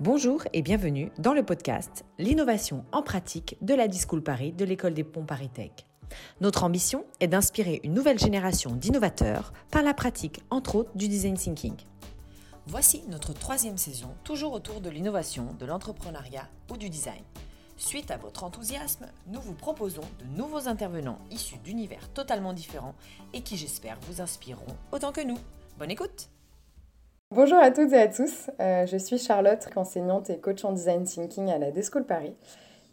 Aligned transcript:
Bonjour 0.00 0.44
et 0.54 0.62
bienvenue 0.62 1.12
dans 1.18 1.34
le 1.34 1.42
podcast 1.42 2.06
L'innovation 2.18 2.86
en 2.90 3.02
pratique 3.02 3.58
de 3.60 3.74
la 3.74 3.86
Discool 3.86 4.22
Paris 4.22 4.50
de 4.50 4.64
l'école 4.64 4.94
des 4.94 5.04
ponts 5.04 5.26
Paris 5.26 5.50
Tech. 5.50 5.72
Notre 6.40 6.64
ambition 6.64 7.04
est 7.20 7.28
d'inspirer 7.28 7.82
une 7.84 7.92
nouvelle 7.92 8.18
génération 8.18 8.74
d'innovateurs 8.74 9.52
par 9.70 9.82
la 9.82 9.92
pratique, 9.92 10.40
entre 10.48 10.76
autres, 10.76 10.90
du 10.94 11.06
design 11.06 11.36
thinking. 11.36 11.74
Voici 12.66 13.02
notre 13.10 13.34
troisième 13.34 13.76
saison, 13.76 14.14
toujours 14.24 14.54
autour 14.54 14.80
de 14.80 14.88
l'innovation, 14.88 15.54
de 15.58 15.66
l'entrepreneuriat 15.66 16.48
ou 16.70 16.78
du 16.78 16.88
design. 16.88 17.22
Suite 17.76 18.10
à 18.10 18.16
votre 18.16 18.42
enthousiasme, 18.42 19.06
nous 19.26 19.42
vous 19.42 19.52
proposons 19.52 20.00
de 20.18 20.34
nouveaux 20.34 20.66
intervenants 20.66 21.18
issus 21.30 21.58
d'univers 21.58 22.08
totalement 22.14 22.54
différents 22.54 22.94
et 23.34 23.42
qui, 23.42 23.58
j'espère, 23.58 23.98
vous 24.08 24.22
inspireront 24.22 24.78
autant 24.92 25.12
que 25.12 25.20
nous. 25.20 25.38
Bonne 25.78 25.90
écoute 25.90 26.30
Bonjour 27.32 27.58
à 27.58 27.70
toutes 27.70 27.92
et 27.92 28.00
à 28.00 28.08
tous, 28.08 28.50
euh, 28.58 28.86
je 28.86 28.96
suis 28.96 29.16
Charlotte, 29.16 29.64
enseignante 29.76 30.30
et 30.30 30.38
coach 30.38 30.64
en 30.64 30.72
design 30.72 31.04
thinking 31.04 31.48
à 31.48 31.58
la 31.58 31.70
Deschool 31.70 32.04
Paris. 32.04 32.34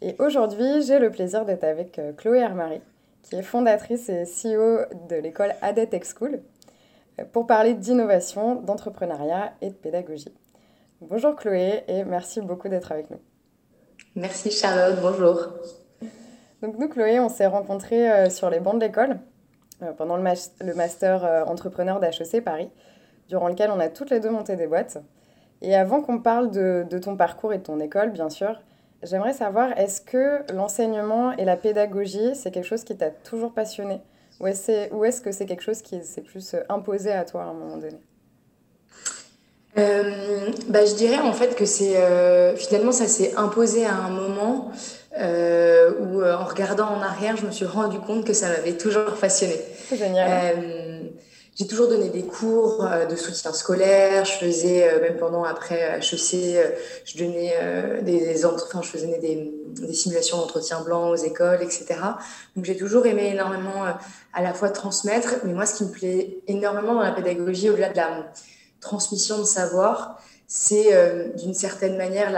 Et 0.00 0.14
aujourd'hui, 0.20 0.80
j'ai 0.82 1.00
le 1.00 1.10
plaisir 1.10 1.44
d'être 1.44 1.64
avec 1.64 1.98
euh, 1.98 2.12
Chloé 2.12 2.38
Hermary, 2.38 2.80
qui 3.24 3.34
est 3.34 3.42
fondatrice 3.42 4.08
et 4.08 4.22
CEO 4.22 4.82
de 5.08 5.16
l'école 5.16 5.54
ADET 5.60 5.88
Tech 5.88 6.04
School, 6.04 6.40
euh, 7.18 7.24
pour 7.32 7.48
parler 7.48 7.74
d'innovation, 7.74 8.54
d'entrepreneuriat 8.54 9.54
et 9.60 9.70
de 9.70 9.74
pédagogie. 9.74 10.32
Bonjour 11.00 11.34
Chloé 11.34 11.82
et 11.88 12.04
merci 12.04 12.40
beaucoup 12.40 12.68
d'être 12.68 12.92
avec 12.92 13.10
nous. 13.10 13.18
Merci 14.14 14.52
Charlotte, 14.52 15.00
bonjour. 15.02 15.48
Donc 16.62 16.78
nous 16.78 16.88
Chloé, 16.88 17.18
on 17.18 17.28
s'est 17.28 17.48
rencontrés 17.48 18.30
sur 18.30 18.50
les 18.50 18.60
bancs 18.60 18.76
de 18.76 18.86
l'école 18.86 19.18
pendant 19.96 20.16
le, 20.16 20.22
le 20.64 20.74
master 20.74 21.44
entrepreneur 21.48 21.98
d'HEC 21.98 22.44
Paris 22.44 22.70
durant 23.28 23.48
lequel 23.48 23.70
on 23.70 23.78
a 23.78 23.88
toutes 23.88 24.10
les 24.10 24.20
deux 24.20 24.30
monté 24.30 24.56
des 24.56 24.66
boîtes. 24.66 24.98
Et 25.60 25.74
avant 25.74 26.00
qu'on 26.00 26.18
parle 26.18 26.50
de, 26.50 26.98
ton 26.98 27.16
parcours 27.16 27.52
et 27.52 27.58
de 27.58 27.62
ton 27.62 27.80
école, 27.80 28.10
bien 28.10 28.30
sûr, 28.30 28.60
j'aimerais 29.02 29.32
savoir, 29.32 29.76
est-ce 29.78 30.00
que 30.00 30.40
l'enseignement 30.52 31.32
et 31.32 31.44
la 31.44 31.56
pédagogie, 31.56 32.34
c'est 32.34 32.50
quelque 32.50 32.66
chose 32.66 32.84
qui 32.84 32.96
t'a 32.96 33.10
toujours 33.10 33.52
passionné 33.52 34.00
Ou 34.40 34.46
est-ce 34.46 35.20
que 35.20 35.32
c'est 35.32 35.46
quelque 35.46 35.62
chose 35.62 35.82
qui 35.82 36.02
s'est 36.04 36.22
plus 36.22 36.54
euh, 36.54 36.60
imposé 36.68 37.12
à 37.12 37.24
toi 37.24 37.42
à 37.42 37.46
un 37.46 37.54
moment 37.54 37.76
donné 37.76 37.98
euh, 39.76 40.50
bah, 40.68 40.84
je 40.84 40.94
dirais 40.94 41.18
en 41.20 41.32
fait 41.32 41.54
que 41.54 41.64
c'est 41.64 41.98
euh, 41.98 42.56
finalement 42.56 42.90
ça 42.90 43.06
s'est 43.06 43.36
imposé 43.36 43.86
à 43.86 43.94
un 43.94 44.08
moment 44.08 44.72
où 45.14 46.24
en 46.24 46.44
regardant 46.44 46.86
en 46.88 47.00
arrière 47.00 47.36
je 47.36 47.46
me 47.46 47.52
suis 47.52 47.66
rendu 47.66 47.98
compte 48.00 48.24
que 48.24 48.32
ça 48.32 48.48
m'avait 48.48 48.76
toujours 48.76 49.14
passionné. 49.20 49.54
Génial. 49.94 50.56
J'ai 51.58 51.66
toujours 51.66 51.88
donné 51.88 52.08
des 52.08 52.22
cours 52.22 52.84
euh, 52.84 53.04
de 53.06 53.16
soutien 53.16 53.52
scolaire. 53.52 54.24
Je 54.24 54.34
faisais, 54.34 54.88
euh, 54.88 55.00
même 55.00 55.16
pendant 55.16 55.42
après 55.42 55.98
HEC, 55.98 56.54
euh, 56.54 56.70
je 57.04 57.18
donnais 57.18 57.52
des, 58.02 58.46
enfin, 58.46 58.80
je 58.80 58.88
faisais 58.88 59.18
des, 59.18 59.52
des 59.66 59.92
simulations 59.92 60.36
d'entretien 60.36 60.82
blanc 60.82 61.10
aux 61.10 61.16
écoles, 61.16 61.60
etc. 61.60 61.96
Donc 62.54 62.64
j'ai 62.64 62.76
toujours 62.76 63.06
aimé 63.06 63.30
énormément 63.32 63.86
à 64.32 64.42
la 64.42 64.54
fois 64.54 64.70
transmettre, 64.70 65.34
mais 65.42 65.52
moi, 65.52 65.66
ce 65.66 65.78
qui 65.78 65.84
me 65.84 65.90
plaît 65.90 66.38
énormément 66.46 66.94
dans 66.94 67.02
la 67.02 67.10
pédagogie, 67.10 67.70
au-delà 67.70 67.88
de 67.88 67.96
la 67.96 68.32
transmission 68.80 69.38
de 69.38 69.44
savoir, 69.44 70.22
c'est 70.46 70.90
d'une 71.38 71.54
certaine 71.54 71.96
manière 71.96 72.32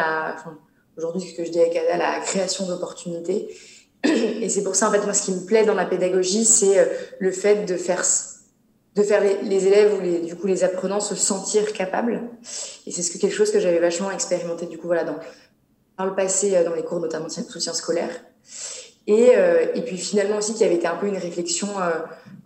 aujourd'hui, 0.97 1.29
ce 1.29 1.37
que 1.37 1.45
je 1.45 1.51
dis 1.51 1.61
avec 1.61 1.77
Ada, 1.77 1.99
la 1.99 2.21
création 2.21 2.67
d'opportunités. 2.67 3.55
Et 4.05 4.49
c'est 4.49 4.63
pour 4.63 4.77
ça, 4.77 4.89
en 4.89 4.93
fait, 4.93 5.05
moi, 5.05 5.13
ce 5.13 5.27
qui 5.27 5.33
me 5.33 5.45
plaît 5.45 5.67
dans 5.67 5.75
la 5.75 5.85
pédagogie, 5.85 6.47
c'est 6.47 6.91
le 7.19 7.31
fait 7.33 7.67
de 7.67 7.77
faire 7.77 8.03
de 8.97 9.03
faire 9.03 9.23
les, 9.43 9.67
élèves 9.67 9.95
ou 9.97 10.01
les, 10.01 10.19
du 10.21 10.35
coup 10.35 10.47
les 10.47 10.65
apprenants 10.65 11.01
se 11.01 11.15
sentir 11.15 11.73
capables. 11.73 12.23
Et 12.87 12.93
c'est 12.93 13.03
ce 13.03 13.11
que, 13.11 13.19
quelque 13.19 13.35
chose 13.35 13.53
que 13.53 13.61
j'avais 13.61 13.79
vachement 13.79 14.11
expérimenté 14.11 14.67
du 14.67 14.79
coup 14.79 14.89
voilà 14.89 15.05
dans 15.05 15.17
par 15.97 16.07
le 16.07 16.15
passé 16.15 16.57
euh, 16.57 16.65
dans 16.65 16.75
les 16.75 16.83
cours 16.83 16.99
notamment 16.99 17.27
de 17.27 17.31
soutien 17.31 17.73
scolaire. 17.73 18.11
Et, 19.07 19.33
euh, 19.37 19.67
et 19.75 19.83
puis 19.83 19.97
finalement 19.97 20.39
aussi 20.39 20.55
qui 20.55 20.65
avait 20.65 20.75
été 20.75 20.87
un 20.87 20.97
peu 20.97 21.07
une 21.07 21.17
réflexion 21.17 21.69
euh, 21.81 21.91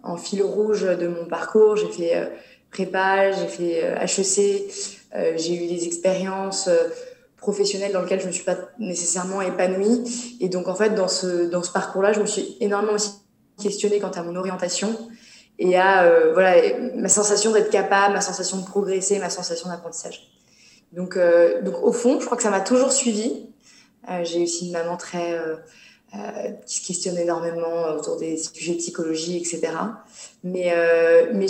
en 0.03 0.17
fil 0.17 0.43
rouge 0.43 0.83
de 0.83 1.07
mon 1.09 1.27
parcours. 1.27 1.77
J'ai 1.77 1.89
fait 1.89 2.31
prépa, 2.71 3.31
j'ai 3.33 3.47
fait 3.47 3.95
HEC, 4.03 4.71
j'ai 5.37 5.55
eu 5.55 5.69
des 5.69 5.87
expériences 5.87 6.69
professionnelles 7.37 7.93
dans 7.93 8.03
lesquelles 8.03 8.21
je 8.21 8.27
me 8.27 8.33
suis 8.33 8.45
pas 8.45 8.57
nécessairement 8.79 9.41
épanouie. 9.41 10.37
Et 10.41 10.49
donc 10.49 10.69
en 10.69 10.75
fait 10.75 10.91
dans 10.91 11.09
ce 11.09 11.47
dans 11.47 11.63
ce 11.63 11.71
parcours-là, 11.73 12.13
je 12.13 12.21
me 12.21 12.27
suis 12.27 12.57
énormément 12.61 12.95
aussi 12.95 13.13
questionnée 13.63 14.01
quant 14.01 14.11
à 14.11 14.23
mon 14.23 14.35
orientation 14.37 14.97
et 15.59 15.77
à 15.77 16.05
euh, 16.05 16.33
voilà 16.33 16.79
ma 16.95 17.09
sensation 17.09 17.53
d'être 17.53 17.71
capable, 17.71 18.15
ma 18.15 18.21
sensation 18.21 18.59
de 18.59 18.65
progresser, 18.65 19.19
ma 19.19 19.31
sensation 19.31 19.69
d'apprentissage. 19.69 20.31
Donc, 20.93 21.17
euh, 21.17 21.63
donc 21.63 21.83
au 21.83 21.93
fond, 21.93 22.21
je 22.21 22.27
crois 22.27 22.37
que 22.37 22.43
ça 22.43 22.51
m'a 22.51 22.61
toujours 22.61 22.93
suivi. 22.93 23.47
Euh, 24.11 24.25
j'ai 24.25 24.43
aussi 24.43 24.67
une 24.67 24.73
maman 24.73 24.97
très 24.97 25.39
qui 26.65 26.77
se 26.77 26.87
questionne 26.87 27.19
énormément 27.19 27.89
autour 27.97 28.17
des 28.17 28.37
sujets 28.37 28.75
de 28.75 28.79
psychologie, 28.79 29.37
etc. 29.37 29.73
Mais, 30.45 30.73
mais 31.33 31.47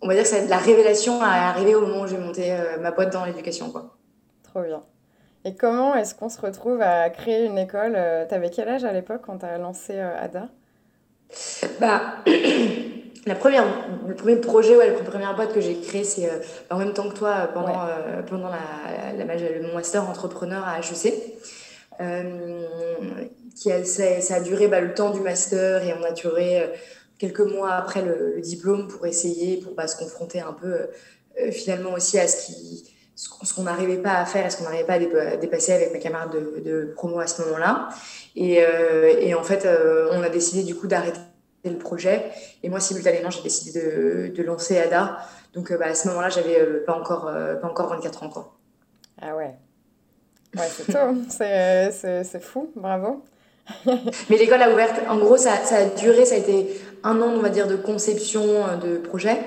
on 0.00 0.08
va 0.08 0.14
dire 0.14 0.24
que 0.24 0.48
la 0.48 0.56
révélation 0.56 1.20
est 1.20 1.24
arrivée 1.26 1.74
au 1.74 1.82
moment 1.82 2.00
où 2.00 2.06
j'ai 2.06 2.16
monté 2.16 2.56
ma 2.80 2.92
boîte 2.92 3.12
dans 3.12 3.26
l'éducation. 3.26 3.70
Quoi. 3.70 3.94
Trop 4.42 4.62
bien. 4.62 4.82
Et 5.44 5.54
comment 5.54 5.94
est-ce 5.94 6.14
qu'on 6.14 6.30
se 6.30 6.40
retrouve 6.40 6.80
à 6.80 7.10
créer 7.10 7.44
une 7.44 7.58
école 7.58 7.92
Tu 8.26 8.34
avais 8.34 8.48
quel 8.48 8.70
âge 8.70 8.84
à 8.84 8.92
l'époque 8.92 9.20
quand 9.26 9.36
tu 9.36 9.44
as 9.44 9.58
lancé 9.58 9.98
ADA? 9.98 10.48
Bah, 11.78 12.14
la 13.26 13.34
première, 13.34 13.64
le 14.06 14.14
premier 14.14 14.36
projet, 14.36 14.76
ouais, 14.76 14.86
la 14.86 15.02
première 15.02 15.34
boîte 15.34 15.52
que 15.52 15.60
j'ai 15.60 15.74
créée, 15.80 16.04
c'est 16.04 16.30
euh, 16.30 16.38
en 16.70 16.78
même 16.78 16.92
temps 16.92 17.08
que 17.08 17.16
toi 17.16 17.50
pendant, 17.52 17.82
euh, 17.82 18.22
pendant 18.22 18.48
la, 18.48 19.12
la, 19.12 19.24
mon 19.62 19.74
master 19.74 20.08
entrepreneur 20.08 20.64
à 20.64 20.78
HEC. 20.78 21.12
Euh, 22.00 22.60
qui 23.56 23.72
a, 23.72 23.82
ça, 23.84 24.34
a 24.34 24.40
duré 24.40 24.68
bah, 24.68 24.80
le 24.80 24.92
temps 24.92 25.10
du 25.10 25.20
master 25.20 25.82
et 25.82 25.94
on 25.98 26.04
a 26.04 26.12
duré 26.12 26.70
quelques 27.16 27.40
mois 27.40 27.72
après 27.72 28.02
le, 28.02 28.38
diplôme 28.42 28.86
pour 28.86 29.06
essayer, 29.06 29.56
pour 29.56 29.72
bah, 29.72 29.86
se 29.86 29.96
confronter 29.96 30.40
un 30.40 30.52
peu 30.52 30.88
finalement 31.52 31.94
aussi 31.94 32.18
à 32.18 32.28
ce 32.28 32.46
qui 32.46 32.92
ce 33.14 33.54
qu'on 33.54 33.62
n'arrivait 33.62 33.96
pas 33.96 34.18
à 34.18 34.26
faire 34.26 34.44
et 34.44 34.50
ce 34.50 34.58
qu'on 34.58 34.64
n'arrivait 34.64 34.84
pas 34.84 34.98
à 34.98 35.36
dépasser 35.38 35.72
avec 35.72 35.90
mes 35.90 36.00
camarades 36.00 36.32
de, 36.34 36.60
de 36.60 36.92
promo 36.94 37.18
à 37.18 37.26
ce 37.26 37.40
moment-là. 37.40 37.88
Et, 38.36 38.62
et, 39.20 39.34
en 39.34 39.42
fait, 39.42 39.66
on 40.12 40.22
a 40.22 40.28
décidé 40.28 40.64
du 40.64 40.74
coup 40.74 40.86
d'arrêter 40.86 41.18
le 41.70 41.78
projet. 41.78 42.30
Et 42.62 42.68
moi, 42.68 42.80
simultanément, 42.80 43.30
j'ai 43.30 43.42
décidé 43.42 43.80
de, 43.80 44.32
de, 44.34 44.42
lancer 44.42 44.78
ADA. 44.78 45.18
Donc, 45.54 45.70
euh, 45.70 45.78
bah, 45.78 45.86
à 45.86 45.94
ce 45.94 46.08
moment-là, 46.08 46.28
j'avais 46.28 46.60
euh, 46.60 46.84
pas, 46.86 46.94
encore, 46.94 47.28
euh, 47.28 47.54
pas 47.56 47.68
encore 47.68 47.88
24 47.88 48.22
ans. 48.22 48.28
Quoi. 48.28 48.56
Ah 49.20 49.36
ouais. 49.36 49.54
Ouais, 50.56 50.68
c'est 50.70 50.90
tôt. 50.90 51.14
c'est 51.28 52.42
fou. 52.42 52.70
Bravo. 52.76 53.22
Mais 54.30 54.38
l'école 54.38 54.62
a 54.62 54.72
ouvert. 54.72 54.90
En 55.10 55.18
gros, 55.18 55.36
ça, 55.36 55.56
ça, 55.56 55.76
a 55.76 55.84
duré, 55.84 56.24
ça 56.24 56.36
a 56.36 56.38
été 56.38 56.80
un 57.02 57.20
an, 57.20 57.28
on 57.28 57.40
va 57.40 57.50
dire, 57.50 57.66
de 57.66 57.76
conception 57.76 58.42
de 58.82 58.96
projet. 58.96 59.38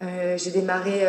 j'ai 0.00 0.50
démarré 0.52 1.06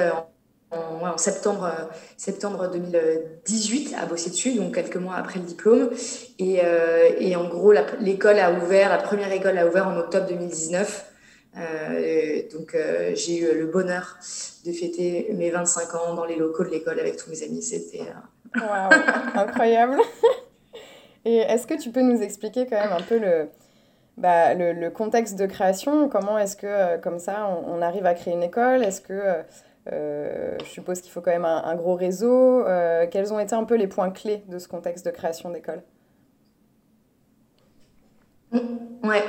en 0.76 1.18
septembre, 1.18 1.66
euh, 1.66 1.86
septembre 2.18 2.70
2018 2.72 3.96
à 4.02 4.06
bosser 4.06 4.30
dessus, 4.30 4.54
donc 4.54 4.76
quelques 4.76 4.98
mois 4.98 5.16
après 5.16 5.40
le 5.40 5.46
diplôme. 5.46 5.90
Et, 6.40 6.62
euh, 6.64 7.10
et 7.18 7.36
en 7.36 7.48
gros, 7.48 7.74
l'école 8.00 8.40
a 8.40 8.52
ouvert, 8.52 8.90
la 8.90 8.98
première 8.98 9.32
école 9.32 9.58
a 9.58 9.68
ouvert 9.68 9.88
en 9.88 9.98
octobre 9.98 10.28
2019. 10.28 11.12
Euh, 11.58 12.42
donc 12.54 12.76
j'ai 13.14 13.40
eu 13.40 13.58
le 13.58 13.68
bonheur 13.68 14.18
de 14.66 14.72
fêter 14.74 15.30
mes 15.34 15.50
25 15.52 15.96
ans 15.96 16.14
dans 16.14 16.26
les 16.26 16.36
locaux 16.36 16.66
de 16.66 16.70
l'école 16.70 17.00
avec 17.00 17.16
tous 17.16 17.30
mes 17.30 17.44
amis. 17.44 17.62
C'était 17.62 18.04
incroyable. 19.36 19.98
Et 21.26 21.38
est-ce 21.38 21.66
que 21.66 21.74
tu 21.74 21.90
peux 21.92 22.02
nous 22.02 22.22
expliquer 22.22 22.68
quand 22.68 22.80
même 22.80 22.92
un 22.92 23.02
peu 23.02 23.18
le, 23.18 23.48
bah, 24.18 24.54
le, 24.54 24.90
contexte 24.90 25.40
de 25.40 25.48
création? 25.48 26.08
Comment 26.08 26.38
est-ce 26.38 26.56
que, 26.56 26.98
comme 26.98 27.18
ça, 27.18 27.50
on, 27.50 27.78
on, 27.78 27.82
arrive 27.82 28.06
à 28.06 28.14
créer 28.14 28.36
une 28.36 28.44
école? 28.44 28.84
Est-ce 28.84 29.02
que 29.02 29.44
euh, 29.92 30.58
je 30.64 30.66
suppose 30.66 31.02
qu'il 31.02 31.12
faut 31.12 31.22
quand 31.22 31.32
même 31.32 31.46
un, 31.46 31.76
gros 31.76 31.96
réseau. 31.96 32.66
Euh, 32.66 33.06
quels 33.10 33.32
ont 33.34 33.40
été 33.40 33.54
un 33.56 33.64
peu 33.64 33.76
les 33.76 33.88
points 33.88 34.10
clés 34.10 34.44
de 34.48 34.58
ce 34.58 34.68
contexte 34.68 35.06
de 35.06 35.12
création 35.12 35.50
d'école? 35.50 35.84
Ouais. 38.52 39.24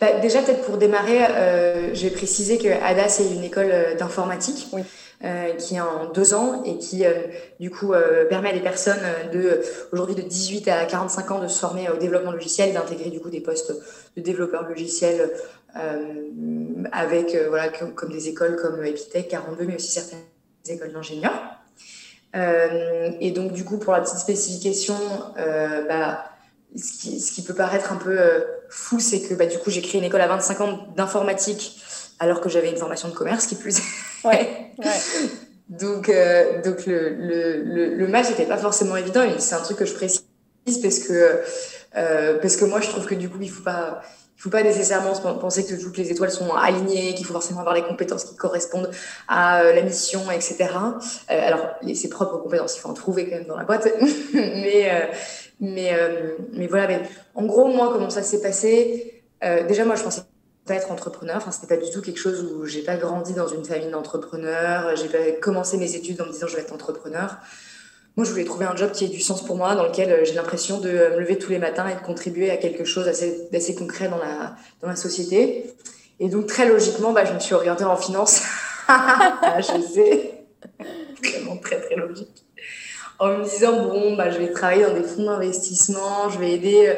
Bah, 0.00 0.20
déjà, 0.20 0.42
peut-être 0.42 0.62
pour 0.62 0.76
démarrer, 0.76 1.24
euh, 1.24 1.94
je 1.94 2.06
vais 2.06 2.14
préciser 2.14 2.58
que 2.58 2.68
ADA, 2.68 3.08
c'est 3.08 3.32
une 3.34 3.42
école 3.42 3.72
d'informatique. 3.98 4.68
qui 5.58 5.76
est 5.76 5.80
en 5.80 6.10
deux 6.12 6.34
ans 6.34 6.62
et 6.64 6.76
qui 6.76 7.02
du 7.58 7.70
coup 7.70 7.94
permet 8.28 8.50
à 8.50 8.52
des 8.52 8.60
personnes 8.60 9.00
de 9.32 9.62
aujourd'hui 9.90 10.14
de 10.14 10.20
18 10.20 10.68
à 10.68 10.84
45 10.84 11.30
ans 11.30 11.40
de 11.40 11.48
se 11.48 11.58
former 11.58 11.88
au 11.88 11.96
développement 11.96 12.32
logiciel, 12.32 12.74
d'intégrer 12.74 13.08
du 13.08 13.20
coup 13.20 13.30
des 13.30 13.40
postes 13.40 13.72
de 14.16 14.22
développeurs 14.22 14.68
logiciels 14.68 15.20
euh, 15.20 15.28
avec 16.92 17.34
euh, 17.34 17.48
voilà 17.48 17.68
comme, 17.68 18.10
des 18.10 18.28
écoles 18.28 18.56
comme 18.56 18.84
Epitech, 18.84 19.28
42, 19.28 19.64
mais 19.64 19.76
aussi 19.76 19.90
certaines 19.90 20.20
écoles 20.68 20.92
d'ingénieurs. 20.92 21.40
Euh, 22.36 23.10
et 23.20 23.30
donc 23.30 23.52
du 23.52 23.64
coup 23.64 23.78
pour 23.78 23.92
la 23.92 24.00
petite 24.00 24.18
spécification, 24.18 24.96
bah, 25.36 26.24
ce 26.76 26.92
qui, 27.00 27.20
ce 27.20 27.32
qui, 27.32 27.42
peut 27.42 27.54
paraître 27.54 27.92
un 27.92 27.96
peu 27.96 28.18
fou, 28.68 28.98
c'est 28.98 29.22
que 29.22 29.34
bah, 29.34 29.46
du 29.46 29.58
coup 29.58 29.70
j'ai 29.70 29.82
créé 29.82 30.00
une 30.00 30.06
école 30.06 30.20
à 30.20 30.28
25 30.28 30.60
ans 30.60 30.78
d'informatique 30.96 31.80
alors 32.18 32.40
que 32.40 32.48
j'avais 32.48 32.70
une 32.70 32.76
formation 32.76 33.08
de 33.08 33.14
commerce 33.14 33.46
qui 33.46 33.54
plus 33.54 33.78
ouais, 34.24 34.72
ouais. 34.78 35.28
Donc, 35.68 36.08
euh, 36.08 36.62
donc 36.62 36.86
le, 36.86 37.08
le, 37.10 37.94
le, 37.94 38.08
match 38.08 38.28
n'était 38.28 38.46
pas 38.46 38.58
forcément 38.58 38.96
évident. 38.96 39.22
Et 39.22 39.38
c'est 39.38 39.54
un 39.54 39.60
truc 39.60 39.78
que 39.78 39.86
je 39.86 39.94
précise 39.94 40.24
parce 40.82 40.98
que, 41.00 41.40
euh, 41.96 42.38
parce 42.38 42.56
que 42.56 42.64
moi, 42.64 42.80
je 42.80 42.88
trouve 42.88 43.06
que 43.06 43.14
du 43.14 43.28
coup, 43.28 43.38
il 43.40 43.48
ne 43.48 43.52
faut 43.52 43.62
pas 43.62 44.02
il 44.36 44.42
faut 44.42 44.50
pas 44.50 44.62
nécessairement 44.62 45.12
penser 45.38 45.64
que 45.64 45.80
toutes 45.80 45.96
les 45.96 46.10
étoiles 46.10 46.30
sont 46.30 46.52
alignées, 46.54 47.14
qu'il 47.14 47.24
faut 47.24 47.32
forcément 47.32 47.60
avoir 47.60 47.74
les 47.74 47.82
compétences 47.82 48.24
qui 48.24 48.36
correspondent 48.36 48.90
à 49.28 49.62
euh, 49.62 49.72
la 49.72 49.82
mission, 49.82 50.30
etc. 50.30 50.56
Euh, 51.30 51.46
alors, 51.46 51.66
ses 51.94 52.08
propres 52.08 52.38
compétences, 52.38 52.76
il 52.76 52.80
faut 52.80 52.88
en 52.88 52.94
trouver 52.94 53.28
quand 53.28 53.36
même 53.36 53.46
dans 53.46 53.56
la 53.56 53.64
boîte. 53.64 53.88
mais, 54.34 54.90
euh, 54.90 55.06
mais, 55.60 55.92
mais 56.52 56.66
voilà. 56.66 56.88
Mais 56.88 57.02
en 57.34 57.44
gros, 57.44 57.68
moi, 57.68 57.90
comment 57.92 58.10
ça 58.10 58.22
s'est 58.22 58.40
passé 58.40 59.22
Déjà, 59.68 59.84
moi, 59.84 59.94
je 59.94 60.02
pensais 60.02 60.22
pas 60.66 60.74
être 60.74 60.90
entrepreneur. 60.90 61.36
Enfin, 61.36 61.50
c'était 61.50 61.76
pas 61.76 61.82
du 61.82 61.90
tout 61.90 62.00
quelque 62.00 62.18
chose 62.18 62.42
où 62.42 62.64
j'ai 62.66 62.82
pas 62.82 62.96
grandi 62.96 63.34
dans 63.34 63.48
une 63.48 63.64
famille 63.64 63.90
d'entrepreneurs. 63.90 64.96
J'ai 64.96 65.08
pas 65.08 65.32
commencé 65.40 65.76
mes 65.76 65.94
études 65.94 66.20
en 66.20 66.26
me 66.26 66.32
disant 66.32 66.46
je 66.46 66.56
vais 66.56 66.62
être 66.62 66.72
entrepreneur. 66.72 67.36
Moi, 68.16 68.24
je 68.24 68.30
voulais 68.30 68.44
trouver 68.44 68.66
un 68.66 68.76
job 68.76 68.92
qui 68.92 69.06
ait 69.06 69.08
du 69.08 69.20
sens 69.20 69.44
pour 69.44 69.56
moi, 69.56 69.74
dans 69.74 69.84
lequel 69.84 70.10
euh, 70.10 70.24
j'ai 70.24 70.34
l'impression 70.34 70.78
de 70.78 70.88
me 70.88 71.18
lever 71.18 71.36
tous 71.36 71.50
les 71.50 71.58
matins 71.58 71.88
et 71.88 71.94
de 71.94 72.00
contribuer 72.00 72.48
à 72.50 72.56
quelque 72.56 72.84
chose 72.84 73.06
d'assez 73.50 73.74
concret 73.74 74.08
dans 74.08 74.18
la, 74.18 74.54
dans 74.80 74.88
la 74.88 74.94
société. 74.94 75.74
Et 76.20 76.28
donc, 76.28 76.46
très 76.46 76.68
logiquement, 76.68 77.12
bah, 77.12 77.24
je 77.24 77.32
me 77.32 77.40
suis 77.40 77.54
orientée 77.54 77.82
en 77.82 77.96
finance 77.96 78.42
à 78.88 79.58
HEC. 79.58 80.32
Vraiment 81.24 81.56
très, 81.56 81.80
très 81.80 81.96
logique. 81.96 82.44
En 83.18 83.38
me 83.38 83.44
disant, 83.44 83.82
bon, 83.82 84.14
bah, 84.14 84.30
je 84.30 84.38
vais 84.38 84.52
travailler 84.52 84.84
dans 84.84 84.94
des 84.94 85.02
fonds 85.02 85.24
d'investissement, 85.24 86.30
je 86.30 86.38
vais 86.38 86.52
aider 86.52 86.86
euh, 86.86 86.94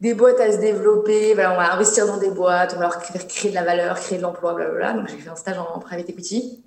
des 0.00 0.14
boîtes 0.14 0.38
à 0.38 0.52
se 0.52 0.58
développer, 0.58 1.34
voilà, 1.34 1.52
on 1.52 1.56
va 1.56 1.72
investir 1.72 2.06
dans 2.06 2.18
des 2.18 2.30
boîtes, 2.30 2.74
on 2.76 2.78
va 2.78 2.84
leur 2.84 2.98
créer 3.26 3.50
de 3.50 3.56
la 3.56 3.64
valeur, 3.64 3.98
créer 3.98 4.18
de 4.18 4.22
l'emploi, 4.22 4.54
blablabla. 4.54 4.92
Donc, 4.92 5.08
j'ai 5.08 5.16
fait 5.16 5.30
un 5.30 5.36
stage 5.36 5.58
en 5.58 5.80
private 5.80 6.08
equity. 6.08 6.62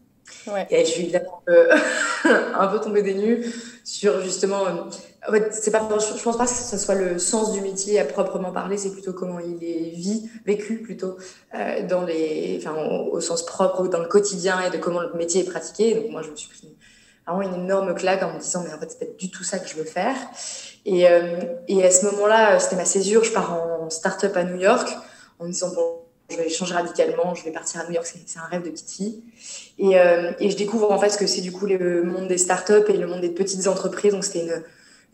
Et 0.69 0.85
je 0.85 0.91
suis 0.91 1.03
évidemment 1.03 1.41
euh, 1.49 1.75
un 2.25 2.67
peu 2.67 2.79
tombée 2.79 3.01
des 3.01 3.13
nues 3.13 3.45
sur 3.83 4.21
justement. 4.21 4.65
Euh, 4.65 4.71
en 5.27 5.31
fait, 5.31 5.53
c'est 5.53 5.69
pas, 5.69 5.87
je 5.99 6.23
pense 6.23 6.37
pas 6.37 6.45
que 6.45 6.51
ce 6.51 6.77
soit 6.77 6.95
le 6.95 7.19
sens 7.19 7.51
du 7.51 7.61
métier 7.61 7.99
à 7.99 8.05
proprement 8.05 8.51
parler, 8.51 8.75
c'est 8.77 8.91
plutôt 8.91 9.13
comment 9.13 9.39
il 9.39 9.63
est 9.63 10.23
vécu 10.45 10.81
plutôt 10.81 11.17
euh, 11.53 11.85
dans 11.87 12.03
les, 12.03 12.59
enfin, 12.59 12.75
au, 12.75 13.21
sens 13.21 13.45
propre, 13.45 13.87
dans 13.87 13.99
le 13.99 14.07
quotidien 14.07 14.61
et 14.61 14.71
de 14.71 14.77
comment 14.77 15.01
le 15.01 15.13
métier 15.13 15.41
est 15.41 15.49
pratiqué. 15.49 15.93
Donc 15.93 16.09
moi, 16.09 16.23
je 16.23 16.31
me 16.31 16.35
suis 16.35 16.49
pris 16.49 16.75
vraiment 17.27 17.43
une 17.43 17.63
énorme 17.63 17.93
claque 17.93 18.23
en 18.23 18.33
me 18.33 18.39
disant 18.39 18.63
mais 18.63 18.73
en 18.73 18.79
fait 18.79 18.89
c'est 18.89 18.99
pas 18.99 19.13
du 19.17 19.29
tout 19.29 19.43
ça 19.43 19.59
que 19.59 19.67
je 19.69 19.75
veux 19.75 19.83
faire. 19.83 20.15
Et, 20.85 21.05
et 21.67 21.85
à 21.85 21.91
ce 21.91 22.05
moment-là, 22.07 22.59
c'était 22.59 22.75
ma 22.75 22.85
césure. 22.85 23.23
Je 23.23 23.31
pars 23.31 23.53
en 23.53 23.91
start-up 23.91 24.35
à 24.35 24.43
New 24.43 24.59
York 24.59 24.89
en 25.37 25.45
me 25.45 25.51
disant 25.51 25.71
bon 25.75 26.00
je 26.31 26.37
vais 26.37 26.49
changer 26.49 26.73
radicalement, 26.73 27.35
je 27.35 27.43
vais 27.43 27.51
partir 27.51 27.81
à 27.81 27.85
New 27.85 27.93
York, 27.93 28.07
c'est 28.25 28.39
un 28.39 28.45
rêve 28.49 28.63
de 28.63 28.69
petite 28.69 29.23
euh, 29.79 30.31
et, 30.39 30.49
je 30.49 30.57
découvre 30.57 30.91
en 30.91 30.99
fait 30.99 31.09
ce 31.09 31.17
que 31.17 31.27
c'est 31.27 31.41
du 31.41 31.51
coup 31.51 31.65
le 31.65 32.03
monde 32.03 32.27
des 32.27 32.37
startups 32.37 32.89
et 32.89 32.97
le 32.97 33.07
monde 33.07 33.21
des 33.21 33.29
petites 33.29 33.67
entreprises. 33.67 34.13
Donc 34.13 34.23
c'était 34.23 34.45
une, 34.45 34.63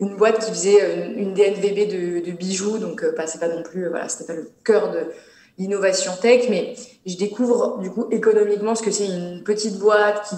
une, 0.00 0.16
boîte 0.16 0.44
qui 0.44 0.50
faisait 0.50 1.12
une, 1.16 1.34
DNVB 1.34 2.24
de, 2.24 2.32
bijoux, 2.32 2.78
donc 2.78 3.02
euh, 3.02 3.14
c'est 3.26 3.40
pas 3.40 3.48
non 3.48 3.62
plus, 3.62 3.86
euh, 3.86 3.90
voilà, 3.90 4.08
c'était 4.08 4.32
pas 4.32 4.38
le 4.38 4.50
cœur 4.64 4.92
de 4.92 5.06
l'innovation 5.58 6.12
tech, 6.20 6.46
mais 6.48 6.74
je 7.06 7.16
découvre 7.16 7.78
du 7.78 7.90
coup 7.90 8.06
économiquement 8.10 8.74
ce 8.74 8.82
que 8.82 8.90
c'est 8.90 9.06
une 9.06 9.42
petite 9.42 9.78
boîte 9.78 10.32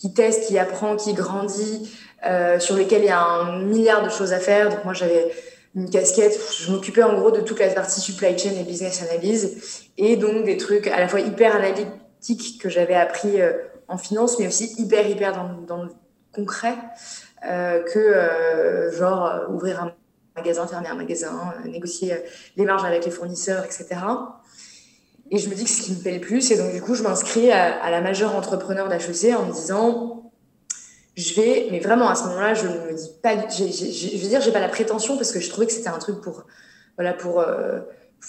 qui, 0.00 0.14
teste, 0.14 0.48
qui 0.48 0.58
apprend, 0.58 0.96
qui 0.96 1.12
grandit, 1.12 1.90
euh, 2.24 2.58
sur 2.58 2.76
lesquelles 2.76 3.02
il 3.02 3.08
y 3.08 3.10
a 3.10 3.20
un 3.20 3.62
milliard 3.64 4.02
de 4.02 4.08
choses 4.08 4.32
à 4.32 4.38
faire. 4.38 4.70
Donc 4.70 4.84
moi 4.84 4.94
j'avais 4.94 5.30
une 5.74 5.88
casquette. 5.88 6.38
Je 6.58 6.70
m'occupais 6.70 7.02
en 7.02 7.18
gros 7.18 7.30
de 7.30 7.40
toute 7.40 7.58
la 7.58 7.68
partie 7.68 8.00
supply 8.00 8.38
chain 8.38 8.52
et 8.58 8.64
business 8.64 9.02
analyse 9.02 9.88
et 9.96 10.16
donc 10.16 10.44
des 10.44 10.56
trucs 10.56 10.86
à 10.86 11.00
la 11.00 11.08
fois 11.08 11.20
hyper 11.20 11.56
analytiques 11.56 12.60
que 12.60 12.68
j'avais 12.68 12.94
appris 12.94 13.40
euh, 13.40 13.52
en 13.88 13.98
finance, 13.98 14.38
mais 14.38 14.46
aussi 14.46 14.74
hyper, 14.78 15.08
hyper 15.08 15.32
dans, 15.66 15.82
le 15.82 15.88
concret 16.32 16.74
euh, 17.46 17.82
que 17.82 17.98
euh, 17.98 18.92
genre 18.92 19.46
ouvrir 19.50 19.82
un 19.82 19.92
magasin, 20.36 20.66
fermer 20.66 20.88
un 20.88 20.94
magasin, 20.94 21.54
négocier 21.64 22.14
les 22.56 22.64
marges 22.64 22.84
avec 22.84 23.04
les 23.04 23.10
fournisseurs, 23.10 23.64
etc. 23.64 23.88
Et 25.30 25.38
je 25.38 25.48
me 25.48 25.54
dis 25.54 25.64
que 25.64 25.70
ce 25.70 25.82
qui 25.82 25.92
me 25.92 26.00
plaît 26.00 26.14
le 26.14 26.20
plus, 26.20 26.50
et 26.50 26.56
donc 26.56 26.72
du 26.72 26.80
coup, 26.80 26.94
je 26.94 27.02
m'inscris 27.02 27.50
à, 27.50 27.82
à, 27.82 27.90
la 27.90 28.00
majeure 28.00 28.34
entrepreneur 28.34 28.88
d'HEC 28.88 29.34
en 29.34 29.46
me 29.46 29.52
disant 29.52 30.21
je 31.16 31.34
vais, 31.34 31.68
mais 31.70 31.80
vraiment 31.80 32.08
à 32.08 32.14
ce 32.14 32.24
moment-là, 32.24 32.54
je 32.54 32.66
me 32.66 32.94
dis 32.94 33.10
pas, 33.22 33.34
je 33.48 34.22
veux 34.22 34.28
dire, 34.28 34.40
j'ai 34.40 34.52
pas 34.52 34.60
la 34.60 34.68
prétention 34.68 35.16
parce 35.16 35.32
que 35.32 35.40
je 35.40 35.50
trouvais 35.50 35.66
que 35.66 35.72
c'était 35.72 35.88
un 35.88 35.98
truc 35.98 36.20
pour, 36.20 36.44
voilà, 36.96 37.12
pour, 37.12 37.40
euh, 37.40 37.80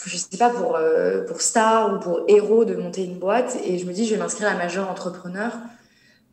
je 0.05 0.17
sais 0.17 0.37
pas, 0.37 0.49
pour, 0.49 0.75
euh, 0.75 1.23
pour 1.23 1.41
star 1.41 1.93
ou 1.93 1.99
pour 1.99 2.23
héros 2.27 2.65
de 2.65 2.75
monter 2.75 3.03
une 3.03 3.19
boîte. 3.19 3.57
Et 3.65 3.77
je 3.77 3.85
me 3.85 3.93
dis, 3.93 4.05
je 4.05 4.15
vais 4.15 4.19
m'inscrire 4.19 4.49
à 4.49 4.55
majeur 4.55 4.89
entrepreneur 4.89 5.53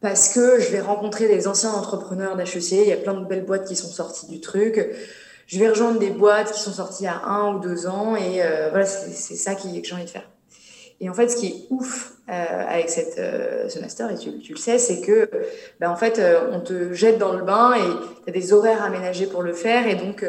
parce 0.01 0.31
que 0.31 0.59
je 0.61 0.71
vais 0.71 0.81
rencontrer 0.81 1.29
des 1.29 1.47
anciens 1.47 1.73
entrepreneurs 1.73 2.37
d'HEC. 2.37 2.73
Il 2.73 2.89
y 2.89 2.93
a 2.93 2.97
plein 2.97 3.15
de 3.15 3.25
belles 3.25 3.45
boîtes 3.45 3.67
qui 3.67 3.77
sont 3.77 3.89
sorties 3.89 4.27
du 4.27 4.41
truc. 4.41 4.81
Je 5.47 5.59
vais 5.59 5.69
rejoindre 5.69 5.99
des 5.99 6.11
boîtes 6.11 6.53
qui 6.53 6.61
sont 6.61 6.73
sorties 6.73 7.07
à 7.07 7.25
un 7.25 7.55
ou 7.55 7.61
deux 7.61 7.87
ans 7.87 8.17
et 8.17 8.43
euh, 8.43 8.71
voilà, 8.71 8.87
c'est 8.87 9.37
ça 9.37 9.55
qui, 9.55 9.81
que 9.83 9.87
j'ai 9.87 9.95
envie 9.95 10.05
de 10.05 10.11
faire. 10.11 10.29
Et 11.01 11.09
en 11.09 11.15
fait, 11.15 11.29
ce 11.29 11.37
qui 11.37 11.47
est 11.47 11.67
ouf 11.71 12.13
euh, 12.29 12.33
avec 12.69 12.91
cette, 12.91 13.19
euh, 13.19 13.69
ce 13.71 13.79
master, 13.79 14.11
et 14.11 14.17
tu, 14.17 14.39
tu 14.39 14.53
le 14.53 14.59
sais, 14.59 14.79
c'est 14.79 15.01
que 15.01 15.31
ben, 15.81 15.91
en 15.91 15.97
fait, 15.97 16.19
euh, 16.19 16.51
on 16.53 16.61
te 16.61 16.93
jette 16.93 17.17
dans 17.17 17.33
le 17.33 17.43
bain 17.43 17.75
et 17.75 18.25
tu 18.25 18.29
as 18.29 18.33
des 18.33 18.53
horaires 18.53 18.83
aménagés 18.83 19.27
pour 19.27 19.43
le 19.43 19.55
faire. 19.55 19.89
Et 19.89 19.95
donc, 19.95 20.25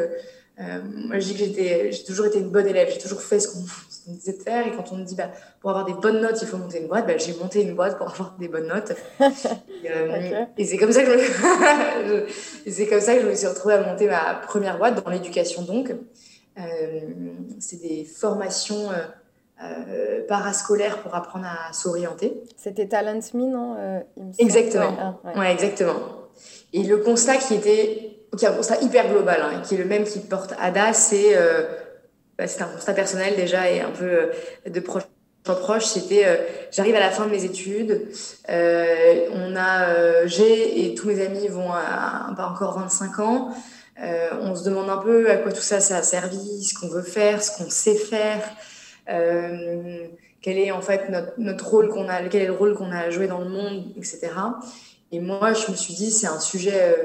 moi, 0.58 1.18
je 1.18 1.26
dis 1.26 1.34
que 1.34 1.40
j'étais, 1.40 1.92
j'ai 1.92 2.04
toujours 2.04 2.28
été 2.28 2.38
une 2.40 2.52
bonne 2.52 2.68
élève, 2.68 2.88
j'ai 2.92 3.00
toujours 3.00 3.22
fait 3.22 3.40
ce 3.40 3.48
qu'on, 3.48 3.60
me 3.60 4.16
disait 4.16 4.38
de 4.38 4.44
faire. 4.44 4.66
Et 4.66 4.72
quand 4.72 4.92
on 4.92 4.98
me 4.98 5.04
dit, 5.04 5.16
bah, 5.16 5.32
pour 5.60 5.72
avoir 5.72 5.86
des 5.86 5.94
bonnes 5.94 6.22
notes, 6.22 6.38
il 6.42 6.48
faut 6.48 6.58
monter 6.58 6.80
une 6.80 6.88
boîte, 6.88 7.08
bah, 7.08 7.18
j'ai 7.18 7.34
monté 7.34 7.64
une 7.64 7.76
boîte 7.76 7.98
pour 7.98 8.10
avoir 8.10 8.36
des 8.40 8.48
bonnes 8.48 8.68
notes. 8.68 8.94
et, 10.58 10.66
c'est 10.66 10.78
comme 10.78 10.92
ça 10.92 11.04
que 11.04 11.18
je, 11.18 12.24
c'est 12.72 12.88
comme 12.88 13.02
ça 13.02 13.16
que 13.16 13.22
je 13.22 13.28
me 13.28 13.36
suis 13.36 13.48
retrouvée 13.48 13.74
à 13.74 13.82
monter 13.82 14.08
ma 14.08 14.36
première 14.36 14.78
boîte 14.78 15.04
dans 15.04 15.12
l'éducation. 15.12 15.64
Donc, 15.64 15.94
c'est 17.60 17.82
des 17.82 18.06
formations 18.06 18.90
euh, 19.64 20.26
parascolaire 20.28 20.98
pour 21.04 21.14
apprendre 21.14 21.46
à 21.46 21.72
s'orienter. 21.72 22.34
C'était 22.58 22.88
Talent 22.88 23.20
Me, 23.36 23.46
non 23.46 23.76
euh, 23.78 24.00
Exactement. 24.40 25.20
Ah, 25.24 25.40
ouais, 25.40 25.52
exactement. 25.52 26.00
Et 26.74 26.82
le 26.82 26.98
constat 26.98 27.36
qui 27.36 27.54
était, 27.54 28.18
qui 28.36 28.46
est 28.46 28.48
un 28.48 28.54
constat 28.54 28.82
hyper 28.82 29.10
global, 29.10 29.40
hein, 29.40 29.62
qui 29.64 29.76
est 29.76 29.78
le 29.78 29.86
même 29.86 30.04
qui 30.04 30.18
porte 30.20 30.56
Ada, 30.60 30.94
c'est, 30.94 31.38
euh, 31.38 31.62
bah, 32.40 32.48
c'est 32.48 32.64
un 32.64 32.70
constat 32.70 32.94
personnel 32.94 33.36
déjà 33.36 33.70
et 33.70 33.82
un 33.82 33.92
peu 33.92 34.32
de 34.68 34.80
proche 34.80 35.04
en 35.48 35.54
proche. 35.54 35.86
C'était, 35.86 36.26
j'arrive 36.72 36.96
à 36.96 37.00
la 37.00 37.12
fin 37.12 37.28
de 37.28 37.32
mes 37.32 37.44
études, 37.44 38.08
on 38.48 39.56
a, 39.56 40.26
j'ai 40.26 40.86
et 40.86 40.96
tous 40.96 41.08
mes 41.08 41.24
amis 41.24 41.48
vont 41.50 41.72
à, 41.72 42.34
pas 42.36 42.48
encore 42.48 42.80
25 42.80 43.20
ans. 43.20 43.50
on 44.42 44.56
se 44.56 44.64
demande 44.64 44.90
un 44.90 44.98
peu 44.98 45.30
à 45.30 45.38
quoi 45.38 45.52
tout 45.52 45.62
ça, 45.62 45.80
ça 45.80 45.98
a 45.98 46.04
servi, 46.04 46.64
ce 46.64 46.74
qu'on 46.80 46.90
veut 46.90 47.04
faire, 47.04 47.44
ce 47.44 47.56
qu'on 47.58 47.70
sait 47.70 47.96
faire. 47.96 48.42
Euh, 49.10 50.08
quel 50.42 50.58
est 50.58 50.72
en 50.72 50.82
fait 50.82 51.10
notre, 51.38 51.68
rôle 51.68 51.90
qu'on 51.90 52.10
a, 52.10 52.24
quel 52.28 52.42
est 52.42 52.48
le 52.48 52.54
rôle 52.54 52.74
qu'on 52.74 52.92
a 52.92 53.10
joué 53.10 53.28
dans 53.28 53.40
le 53.40 53.50
monde, 53.50 53.86
etc. 53.96 54.30
Et 55.12 55.20
moi, 55.20 55.54
je 55.54 55.70
me 55.70 55.76
suis 55.76 55.94
dit, 55.94 56.12
c'est 56.12 56.28
un 56.28 56.40
sujet, 56.40 56.82
euh, 56.82 56.96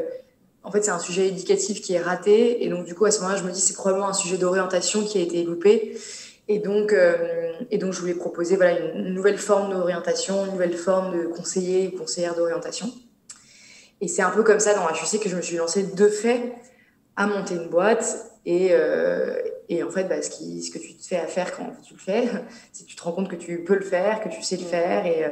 en 0.63 0.71
fait, 0.71 0.83
c'est 0.83 0.91
un 0.91 0.99
sujet 0.99 1.29
éducatif 1.29 1.83
qui 1.83 1.95
est 1.95 2.01
raté. 2.01 2.65
Et 2.65 2.69
donc, 2.69 2.87
du 2.87 2.95
coup, 2.95 3.05
à 3.05 3.11
ce 3.11 3.21
moment-là, 3.21 3.39
je 3.39 3.45
me 3.45 3.51
dis, 3.51 3.61
c'est 3.61 3.75
probablement 3.75 4.09
un 4.09 4.15
sujet 4.15 4.39
d'orientation 4.39 5.05
qui 5.05 5.19
a 5.19 5.21
été 5.21 5.43
loupé. 5.43 5.99
Et 6.49 6.61
donc, 6.61 6.93
euh, 6.93 7.53
et 7.71 7.79
donc, 7.79 7.93
je 7.93 8.01
voulais 8.01 8.15
proposer 8.15 8.57
voilà, 8.57 8.79
une, 8.79 9.13
nouvelle 9.13 9.39
forme 9.39 9.73
d'orientation, 9.73 10.47
une 10.47 10.53
nouvelle 10.53 10.77
forme 10.77 11.19
de 11.19 11.27
conseiller 11.27 11.93
ou 11.93 11.99
conseillère 11.99 12.37
d'orientation. 12.37 12.91
Et 14.01 14.09
c'est 14.09 14.23
un 14.23 14.31
peu 14.31 14.45
comme 14.45 14.61
ça 14.61 14.75
dans 14.75 14.89
HEC 14.89 15.21
que 15.21 15.29
je 15.29 15.37
me 15.37 15.43
suis 15.43 15.57
lancée 15.57 15.83
de 15.83 16.09
fait 16.09 16.55
à 17.17 17.27
monter 17.27 17.55
une 17.55 17.69
boîte. 17.69 18.31
Et, 18.47 18.73
et 19.69 19.83
en 19.83 19.91
fait, 19.91 20.05
bah, 20.05 20.23
ce, 20.23 20.31
que 20.31 20.79
tu 20.79 20.95
te 20.95 21.07
fais 21.07 21.17
à 21.17 21.27
faire 21.27 21.57
quand 21.57 21.71
tu 21.83 21.95
le 21.95 21.99
fais, 21.99 22.29
c'est 22.73 22.85
que 22.85 22.89
tu 22.89 22.97
te 22.97 23.03
rends 23.03 23.13
compte 23.13 23.29
que 23.29 23.37
tu 23.37 23.65
peux 23.65 23.75
le 23.75 23.85
faire, 23.85 24.21
que 24.21 24.29
tu 24.29 24.43
sais 24.43 24.57
le 24.57 24.65
faire. 24.65 25.07
Et, 25.07 25.25
euh, 25.25 25.31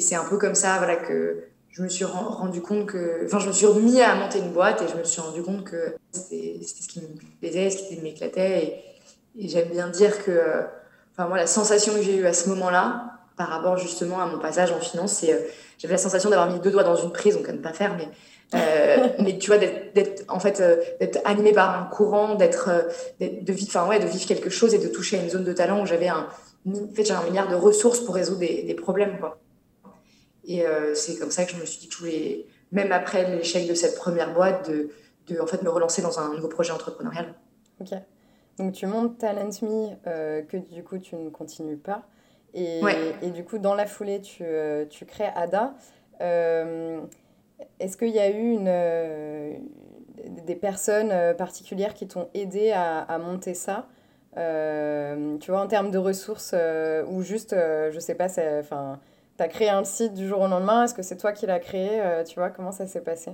c'est 0.00 0.14
un 0.14 0.24
peu 0.24 0.36
comme 0.36 0.54
ça 0.54 0.76
voilà, 0.78 0.96
que 0.96 1.44
je 1.70 1.82
me 1.82 1.88
suis 1.88 2.04
rendu 2.04 2.60
compte 2.60 2.86
que. 2.86 3.24
Enfin, 3.24 3.38
je 3.38 3.48
me 3.48 3.52
suis 3.52 3.66
remis 3.66 4.00
à 4.00 4.14
monter 4.14 4.38
une 4.38 4.52
boîte 4.52 4.82
et 4.82 4.88
je 4.88 4.96
me 4.96 5.04
suis 5.04 5.20
rendu 5.20 5.42
compte 5.42 5.64
que 5.64 5.94
c'était 6.12 6.60
ce 6.62 6.88
qui 6.88 7.00
me 7.00 7.08
plaisait, 7.40 7.70
ce 7.70 7.88
qui 7.88 8.00
m'éclatait. 8.00 8.84
Et, 9.36 9.48
j'aime 9.48 9.68
bien 9.68 9.88
dire 9.88 10.24
que. 10.24 10.64
Enfin, 11.12 11.28
moi, 11.28 11.36
la 11.36 11.46
sensation 11.46 11.94
que 11.94 12.02
j'ai 12.02 12.16
eue 12.16 12.26
à 12.26 12.32
ce 12.32 12.48
moment-là, 12.50 13.12
par 13.36 13.48
rapport 13.48 13.76
justement 13.76 14.20
à 14.20 14.26
mon 14.26 14.38
passage 14.38 14.72
en 14.72 14.80
finance, 14.80 15.12
c'est. 15.12 15.32
Euh, 15.32 15.40
j'avais 15.78 15.94
la 15.94 15.98
sensation 15.98 16.28
d'avoir 16.28 16.50
mis 16.50 16.58
deux 16.60 16.70
doigts 16.70 16.84
dans 16.84 16.96
une 16.96 17.12
prise, 17.12 17.36
donc 17.36 17.48
à 17.48 17.52
ne 17.52 17.58
pas 17.58 17.72
faire, 17.72 17.96
mais 17.96 18.08
euh, 18.54 19.08
mais 19.18 19.38
tu 19.38 19.50
vois, 19.50 19.58
d'être 19.58 20.24
en 20.28 20.40
fait 20.40 20.60
euh, 20.60 20.76
d'être 21.00 21.20
animé 21.24 21.52
par 21.52 21.80
un 21.80 21.84
courant, 21.84 22.34
d'être 22.34 22.68
euh, 22.68 22.82
de 23.20 23.52
vivre, 23.52 23.68
enfin 23.68 23.86
ouais, 23.88 23.98
de 23.98 24.06
vivre 24.06 24.26
quelque 24.26 24.50
chose 24.50 24.74
et 24.74 24.78
de 24.78 24.88
toucher 24.88 25.18
à 25.18 25.22
une 25.22 25.28
zone 25.28 25.44
de 25.44 25.52
talent 25.52 25.82
où 25.82 25.86
j'avais 25.86 26.08
un, 26.08 26.28
en 26.66 26.94
fait, 26.94 27.10
un 27.10 27.22
milliard 27.24 27.48
de 27.48 27.54
ressources 27.54 28.00
pour 28.00 28.14
résoudre 28.14 28.40
des, 28.40 28.62
des 28.62 28.74
problèmes, 28.74 29.18
quoi. 29.18 29.38
Et 30.46 30.64
c'est 30.94 31.18
comme 31.18 31.30
ça 31.30 31.44
que 31.44 31.52
je 31.52 31.56
me 31.58 31.66
suis 31.66 31.78
dit 31.78 31.88
je 31.92 31.98
voulais, 31.98 32.46
même 32.72 32.90
après 32.90 33.36
l'échec 33.36 33.68
de 33.68 33.74
cette 33.74 33.96
première 33.96 34.32
boîte, 34.32 34.70
de, 34.70 34.88
de 35.26 35.38
en 35.40 35.46
fait 35.46 35.62
me 35.62 35.68
relancer 35.68 36.00
dans 36.00 36.18
un 36.18 36.34
nouveau 36.34 36.48
projet 36.48 36.72
entrepreneurial. 36.72 37.34
Ok. 37.82 37.90
Donc 38.56 38.72
tu 38.72 38.86
montes 38.86 39.18
Talent 39.18 39.50
Me, 39.60 40.40
que 40.40 40.56
du 40.56 40.82
coup 40.82 40.96
tu 40.96 41.16
ne 41.16 41.28
continues 41.28 41.76
pas. 41.76 42.06
Et, 42.54 42.80
et, 43.20 43.30
du 43.30 43.44
coup, 43.44 43.58
dans 43.58 43.74
la 43.74 43.84
foulée, 43.84 44.22
tu, 44.22 44.42
tu 44.88 45.04
crées 45.04 45.30
ADA. 45.34 45.74
Est-ce 47.80 47.96
qu'il 47.96 48.10
y 48.10 48.18
a 48.18 48.30
eu 48.30 48.52
une, 48.52 48.72
des 50.44 50.54
personnes 50.54 51.12
particulières 51.36 51.94
qui 51.94 52.06
t'ont 52.06 52.28
aidé 52.34 52.72
à, 52.72 53.18
monter 53.18 53.54
ça 53.54 53.86
Tu 54.34 55.50
vois, 55.50 55.60
en 55.60 55.66
termes 55.66 55.90
de 55.90 55.98
ressources, 55.98 56.54
ou 57.08 57.22
juste, 57.22 57.54
je 57.54 57.98
sais 57.98 58.14
pas, 58.14 58.28
enfin 58.60 59.00
tu 59.38 59.44
as 59.44 59.48
créé 59.48 59.68
un 59.68 59.84
site 59.84 60.14
du 60.14 60.26
jour 60.26 60.40
au 60.40 60.48
lendemain. 60.48 60.84
Est-ce 60.84 60.94
que 60.94 61.02
c'est 61.02 61.16
toi 61.16 61.32
qui 61.32 61.46
l'as 61.46 61.60
créé 61.60 62.00
euh, 62.00 62.24
Tu 62.24 62.34
vois, 62.34 62.50
comment 62.50 62.72
ça 62.72 62.86
s'est 62.86 63.00
passé? 63.00 63.30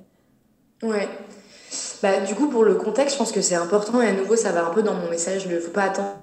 Ouais. 0.82 1.08
Bah, 2.02 2.20
du 2.20 2.34
coup, 2.34 2.48
pour 2.48 2.64
le 2.64 2.74
contexte, 2.74 3.14
je 3.14 3.18
pense 3.18 3.32
que 3.32 3.40
c'est 3.40 3.54
important. 3.54 4.02
Et 4.02 4.08
à 4.08 4.12
nouveau, 4.12 4.36
ça 4.36 4.52
va 4.52 4.66
un 4.66 4.70
peu 4.70 4.82
dans 4.82 4.92
mon 4.92 5.08
message. 5.08 5.46
Ne 5.48 5.58
faut 5.58 5.70
pas 5.70 5.84
attendre 5.84 6.18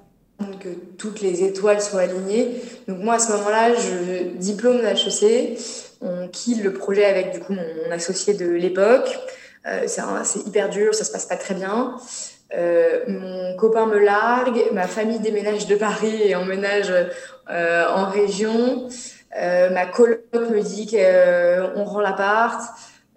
que 0.60 0.68
toutes 0.98 1.20
les 1.20 1.42
étoiles 1.42 1.82
soient 1.82 2.02
alignées. 2.02 2.62
Donc 2.86 2.98
moi, 2.98 3.14
à 3.14 3.18
ce 3.18 3.32
moment-là, 3.32 3.74
je 3.74 4.28
diplôme 4.36 4.80
d'HEC. 4.82 5.58
On 6.02 6.28
kill 6.28 6.62
le 6.62 6.72
projet 6.72 7.04
avec 7.04 7.32
du 7.32 7.40
coup 7.40 7.54
mon, 7.54 7.92
associé 7.92 8.34
de 8.34 8.48
l'époque. 8.50 9.18
Euh, 9.66 9.86
c'est 9.86 10.46
hyper 10.46 10.68
dur, 10.68 10.94
ça 10.94 11.04
se 11.04 11.12
passe 11.12 11.26
pas 11.26 11.36
très 11.36 11.54
bien. 11.54 11.96
Euh, 12.54 13.00
mon 13.08 13.56
copain 13.56 13.86
me 13.86 13.98
largue, 13.98 14.60
ma 14.72 14.86
famille 14.86 15.20
déménage 15.20 15.66
de 15.66 15.76
Paris 15.76 16.22
et 16.24 16.34
emménage 16.34 16.92
en 17.48 18.08
région. 18.08 18.88
Euh, 19.38 19.70
ma 19.70 19.86
coloc 19.86 20.20
me 20.34 20.60
dit 20.60 20.86
qu'on 20.86 20.96
euh, 20.98 21.84
rend 21.84 22.00
l'appart. 22.00 22.60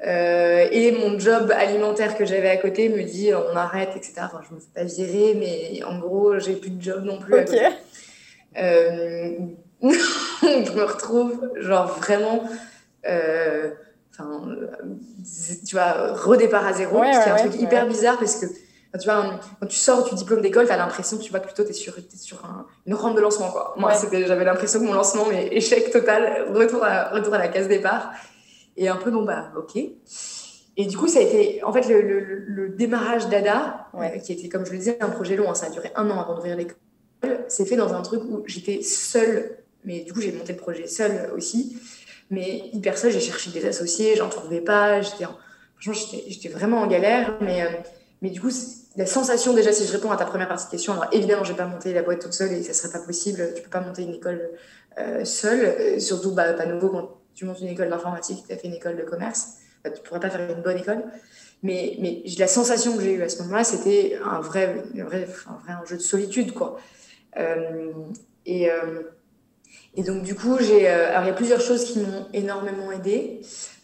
Euh, 0.06 0.68
et 0.72 0.92
mon 0.92 1.18
job 1.18 1.52
alimentaire 1.52 2.18
que 2.18 2.26
j'avais 2.26 2.50
à 2.50 2.58
côté 2.58 2.90
me 2.90 3.02
dit 3.04 3.32
on 3.34 3.56
arrête, 3.56 3.92
etc. 3.96 4.14
Enfin, 4.18 4.42
je 4.48 4.54
me 4.54 4.60
fais 4.60 4.68
pas 4.76 4.84
virer, 4.84 5.36
mais 5.36 5.84
en 5.84 6.00
gros, 6.00 6.38
j'ai 6.38 6.56
plus 6.56 6.70
de 6.70 6.82
job 6.82 7.04
non 7.04 7.20
plus. 7.20 7.36
Je 9.82 10.72
me 10.72 10.84
retrouve, 10.84 11.52
genre 11.58 11.88
vraiment, 12.00 12.44
enfin, 13.06 14.42
tu 15.68 15.76
vois, 15.76 16.14
redépart 16.14 16.66
à 16.66 16.74
zéro. 16.74 17.00
Ouais, 17.00 17.14
c'est 17.14 17.30
un 17.30 17.36
truc 17.36 17.62
hyper 17.62 17.88
bizarre 17.88 18.18
parce 18.18 18.36
que 18.36 18.46
quand 18.92 19.00
tu, 19.00 19.10
vois, 19.10 19.40
quand 19.60 19.68
tu 19.68 19.76
sors 19.76 20.08
du 20.08 20.16
diplôme 20.16 20.42
d'école, 20.42 20.68
tu 20.68 20.72
as 20.72 20.78
l'impression, 20.78 21.18
tu 21.18 21.30
vois, 21.30 21.42
que 21.42 21.48
plutôt 21.48 21.64
tu 21.64 21.72
es 21.72 21.74
sur, 21.74 21.98
es 21.98 22.04
sur 22.16 22.42
une 22.86 22.94
rampe 22.94 23.16
de 23.18 23.22
lancement. 23.22 23.52
Quoi. 23.52 23.74
Moi, 23.78 23.92
j'avais 24.12 24.46
l'impression 24.46 24.80
que 24.80 24.86
mon 24.86 24.94
lancement, 24.94 25.26
mais 25.30 25.50
échec 25.52 25.92
total, 25.92 26.48
retour 26.54 26.84
à, 26.84 27.10
retour 27.10 27.34
à 27.34 27.38
la 27.38 27.50
case 27.50 27.68
départ. 27.68 28.12
Et 28.78 28.88
un 28.88 28.96
peu, 28.96 29.12
bon, 29.12 29.24
bah, 29.24 29.52
ok. 29.58 29.78
Et 30.78 30.86
du 30.86 30.98
coup, 30.98 31.08
ça 31.08 31.20
a 31.20 31.22
été, 31.22 31.64
en 31.64 31.72
fait, 31.72 31.88
le, 31.88 32.02
le, 32.02 32.70
démarrage 32.70 33.30
d'ADA, 33.30 33.88
euh, 33.96 34.18
qui 34.20 34.34
était, 34.34 34.50
comme 34.50 34.66
je 34.66 34.72
le 34.72 34.78
disais, 34.78 34.98
un 35.00 35.10
projet 35.10 35.36
long, 35.36 35.50
hein, 35.50 35.56
ça 35.56 35.68
a 35.68 35.70
duré 35.70 35.92
un 35.96 36.10
an 36.10 36.20
avant 36.20 36.36
d'ouvrir 36.36 36.58
l'école, 36.58 36.76
c'est 37.48 37.66
fait 37.66 37.78
dans 37.78 37.94
un 37.94 38.02
truc 38.02 38.22
où 38.24 38.44
j'étais 38.46 38.82
seule, 38.82 39.58
mais 39.86 40.02
du 40.02 40.12
coup, 40.12 40.20
j'ai 40.20 40.34
monté 40.34 40.52
le 40.52 40.60
projet 40.60 40.88
seule 40.88 41.32
aussi, 41.36 41.78
mais 42.30 42.70
hyper 42.74 42.98
seule, 42.98 43.12
j'ai 43.12 43.20
cherché 43.20 43.52
des 43.52 43.66
associés, 43.66 44.16
j'en 44.16 44.30
trouvais 44.30 44.62
pas, 44.62 45.02
j'étais, 45.02 45.26
franchement, 45.80 46.20
j'étais 46.28 46.50
vraiment 46.50 46.82
en 46.82 46.88
galère, 46.88 47.38
mais, 47.42 47.64
euh, 47.64 47.70
mais 48.22 48.30
du 48.30 48.42
coup, 48.42 48.50
la 48.96 49.06
sensation, 49.06 49.54
déjà, 49.54 49.72
si 49.72 49.86
je 49.86 49.92
réponds 49.92 50.12
à 50.12 50.18
ta 50.18 50.26
première 50.26 50.48
partie 50.48 50.66
de 50.66 50.72
question, 50.72 50.94
alors 50.94 51.08
évidemment, 51.12 51.44
je 51.44 51.52
vais 51.52 51.58
pas 51.58 51.68
monter 51.68 51.94
la 51.94 52.02
boîte 52.02 52.20
toute 52.20 52.34
seule 52.34 52.54
et 52.54 52.64
ça 52.64 52.74
serait 52.74 52.98
pas 52.98 53.06
possible. 53.06 53.54
Tu 53.56 53.62
peux 53.62 53.70
pas 53.70 53.82
monter 53.82 54.04
une 54.04 54.14
école 54.14 54.50
euh, 54.98 55.26
seule, 55.26 55.66
euh, 55.66 56.00
surtout 56.00 56.32
bah, 56.32 56.54
pas 56.54 56.66
nouveau 56.66 56.90
quand 56.90 57.10
tu 57.34 57.46
montes 57.46 57.60
une 57.60 57.68
école 57.68 57.90
d'informatique, 57.90 58.46
tu 58.48 58.54
as 58.54 58.58
fait 58.58 58.68
une 58.68 58.74
école 58.74 58.96
de 58.96 59.04
commerce, 59.04 59.58
bah, 59.84 59.92
tu 59.92 60.02
pourrais 60.02 60.22
pas 60.22 60.30
faire 60.30 60.50
une 60.50 60.64
bonne 60.64 60.78
école. 60.78 61.04
Mais, 61.62 61.98
mais 62.00 62.24
la 62.38 62.48
sensation 62.48 62.96
que 62.96 63.04
j'ai 63.04 63.14
eue 63.14 63.24
à 63.24 63.30
ce 63.30 63.42
moment-là, 63.44 63.64
c'était 63.64 64.18
un 64.24 64.40
vrai, 64.40 64.84
un 64.98 65.04
vrai, 65.04 65.28
un 65.48 65.58
vrai 65.64 65.74
enjeu 65.82 65.98
de 65.98 66.02
solitude, 66.02 66.54
quoi. 66.54 66.80
Et, 68.46 68.70
et 69.96 70.04
donc, 70.04 70.24
du 70.24 70.36
coup, 70.36 70.58
j'ai, 70.60 70.90
euh, 70.90 71.10
alors 71.10 71.24
il 71.24 71.28
y 71.28 71.32
a 71.32 71.34
plusieurs 71.34 71.62
choses 71.62 71.86
qui 71.86 72.00
m'ont 72.00 72.28
énormément 72.34 72.92
aidée. 72.92 73.42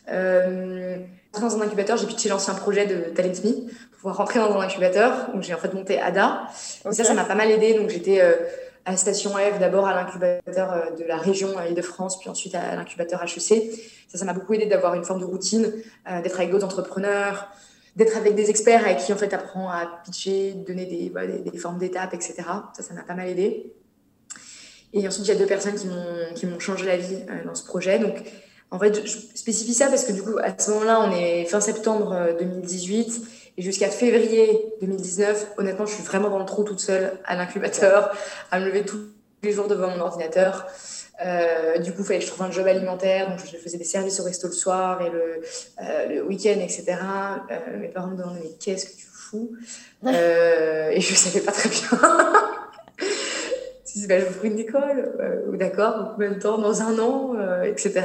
dans 0.08 1.58
un 1.58 1.62
incubateur, 1.62 1.98
j'ai 1.98 2.08
pitché 2.08 2.30
l'ancien 2.30 2.53
projet 2.53 2.86
de 2.86 3.13
Talent 3.13 3.34
Me 3.44 3.70
pouvoir 4.01 4.18
rentrer 4.18 4.39
dans 4.39 4.51
un 4.53 4.60
incubateur. 4.60 5.32
Donc 5.32 5.44
j'ai 5.44 5.53
en 5.53 5.58
fait 5.58 5.74
monté 5.74 6.00
ADA. 6.00 6.48
Et 6.89 6.94
ça, 6.94 7.03
ça 7.03 7.13
m'a 7.13 7.24
pas 7.24 7.36
mal 7.36 7.51
aidé. 7.51 7.75
Donc 7.75 7.89
j'étais 7.89 8.20
euh, 8.20 8.34
à 8.86 8.98
Station 8.98 9.32
F, 9.32 9.60
d'abord 9.60 9.88
à 9.88 9.94
l'incubateur 9.94 10.74
euh, 10.74 10.96
de 10.98 11.03
la 11.03 11.18
région 11.18 11.58
à 11.58 11.68
Île-de-France, 11.68 12.20
puis 12.20 12.30
ensuite 12.30 12.56
à 12.56 12.75
l'incubateur 12.75 13.22
HEC. 13.24 13.72
Ça, 14.08 14.18
ça 14.18 14.25
m'a 14.25 14.34
beaucoup 14.34 14.53
aidé 14.53 14.65
d'avoir 14.65 14.96
une 14.96 15.03
forme 15.03 15.20
de 15.20 15.25
routine, 15.25 15.72
euh, 16.10 16.22
d'être 16.22 16.38
avec 16.38 16.50
d'autres 16.50 16.65
entrepreneurs, 16.65 17.48
d'être 17.96 18.18
avec 18.18 18.34
des 18.34 18.50
experts 18.50 18.84
avec 18.84 18.98
qui 18.98 19.13
en 19.13 19.18
fait 19.18 19.34
apprend 19.34 19.70
à 19.70 20.01
pitcher, 20.03 20.53
donner 20.53 20.86
des, 20.86 21.10
bah, 21.10 21.27
des, 21.27 21.58
formes 21.58 21.77
d'étapes, 21.77 22.13
etc. 22.13 22.34
Ça, 22.74 22.82
ça 22.82 22.94
m'a 22.96 23.03
pas 23.03 23.13
mal 23.13 23.27
aidé. 23.27 23.72
Et 24.93 25.07
ensuite, 25.07 25.25
il 25.27 25.29
y 25.29 25.36
a 25.36 25.39
deux 25.39 25.45
personnes 25.45 25.75
qui 26.36 26.45
m'ont 26.45 26.60
changé 26.60 26.86
la 26.86 26.98
vie 26.98 27.24
dans 27.45 27.55
ce 27.55 27.63
projet. 27.63 28.00
Donc 28.00 28.24
en 28.71 28.79
fait, 28.79 29.05
je 29.05 29.17
spécifie 29.36 29.74
ça 29.74 29.88
parce 29.88 30.05
que 30.05 30.12
du 30.12 30.21
coup, 30.21 30.38
à 30.41 30.57
ce 30.57 30.71
moment-là, 30.71 31.01
on 31.01 31.12
est 31.12 31.45
fin 31.45 31.62
septembre 31.62 32.36
2018 32.39 33.21
et 33.57 33.62
jusqu'à 33.62 33.89
février 33.89 34.74
2019, 34.81 35.53
honnêtement, 35.57 35.86
je 35.86 35.93
suis 35.93 36.03
vraiment 36.03 36.29
dans 36.29 36.39
le 36.39 36.45
trou 36.45 36.63
toute 36.63 36.79
seule 36.79 37.19
à 37.25 37.36
l'incubateur, 37.36 38.15
à 38.50 38.60
me 38.60 38.65
lever 38.65 38.86
tous 38.86 39.00
les 39.43 39.51
jours 39.51 39.67
devant 39.67 39.89
mon 39.89 40.00
ordinateur. 40.00 40.67
Euh, 41.24 41.77
du 41.79 41.91
coup, 41.91 42.01
il 42.01 42.05
fallait 42.05 42.19
que 42.19 42.25
je 42.25 42.31
trouve 42.31 42.45
un 42.45 42.51
job 42.51 42.65
alimentaire, 42.65 43.29
donc 43.29 43.39
je 43.39 43.57
faisais 43.57 43.77
des 43.77 43.83
services 43.83 44.19
au 44.19 44.24
resto 44.24 44.48
le 44.48 44.53
soir 44.53 45.01
et 45.01 45.10
le, 45.10 45.41
euh, 45.83 46.24
week-end, 46.24 46.60
etc. 46.60 46.95
Euh, 47.51 47.77
mes 47.77 47.89
parents 47.89 48.07
me 48.07 48.17
demandaient 48.17 48.39
mais 48.43 48.51
qu'est-ce 48.60 48.86
que 48.86 48.95
tu 48.95 49.05
fous? 49.05 49.51
Et 50.07 51.01
je 51.01 51.12
ne 51.12 51.17
savais 51.17 51.41
pas 51.41 51.51
très 51.51 51.69
bien. 51.69 51.89
je 53.91 54.00
disais 54.00 54.07
bah, 54.07 54.15
une 54.43 54.57
école, 54.57 55.12
d'accord, 55.53 56.13
combien 56.13 56.31
de 56.31 56.39
temps, 56.39 56.57
dans 56.57 56.81
un 56.81 56.98
an, 57.00 57.36
etc. 57.65 58.03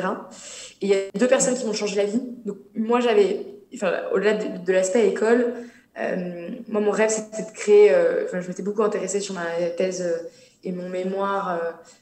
Et 0.80 0.86
il 0.86 0.88
y 0.88 0.94
a 0.94 0.98
deux 1.18 1.28
personnes 1.28 1.54
qui 1.54 1.64
m'ont 1.64 1.72
changé 1.72 1.96
la 1.96 2.04
vie. 2.04 2.20
Donc 2.44 2.58
moi, 2.74 3.00
j'avais 3.00 3.46
au-delà 4.12 4.34
de, 4.34 4.72
l'aspect 4.72 5.08
école, 5.08 5.54
euh, 5.98 6.48
moi, 6.68 6.80
mon 6.80 6.90
rêve, 6.90 7.10
c'était 7.10 7.48
de 7.48 7.56
créer. 7.56 7.92
Euh, 7.92 8.24
enfin, 8.24 8.40
je 8.40 8.48
m'étais 8.48 8.62
beaucoup 8.62 8.82
intéressée 8.82 9.20
sur 9.20 9.34
ma 9.34 9.46
thèse 9.76 10.02
euh, 10.02 10.28
et 10.64 10.72
mon 10.72 10.88
mémoire 10.88 11.60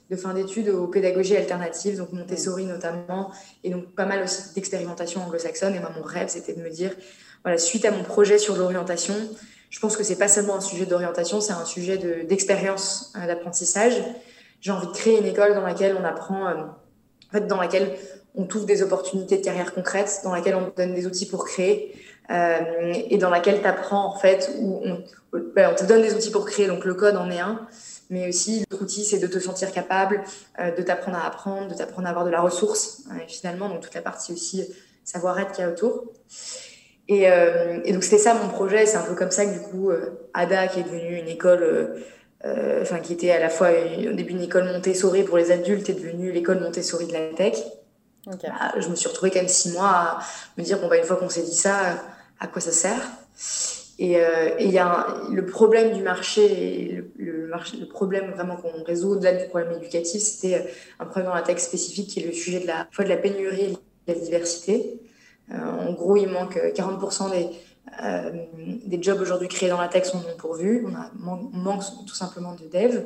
de 0.08 0.16
fin 0.16 0.32
d'études 0.32 0.70
aux 0.70 0.86
pédagogies 0.86 1.36
alternatives, 1.36 1.98
donc 1.98 2.12
Montessori 2.12 2.64
notamment, 2.64 3.30
et 3.62 3.68
donc 3.68 3.94
pas 3.94 4.06
mal 4.06 4.22
aussi 4.22 4.54
d'expérimentation 4.54 5.22
anglo-saxonne. 5.22 5.74
Et 5.74 5.80
moi, 5.80 5.92
mon 5.94 6.02
rêve, 6.02 6.28
c'était 6.28 6.54
de 6.54 6.62
me 6.62 6.70
dire, 6.70 6.92
voilà, 7.42 7.58
suite 7.58 7.84
à 7.84 7.90
mon 7.90 8.02
projet 8.02 8.38
sur 8.38 8.56
l'orientation, 8.56 9.14
je 9.74 9.80
pense 9.80 9.96
que 9.96 10.04
c'est 10.04 10.14
pas 10.14 10.28
seulement 10.28 10.54
un 10.54 10.60
sujet 10.60 10.86
d'orientation, 10.86 11.40
c'est 11.40 11.52
un 11.52 11.64
sujet 11.64 11.98
d'expérience, 11.98 13.12
d'apprentissage. 13.26 13.94
J'ai 14.60 14.70
envie 14.70 14.86
de 14.86 14.92
créer 14.92 15.18
une 15.18 15.26
école 15.26 15.52
dans 15.52 15.62
laquelle 15.66 15.96
on 16.00 16.04
apprend, 16.04 16.46
en 16.48 17.32
fait, 17.32 17.48
dans 17.48 17.60
laquelle 17.60 17.96
on 18.36 18.44
trouve 18.44 18.66
des 18.66 18.84
opportunités 18.84 19.38
de 19.38 19.44
carrière 19.44 19.74
concrètes, 19.74 20.20
dans 20.22 20.32
laquelle 20.32 20.54
on 20.54 20.72
donne 20.76 20.94
des 20.94 21.08
outils 21.08 21.26
pour 21.26 21.44
créer 21.44 21.92
euh, 22.30 22.92
et 23.10 23.18
dans 23.18 23.30
laquelle 23.30 23.62
tu 23.62 23.66
apprends 23.66 24.06
en 24.06 24.16
fait, 24.16 24.48
où 24.60 24.80
on, 24.84 25.04
ben, 25.56 25.72
on, 25.72 25.74
te 25.74 25.84
donne 25.84 26.02
des 26.02 26.14
outils 26.14 26.30
pour 26.30 26.46
créer, 26.46 26.68
donc 26.68 26.84
le 26.84 26.94
code 26.94 27.16
en 27.16 27.28
est 27.32 27.40
un, 27.40 27.66
mais 28.10 28.28
aussi 28.28 28.64
l'autre 28.70 28.84
outil 28.84 29.04
c'est 29.04 29.18
de 29.18 29.26
te 29.26 29.40
sentir 29.40 29.72
capable, 29.72 30.22
euh, 30.60 30.70
de 30.70 30.82
t'apprendre 30.82 31.18
à 31.18 31.26
apprendre, 31.26 31.66
de 31.66 31.74
t'apprendre 31.74 32.06
à 32.06 32.10
avoir 32.10 32.24
de 32.24 32.30
la 32.30 32.40
ressource 32.40 33.02
euh, 33.10 33.18
finalement, 33.26 33.68
donc 33.68 33.80
toute 33.80 33.94
la 33.94 34.02
partie 34.02 34.32
aussi 34.32 34.64
savoir-être 35.02 35.50
qu'il 35.50 35.64
y 35.64 35.66
a 35.66 35.70
autour. 35.70 36.04
Et, 37.08 37.24
et 37.84 37.92
donc 37.92 38.02
c'était 38.02 38.16
ça 38.16 38.32
mon 38.32 38.48
projet, 38.48 38.86
c'est 38.86 38.96
un 38.96 39.02
peu 39.02 39.14
comme 39.14 39.30
ça 39.30 39.44
que 39.44 39.52
du 39.52 39.60
coup 39.60 39.90
ADA 40.32 40.68
qui 40.68 40.80
est 40.80 40.84
devenue 40.84 41.18
une 41.18 41.28
école 41.28 42.02
enfin 42.80 42.98
qui 43.00 43.12
était 43.12 43.30
à 43.30 43.38
la 43.38 43.50
fois 43.50 43.68
au 44.08 44.14
début 44.14 44.32
une 44.32 44.40
école 44.40 44.64
Montessori 44.64 45.22
pour 45.22 45.36
les 45.36 45.50
adultes 45.50 45.90
est 45.90 45.94
devenue 45.94 46.32
l'école 46.32 46.60
Montessori 46.60 47.06
de 47.06 47.12
la 47.12 47.34
tech. 47.34 47.58
Bah, 48.26 48.72
je 48.78 48.88
me 48.88 48.94
suis 48.94 49.08
retrouvée 49.08 49.30
quand 49.30 49.40
même 49.40 49.48
six 49.48 49.72
mois 49.72 49.88
à 49.88 50.18
me 50.56 50.64
dire 50.64 50.80
bon 50.80 50.88
bah 50.88 50.96
une 50.96 51.04
fois 51.04 51.16
qu'on 51.16 51.28
s'est 51.28 51.42
dit 51.42 51.54
ça, 51.54 52.02
à 52.40 52.46
quoi 52.46 52.62
ça 52.62 52.72
sert? 52.72 53.02
Et 53.98 54.18
euh, 54.18 54.50
il 54.58 54.70
y 54.70 54.78
a 54.78 55.06
le 55.30 55.46
problème 55.46 55.92
du 55.94 56.02
marché, 56.02 57.04
le, 57.16 57.46
marché, 57.46 57.76
le 57.76 57.86
problème 57.86 58.32
vraiment 58.32 58.56
qu'on 58.56 58.82
résout 58.82 59.10
au-delà 59.10 59.34
du 59.34 59.46
problème 59.48 59.72
éducatif, 59.72 60.20
c'était 60.20 60.54
euh, 60.54 60.70
un 60.98 61.04
problème 61.04 61.26
dans 61.26 61.34
la 61.34 61.42
tech 61.42 61.58
spécifique 61.58 62.08
qui 62.08 62.20
est 62.20 62.26
le 62.26 62.32
sujet 62.32 62.60
de 62.60 62.66
la 62.66 62.88
fois 62.90 63.04
de 63.04 63.10
la 63.10 63.16
pénurie 63.16 63.62
et 63.62 63.68
de 63.68 63.78
la 64.08 64.14
diversité. 64.14 64.98
Euh, 65.52 65.88
en 65.88 65.92
gros, 65.92 66.16
il 66.16 66.28
manque 66.28 66.56
40% 66.56 67.30
des 67.30 67.48
euh, 68.02 68.30
des 68.86 69.00
jobs 69.02 69.20
aujourd'hui 69.20 69.48
créés 69.48 69.68
dans 69.68 69.80
la 69.80 69.88
tech 69.88 70.04
sont 70.04 70.18
non 70.18 70.36
pourvus. 70.38 70.86
On, 70.86 70.94
a, 70.94 71.10
manque 71.52 71.82
tout 72.06 72.14
simplement 72.14 72.54
de 72.54 72.66
dev. 72.66 73.04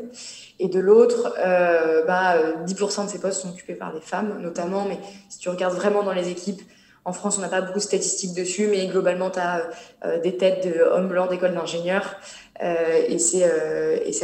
Et 0.59 0.69
de 0.69 0.81
l'autre, 0.81 1.35
euh, 1.39 2.05
bah, 2.07 2.37
10% 2.65 3.05
de 3.05 3.11
ces 3.11 3.21
postes 3.21 3.43
sont 3.43 3.51
occupés 3.51 3.75
par 3.75 3.93
des 3.93 4.01
femmes, 4.01 4.41
notamment. 4.41 4.85
Mais 4.85 4.99
si 5.29 5.39
tu 5.39 5.49
regardes 5.49 5.75
vraiment 5.75 6.03
dans 6.03 6.13
les 6.13 6.31
équipes, 6.31 6.63
en 7.05 7.13
France, 7.13 7.39
on 7.39 7.41
n'a 7.41 7.49
pas 7.49 7.63
beaucoup 7.63 7.79
de 7.79 7.85
statistiques 7.85 8.35
dessus, 8.35 8.67
mais 8.67 8.87
globalement, 8.87 9.31
tu 9.31 9.39
as 9.39 9.69
euh, 10.05 10.21
des 10.21 10.37
têtes 10.37 10.67
d'hommes 10.67 11.09
blancs 11.09 11.31
d'école 11.31 11.55
d'ingénieurs. 11.55 12.17
Euh, 12.63 13.05
et 13.09 13.19
c'est 13.19 13.45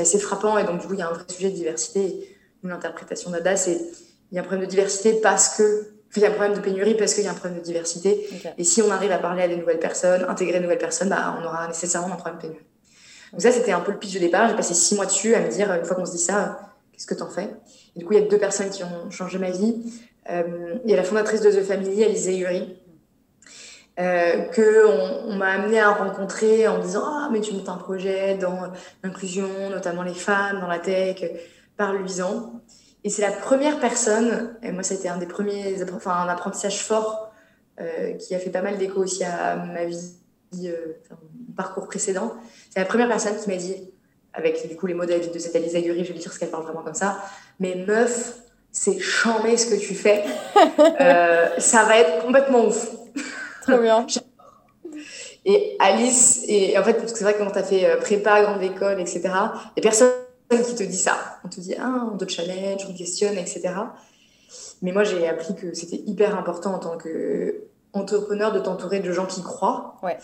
assez 0.01 0.19
frappant. 0.19 0.59
Et 0.59 0.65
donc, 0.65 0.81
du 0.81 0.87
coup, 0.87 0.95
il 0.95 1.01
y 1.01 1.03
a 1.03 1.09
un 1.09 1.13
vrai 1.13 1.25
sujet 1.29 1.51
de 1.51 1.57
diversité. 1.57 2.37
L'interprétation 2.63 3.31
d'ADA, 3.31 3.57
c'est 3.57 3.81
il 4.33 4.37
y 4.37 4.39
a 4.39 4.41
un 4.41 4.45
problème 4.45 4.65
de 4.65 4.71
diversité 4.71 5.21
parce 5.21 5.57
que 5.57 5.95
il 6.17 6.23
y 6.23 6.27
a 6.27 6.29
un 6.29 6.33
problème 6.33 6.55
de 6.55 6.61
pénurie 6.61 6.95
parce 6.95 7.15
qu'il 7.15 7.25
y 7.25 7.27
a 7.27 7.31
un 7.31 7.35
problème 7.35 7.59
de 7.59 7.65
diversité. 7.65 8.29
Et 8.57 8.65
si 8.65 8.83
on 8.83 8.91
arrive 8.91 9.13
à 9.13 9.19
parler 9.19 9.43
à 9.43 9.49
des 9.49 9.57
nouvelles 9.57 9.79
personnes, 9.79 10.25
intégrer 10.29 10.59
de 10.59 10.63
nouvelles 10.63 10.79
personnes, 10.79 11.09
bah, 11.09 11.37
on 11.41 11.45
aura 11.45 11.67
nécessairement 11.69 12.15
un 12.15 12.17
problème 12.17 12.37
de 12.37 12.43
pénurie. 12.43 12.65
Donc 13.33 13.43
ça, 13.43 13.51
c'était 13.51 13.73
un 13.73 13.81
peu 13.81 13.93
le 13.93 13.99
pitch 13.99 14.15
de 14.15 14.21
départ. 14.21 14.49
J'ai 14.49 14.55
passé 14.55 14.75
six 14.75 14.95
mois 14.95 15.07
dessus 15.07 15.35
à 15.35 15.41
me 15.41 15.49
dire, 15.49 15.73
une 15.73 15.85
fois 15.85 15.97
qu'on 15.97 16.07
se 16.07 16.13
dit 16.13 16.19
ça, 16.19 16.61
qu'est-ce 16.93 17.07
que 17.07 17.15
t'en 17.15 17.29
fais? 17.29 17.51
Et 17.97 17.99
du 17.99 18.05
coup, 18.05 18.13
il 18.13 18.21
y 18.21 18.23
a 18.23 18.29
deux 18.29 18.39
personnes 18.39 18.71
qui 18.71 18.85
ont 18.85 19.11
changé 19.11 19.39
ma 19.39 19.51
vie. 19.51 19.83
Euh, 20.31 20.77
il 20.85 20.91
y 20.91 20.95
a 20.95 20.97
la 20.97 21.03
fondatrice 21.03 21.41
de 21.41 21.51
The 21.51 21.63
Family, 21.65 22.05
Alizé 22.05 22.37
Yuri, 22.37 22.79
euh, 24.01 24.43
qu'on 24.55 25.33
on, 25.33 25.37
m'a 25.37 25.51
amené 25.51 25.81
à 25.81 25.91
rencontrer 25.91 26.67
en 26.67 26.79
me 26.79 26.83
disant 26.83 27.03
Ah, 27.05 27.29
mais 27.33 27.41
tu 27.41 27.55
montes 27.55 27.69
un 27.69 27.77
projet 27.77 28.37
dans 28.37 28.73
l'inclusion, 29.03 29.49
notamment 29.71 30.03
les 30.03 30.15
femmes, 30.15 30.61
dans 30.61 30.69
la 30.69 30.79
tech, 30.79 31.25
par 31.77 31.93
Luisan. 31.93 32.61
Et 33.05 33.11
c'est 33.11 33.23
la 33.23 33.33
première 33.33 33.79
personne, 33.81 34.57
et 34.63 34.73
moi, 34.73 34.83
ça 34.83 34.95
a 34.95 34.97
été 34.97 35.09
un 35.11 35.19
des 35.19 35.27
premiers, 35.27 35.77
enfin, 35.95 36.13
un 36.13 36.29
apprentissage 36.29 36.83
fort 36.83 37.33
euh, 37.79 38.15
qui 38.15 38.35
a 38.35 38.39
fait 38.39 38.51
pas 38.51 38.63
mal 38.63 38.79
d'écho 38.79 39.03
aussi 39.03 39.23
à 39.25 39.57
ma 39.57 39.85
vie, 39.85 40.15
euh, 40.65 40.97
mon 41.11 41.55
parcours 41.55 41.87
précédent. 41.87 42.33
C'est 42.71 42.81
la 42.81 42.87
première 42.87 43.09
personne 43.09 43.37
qui 43.37 43.51
m'a 43.51 43.57
dit, 43.57 43.91
avec 44.33 44.67
du 44.67 44.75
coup 44.75 44.87
les 44.87 44.95
modèles 44.95 45.31
de 45.31 45.39
cette 45.39 45.55
Alice 45.55 45.75
Aguirre, 45.75 45.95
je 45.99 46.13
vais 46.13 46.19
dire 46.19 46.33
ce 46.33 46.39
qu'elle 46.39 46.51
parle 46.51 46.65
vraiment 46.65 46.83
comme 46.83 46.95
ça, 46.95 47.21
mais 47.61 47.85
meuf, 47.87 48.39
c'est 48.73 48.99
chambé 48.99 49.57
ce 49.59 49.67
que 49.67 49.79
tu 49.79 49.95
fais. 49.95 50.25
euh, 51.01 51.49
ça 51.59 51.85
va 51.85 51.99
être 51.99 52.25
complètement 52.25 52.67
ouf. 52.67 52.89
Trop 53.63 53.79
bien. 53.79 54.07
et 55.45 55.77
Alice, 55.79 56.43
et 56.49 56.79
en 56.79 56.83
fait, 56.83 56.95
parce 56.95 57.13
que 57.13 57.19
c'est 57.19 57.25
vrai 57.25 57.35
que 57.35 57.39
quand 57.39 57.51
tu 57.51 57.59
as 57.59 57.65
fait 57.65 57.85
euh, 57.85 57.97
prépa, 57.99 58.43
grande 58.43 58.63
école, 58.63 58.99
etc., 58.99 59.21
il 59.25 59.29
y 59.29 59.81
a 59.81 59.83
personne 59.83 60.11
qui 60.63 60.75
te 60.75 60.83
dit 60.83 60.97
ça. 60.97 61.17
On 61.45 61.49
te 61.49 61.61
dit, 61.61 61.75
ah, 61.79 62.07
on 62.13 62.17
te 62.17 62.29
challenge, 62.29 62.83
on 62.89 62.93
te 62.93 62.99
questionne, 62.99 63.37
etc. 63.37 63.75
Mais 64.83 64.93
moi, 64.93 65.05
j'ai 65.05 65.29
appris 65.29 65.55
que 65.55 65.75
c'était 65.75 66.03
hyper 66.07 66.37
important 66.39 66.75
en 66.75 66.79
tant 66.79 66.99
qu'entrepreneur 66.99 68.53
de 68.53 68.59
t'entourer 68.59 69.01
de 69.01 69.13
gens 69.13 69.27
qui 69.27 69.43
croient. 69.43 69.97
Ouais. 70.03 70.17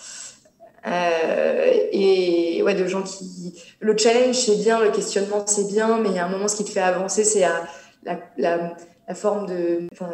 Euh, 0.86 1.88
et 1.92 2.62
ouais, 2.62 2.74
de 2.74 2.86
gens 2.86 3.02
qui. 3.02 3.54
Le 3.80 3.96
challenge, 3.96 4.36
c'est 4.36 4.56
bien, 4.56 4.80
le 4.80 4.90
questionnement, 4.90 5.44
c'est 5.46 5.66
bien, 5.66 5.98
mais 5.98 6.08
il 6.10 6.14
y 6.14 6.18
a 6.18 6.26
un 6.26 6.28
moment, 6.28 6.48
ce 6.48 6.56
qui 6.56 6.64
te 6.64 6.70
fait 6.70 6.80
avancer, 6.80 7.24
c'est 7.24 7.40
la, 7.40 8.18
la, 8.38 8.74
la, 9.06 9.14
forme 9.14 9.46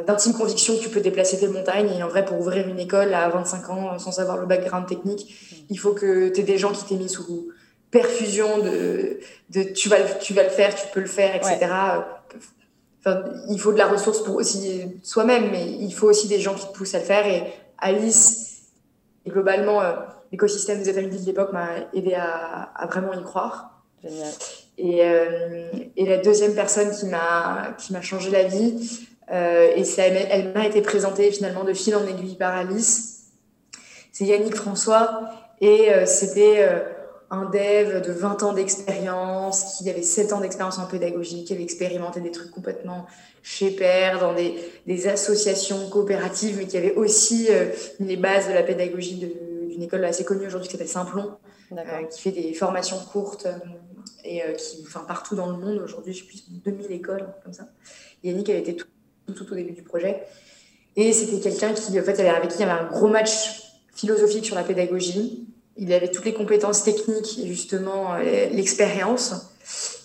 d'intime 0.06 0.32
conviction 0.32 0.75
que 0.76 0.80
tu 0.80 0.88
peux 0.88 1.00
déplacer 1.00 1.38
tes 1.38 1.49
montagnes. 1.49 1.90
Et 1.90 2.02
en 2.02 2.08
vrai, 2.08 2.25
pour 2.25 2.40
ouvrir 2.40 2.66
une 2.66 2.78
école 2.78 3.14
à 3.14 3.28
25 3.28 3.70
ans, 3.70 3.99
sans 3.99 4.12
savoir 4.12 4.38
le 4.38 4.46
background 4.46 4.87
technique, 4.87 5.64
il 5.68 5.78
faut 5.78 5.92
que 5.92 6.30
tu 6.30 6.40
aies 6.40 6.44
des 6.44 6.58
gens 6.58 6.73
qui 6.73 6.85
t'aient 6.85 6.96
mis 6.96 7.08
sous 7.08 7.50
perfusion 7.96 8.58
de, 8.58 9.20
de 9.50 9.62
tu, 9.62 9.88
vas, 9.88 10.02
tu 10.20 10.34
vas 10.34 10.42
le 10.42 10.50
faire, 10.50 10.74
tu 10.74 10.86
peux 10.92 11.00
le 11.00 11.06
faire, 11.06 11.34
etc. 11.34 11.58
Enfin, 13.00 13.24
il 13.48 13.58
faut 13.58 13.72
de 13.72 13.78
la 13.78 13.86
ressource 13.86 14.22
pour 14.22 14.36
aussi 14.36 14.82
soi-même, 15.02 15.50
mais 15.50 15.64
il 15.66 15.92
faut 15.92 16.08
aussi 16.08 16.28
des 16.28 16.40
gens 16.40 16.54
qui 16.54 16.66
te 16.66 16.72
poussent 16.72 16.94
à 16.94 16.98
le 16.98 17.04
faire. 17.04 17.26
Et 17.26 17.44
Alice, 17.78 18.62
et 19.24 19.30
globalement, 19.30 19.80
euh, 19.80 19.92
l'écosystème 20.30 20.82
des 20.82 20.92
familles 20.92 21.20
de 21.20 21.26
l'époque 21.26 21.52
m'a 21.52 21.68
aidé 21.94 22.14
à, 22.14 22.70
à, 22.74 22.86
vraiment 22.86 23.12
y 23.12 23.22
croire. 23.22 23.82
Génial. 24.02 24.32
Et, 24.78 25.04
euh, 25.04 25.70
et, 25.96 26.04
la 26.04 26.18
deuxième 26.18 26.54
personne 26.54 26.90
qui 26.90 27.06
m'a 27.06 27.74
qui 27.78 27.94
m'a 27.94 28.02
changé 28.02 28.30
la 28.30 28.42
vie, 28.44 29.06
euh, 29.32 29.72
et 29.74 29.84
ça, 29.84 30.04
elle 30.04 30.52
m'a 30.52 30.66
été 30.66 30.82
présentée 30.82 31.30
finalement 31.32 31.64
de 31.64 31.72
fil 31.72 31.96
en 31.96 32.06
aiguille 32.06 32.36
par 32.36 32.54
Alice, 32.54 33.30
c'est 34.12 34.24
Yannick 34.24 34.54
François. 34.54 35.30
Et 35.62 35.88
c'était 36.04 36.68
un 37.30 37.45
dev 37.47 38.02
de 38.06 38.12
20 38.12 38.42
ans 38.42 38.52
d'expérience, 38.52 39.76
qui 39.78 39.90
avait 39.90 40.02
7 40.02 40.33
ans 40.33 40.40
d'expérience 40.40 40.78
en 40.78 40.87
pédagogie, 40.87 41.45
qui 41.45 41.52
avait 41.52 41.62
expérimenté 41.62 42.21
des 42.21 42.30
trucs 42.30 42.50
complètement 42.50 43.06
chez 43.42 43.71
Père, 43.71 44.18
dans 44.21 44.35
des, 44.35 44.54
des 44.87 45.09
associations 45.09 45.88
coopératives, 45.88 46.56
mais 46.59 46.66
qui 46.66 46.76
avait 46.76 46.95
aussi 46.95 47.49
euh, 47.50 47.71
les 48.00 48.16
bases 48.16 48.49
de 48.49 48.52
la 48.52 48.62
pédagogie 48.62 49.16
d'une 49.68 49.83
école 49.83 50.04
assez 50.04 50.25
connue 50.25 50.47
aujourd'hui 50.47 50.68
qui 50.68 50.73
s'appelle 50.73 50.88
Simplon, 50.88 51.37
euh, 51.73 52.04
qui 52.04 52.21
fait 52.21 52.30
des 52.30 52.54
formations 52.54 52.99
courtes 52.99 53.47
euh, 53.47 53.59
et 54.25 54.42
euh, 54.42 54.52
qui, 54.52 54.85
enfin, 54.87 55.00
partout 55.00 55.35
dans 55.35 55.50
le 55.50 55.56
monde. 55.56 55.80
Aujourd'hui, 55.83 56.12
je 56.12 56.21
sais 56.21 56.26
plus, 56.26 56.45
2000 56.49 56.92
écoles, 56.92 57.26
comme 57.42 57.52
ça. 57.52 57.64
Yannick 58.23 58.49
avait 58.50 58.61
été 58.61 58.76
tout, 58.76 58.87
tout, 59.26 59.33
tout, 59.33 59.52
au 59.52 59.56
début 59.56 59.73
du 59.73 59.83
projet. 59.83 60.23
Et 60.95 61.12
c'était 61.12 61.40
quelqu'un 61.40 61.73
qui, 61.73 61.99
en 61.99 62.02
fait, 62.04 62.21
avec 62.21 62.50
qui 62.50 62.56
il 62.56 62.61
y 62.61 62.62
avait 62.62 62.80
un 62.80 62.87
gros 62.87 63.09
match 63.09 63.62
philosophique 63.95 64.47
sur 64.47 64.54
la 64.54 64.62
pédagogie 64.62 65.47
il 65.78 65.92
avait 65.92 66.09
toutes 66.09 66.25
les 66.25 66.33
compétences 66.33 66.85
techniques 66.85 67.38
et 67.38 67.47
justement 67.47 68.14
euh, 68.14 68.48
l'expérience. 68.50 69.53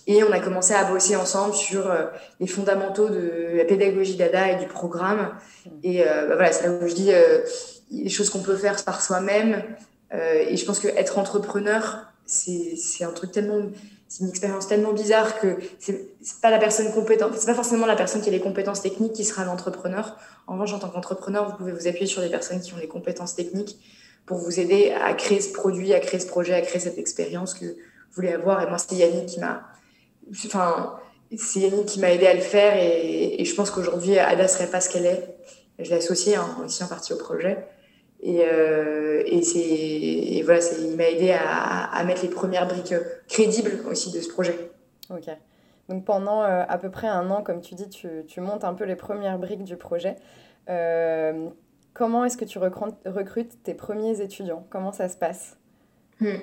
Et 0.08 0.24
on 0.24 0.32
a 0.32 0.40
commencé 0.40 0.74
à 0.74 0.84
bosser 0.84 1.16
ensemble 1.16 1.54
sur 1.54 1.90
euh, 1.90 2.06
les 2.40 2.48
fondamentaux 2.48 3.10
de 3.10 3.58
la 3.58 3.66
pédagogie 3.66 4.16
d'ADA 4.16 4.54
et 4.54 4.56
du 4.58 4.68
programme. 4.68 5.34
Et 5.84 6.04
euh, 6.04 6.28
bah 6.28 6.36
voilà, 6.36 6.52
c'est 6.52 6.68
là 6.68 6.74
où 6.74 6.88
je 6.88 6.94
dis 6.94 7.12
les 7.92 8.10
choses 8.10 8.30
qu'on 8.30 8.42
peut 8.42 8.56
faire 8.56 8.84
par 8.84 9.02
soi-même. 9.02 9.64
Et 10.14 10.58
je 10.58 10.66
pense 10.66 10.82
qu'être 10.82 11.18
entrepreneur, 11.18 12.06
c'est 12.26 13.04
un 13.04 13.12
truc 13.12 13.32
tellement, 13.32 13.62
c'est 14.10 14.24
une 14.26 14.30
expérience 14.30 14.68
tellement 14.68 14.92
bizarre 14.92 15.40
que 15.40 15.56
c'est 15.80 16.10
pas 16.42 16.50
la 16.50 16.58
personne 16.58 16.92
compétente, 16.92 17.32
c'est 17.38 17.46
pas 17.46 17.54
forcément 17.54 17.86
la 17.86 17.96
personne 17.96 18.22
qui 18.22 18.28
a 18.28 18.32
les 18.32 18.42
compétences 18.42 18.82
techniques 18.82 19.14
qui 19.14 19.24
sera 19.24 19.46
l'entrepreneur. 19.46 20.18
En 20.48 20.54
revanche, 20.54 20.74
en 20.74 20.80
tant 20.80 20.90
qu'entrepreneur, 20.90 21.50
vous 21.50 21.56
pouvez 21.56 21.72
vous 21.72 21.88
appuyer 21.88 22.08
sur 22.08 22.22
des 22.22 22.30
personnes 22.30 22.60
qui 22.60 22.74
ont 22.74 22.78
les 22.78 22.90
compétences 22.90 23.36
techniques 23.36 23.78
pour 24.26 24.38
vous 24.38 24.60
aider 24.60 24.92
à 24.92 25.14
créer 25.14 25.42
ce 25.42 25.52
produit, 25.52 25.94
à 25.94 26.00
créer 26.00 26.20
ce 26.20 26.28
projet, 26.28 26.54
à 26.54 26.62
créer 26.62 26.80
cette 26.80 26.98
expérience 26.98 27.54
que 27.54 27.66
vous 27.66 28.16
voulez 28.16 28.34
avoir. 28.34 28.62
Et 28.62 28.68
moi, 28.68 28.78
c'est 28.78 28.96
Yannick 28.96 29.26
qui 29.26 29.40
m'a, 29.40 29.64
enfin, 30.32 31.00
c'est 31.38 31.60
Yannick 31.60 31.86
qui 31.86 32.00
m'a 32.00 32.12
aidé 32.12 32.28
à 32.28 32.34
le 32.34 32.42
faire. 32.42 32.74
Et, 32.78 33.44
je 33.44 33.56
pense 33.56 33.72
qu'aujourd'hui, 33.72 34.18
Ada 34.18 34.48
serait 34.48 34.70
pas 34.70 34.82
ce 34.82 34.90
qu'elle 34.90 35.06
est. 35.06 35.36
Je 35.80 35.90
l'ai 35.90 35.98
associée 35.98 36.36
hein, 36.36 36.58
aussi 36.64 36.84
en 36.84 36.88
partie 36.88 37.14
au 37.14 37.18
projet. 37.18 37.58
Et, 38.22 38.42
euh, 38.44 39.24
voilà, 40.44 40.60
il 40.80 40.96
m'a 40.96 41.10
aidé 41.10 41.34
à, 41.34 42.04
mettre 42.06 42.22
les 42.22 42.30
premières 42.30 42.68
briques 42.68 42.94
crédibles 43.28 43.80
aussi 43.90 44.12
de 44.12 44.22
ce 44.22 44.30
projet. 44.30 44.72
Ok. 45.10 45.30
Donc 45.90 46.06
pendant 46.06 46.44
euh, 46.44 46.64
à 46.68 46.78
peu 46.78 46.90
près 46.90 47.08
un 47.08 47.30
an, 47.32 47.42
comme 47.42 47.60
tu 47.60 47.76
dis, 47.76 47.90
tu, 47.90 48.08
tu, 48.28 48.40
montes 48.40 48.64
un 48.64 48.74
peu 48.74 48.86
les 48.86 48.96
premières 48.96 49.38
briques 49.38 49.64
du 49.64 49.76
projet. 49.76 50.16
Euh, 50.70 51.50
Comment 51.94 52.26
est-ce 52.26 52.38
que 52.38 52.46
tu 52.46 52.58
recrutes 52.58 53.64
tes 53.64 53.74
premiers 53.74 54.22
étudiants? 54.22 54.66
Comment 54.70 54.92
ça 54.92 55.10
se 55.10 55.18
passe? 55.18 55.58
Hmm. 56.20 56.38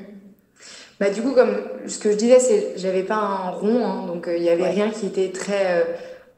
bah, 1.00 1.11
Du 1.11 1.22
coup, 1.22 1.32
comme 1.32 1.56
ce 1.87 1.98
que 1.98 2.12
je 2.12 2.16
disais, 2.16 2.40
c'est 2.40 2.78
j'avais 2.78 3.02
pas 3.02 3.16
un 3.16 3.50
rond, 3.50 3.87
hein, 3.87 4.06
donc 4.06 4.24
il 4.26 4.34
euh, 4.34 4.38
n'y 4.38 4.50
avait 4.50 4.62
ouais. 4.62 4.70
rien 4.70 4.90
qui 4.90 5.06
était 5.06 5.30
très 5.30 5.80
euh, 5.80 5.84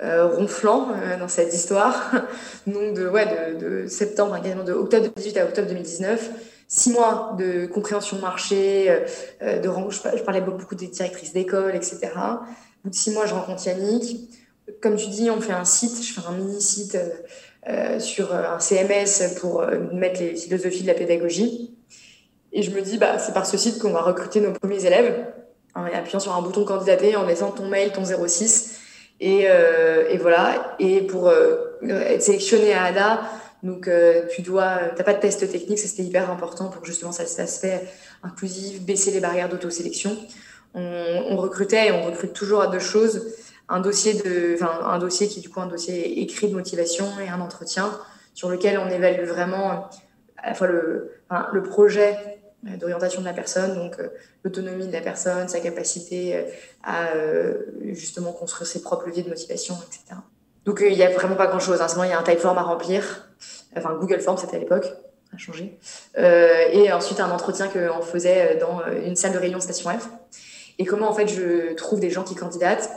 euh, 0.03 0.27
ronflant 0.29 0.89
euh, 0.95 1.19
dans 1.19 1.29
cette 1.29 1.53
histoire. 1.53 2.13
donc 2.67 2.95
de, 2.95 3.07
ouais, 3.07 3.27
de, 3.55 3.83
de 3.83 3.87
septembre, 3.87 4.41
quasiment 4.41 4.65
de 4.65 4.73
octobre 4.73 5.03
2018 5.15 5.37
à 5.39 5.45
octobre 5.45 5.69
2019, 5.69 6.31
six 6.69 6.91
mois 6.93 7.35
de 7.39 7.67
compréhension 7.67 8.19
marché, 8.19 8.89
euh, 9.43 9.59
de, 9.61 9.69
je 9.91 10.23
parlais 10.23 10.41
beaucoup 10.41 10.75
des 10.75 10.87
directrices 10.87 11.35
d'école, 11.35 11.75
etc. 11.75 11.99
Au 12.17 12.85
bout 12.85 12.91
de 12.91 12.95
six 12.95 13.11
mois, 13.11 13.27
je 13.27 13.35
rencontre 13.35 13.67
Yannick. 13.67 14.31
Comme 14.81 14.97
tu 14.97 15.09
dis, 15.09 15.29
on 15.31 15.41
fait 15.41 15.53
un 15.53 15.65
site, 15.65 16.03
je 16.03 16.13
fais 16.13 16.27
un 16.27 16.33
mini-site 16.33 16.95
euh, 16.95 17.09
sur 17.99 18.35
un 18.35 18.59
CMS 18.59 19.35
pour 19.41 19.63
euh, 19.63 19.79
mettre 19.93 20.21
les 20.21 20.35
philosophies 20.35 20.83
de 20.83 20.87
la 20.87 20.95
pédagogie. 20.95 21.77
Et 22.53 22.63
je 22.63 22.71
me 22.71 22.81
dis, 22.81 22.99
bah, 22.99 23.19
c'est 23.19 23.33
par 23.33 23.47
ce 23.47 23.57
site 23.57 23.79
qu'on 23.79 23.93
va 23.93 24.03
recruter 24.03 24.41
nos 24.41 24.53
premiers 24.53 24.85
élèves, 24.85 25.25
en 25.75 25.85
appuyant 25.85 26.19
sur 26.19 26.35
un 26.35 26.43
bouton 26.43 26.65
candidater, 26.65 27.15
en 27.17 27.27
laissant 27.27 27.51
ton 27.51 27.69
mail, 27.69 27.93
ton 27.93 28.05
06. 28.05 28.81
Et, 29.21 29.45
euh, 29.47 30.09
et 30.09 30.17
voilà. 30.17 30.75
Et 30.79 31.03
pour 31.03 31.29
euh, 31.29 31.77
être 31.83 32.23
sélectionné 32.23 32.73
à 32.73 32.85
ADA, 32.85 33.23
donc 33.63 33.87
euh, 33.87 34.23
tu 34.35 34.43
dois, 34.43 34.79
t'as 34.97 35.05
pas 35.05 35.13
de 35.13 35.21
test 35.21 35.49
technique, 35.51 35.79
ça 35.79 35.87
c'était 35.87 36.03
hyper 36.03 36.31
important 36.31 36.69
pour 36.71 36.85
justement 36.85 37.13
cet 37.13 37.39
aspect 37.39 37.83
inclusif, 38.23 38.81
baisser 38.81 39.11
les 39.11 39.21
barrières 39.21 39.51
d'autosélection. 39.51 40.17
On, 40.75 41.25
on 41.29 41.37
recrutait 41.37 41.89
et 41.89 41.93
on 41.93 42.03
recrute 42.03 42.33
toujours 42.33 42.63
à 42.63 42.69
deux 42.69 42.79
choses 42.79 43.35
un 43.71 43.81
dossier 43.81 44.15
de, 44.15 44.55
enfin, 44.55 44.81
un 44.85 44.99
dossier 44.99 45.29
qui 45.29 45.39
est 45.39 45.43
du 45.43 45.49
coup 45.49 45.61
un 45.61 45.67
dossier 45.67 46.21
écrit 46.21 46.49
de 46.49 46.55
motivation 46.55 47.07
et 47.25 47.29
un 47.29 47.41
entretien 47.41 47.91
sur 48.35 48.51
lequel 48.51 48.79
on 48.79 48.91
évalue 48.91 49.27
vraiment 49.27 49.89
fois 50.55 50.67
le, 50.67 51.13
enfin, 51.29 51.49
le 51.53 51.63
projet 51.63 52.17
d'orientation 52.63 53.21
de 53.21 53.27
la 53.27 53.33
personne, 53.33 53.75
donc 53.75 53.99
euh, 53.99 54.09
l'autonomie 54.45 54.87
de 54.87 54.93
la 54.93 55.01
personne, 55.01 55.49
sa 55.49 55.61
capacité 55.61 56.37
euh, 56.37 56.43
à 56.83 57.15
euh, 57.15 57.55
justement 57.93 58.33
construire 58.33 58.67
ses 58.69 58.83
propres 58.83 59.07
leviers 59.07 59.23
de 59.23 59.31
motivation, 59.31 59.77
etc. 59.87 60.21
Donc 60.67 60.85
il 60.87 60.95
n'y 60.95 61.03
a 61.03 61.11
vraiment 61.11 61.37
pas 61.37 61.47
grand-chose. 61.47 61.79
Ce 61.79 61.95
moment, 61.95 62.05
il 62.05 62.11
y 62.11 62.13
a 62.13 62.19
un 62.19 62.23
typeform 62.23 62.59
à 62.59 62.63
remplir, 62.63 63.31
enfin 63.77 63.95
Google 63.99 64.21
Form 64.21 64.37
c'était 64.37 64.57
à 64.57 64.59
l'époque, 64.59 64.93
a 65.33 65.39
changé, 65.39 65.79
et 66.19 66.93
ensuite 66.93 67.19
un 67.19 67.31
entretien 67.31 67.69
qu'on 67.69 68.03
faisait 68.03 68.57
dans 68.57 68.83
une 69.07 69.17
salle 69.17 69.33
de 69.33 69.39
réunion 69.39 69.61
Station 69.61 69.91
F. 69.91 70.11
Et 70.79 70.85
comment 70.85 71.09
en 71.09 71.15
fait 71.15 71.29
je 71.29 71.73
trouve 71.75 71.99
des 71.99 72.11
gens 72.11 72.25
qui 72.25 72.35
candidatent 72.35 72.91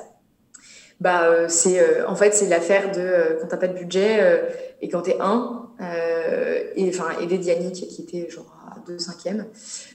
bah 0.99 1.23
euh, 1.25 1.47
c'est 1.49 1.79
euh, 1.79 2.07
en 2.07 2.15
fait 2.15 2.33
c'est 2.33 2.47
l'affaire 2.47 2.91
de 2.91 3.01
euh, 3.01 3.37
quand 3.39 3.47
t'as 3.47 3.57
pas 3.57 3.67
de 3.67 3.77
budget 3.77 4.43
et 4.81 4.89
quand 4.89 5.01
t'es 5.01 5.17
un 5.19 5.59
et 6.75 6.89
enfin 6.89 7.09
aider 7.19 7.37
Dianique 7.37 7.87
qui 7.89 8.01
était 8.03 8.29
genre 8.29 8.55
à 8.71 8.79
2 8.87 8.99
cinquième 8.99 9.45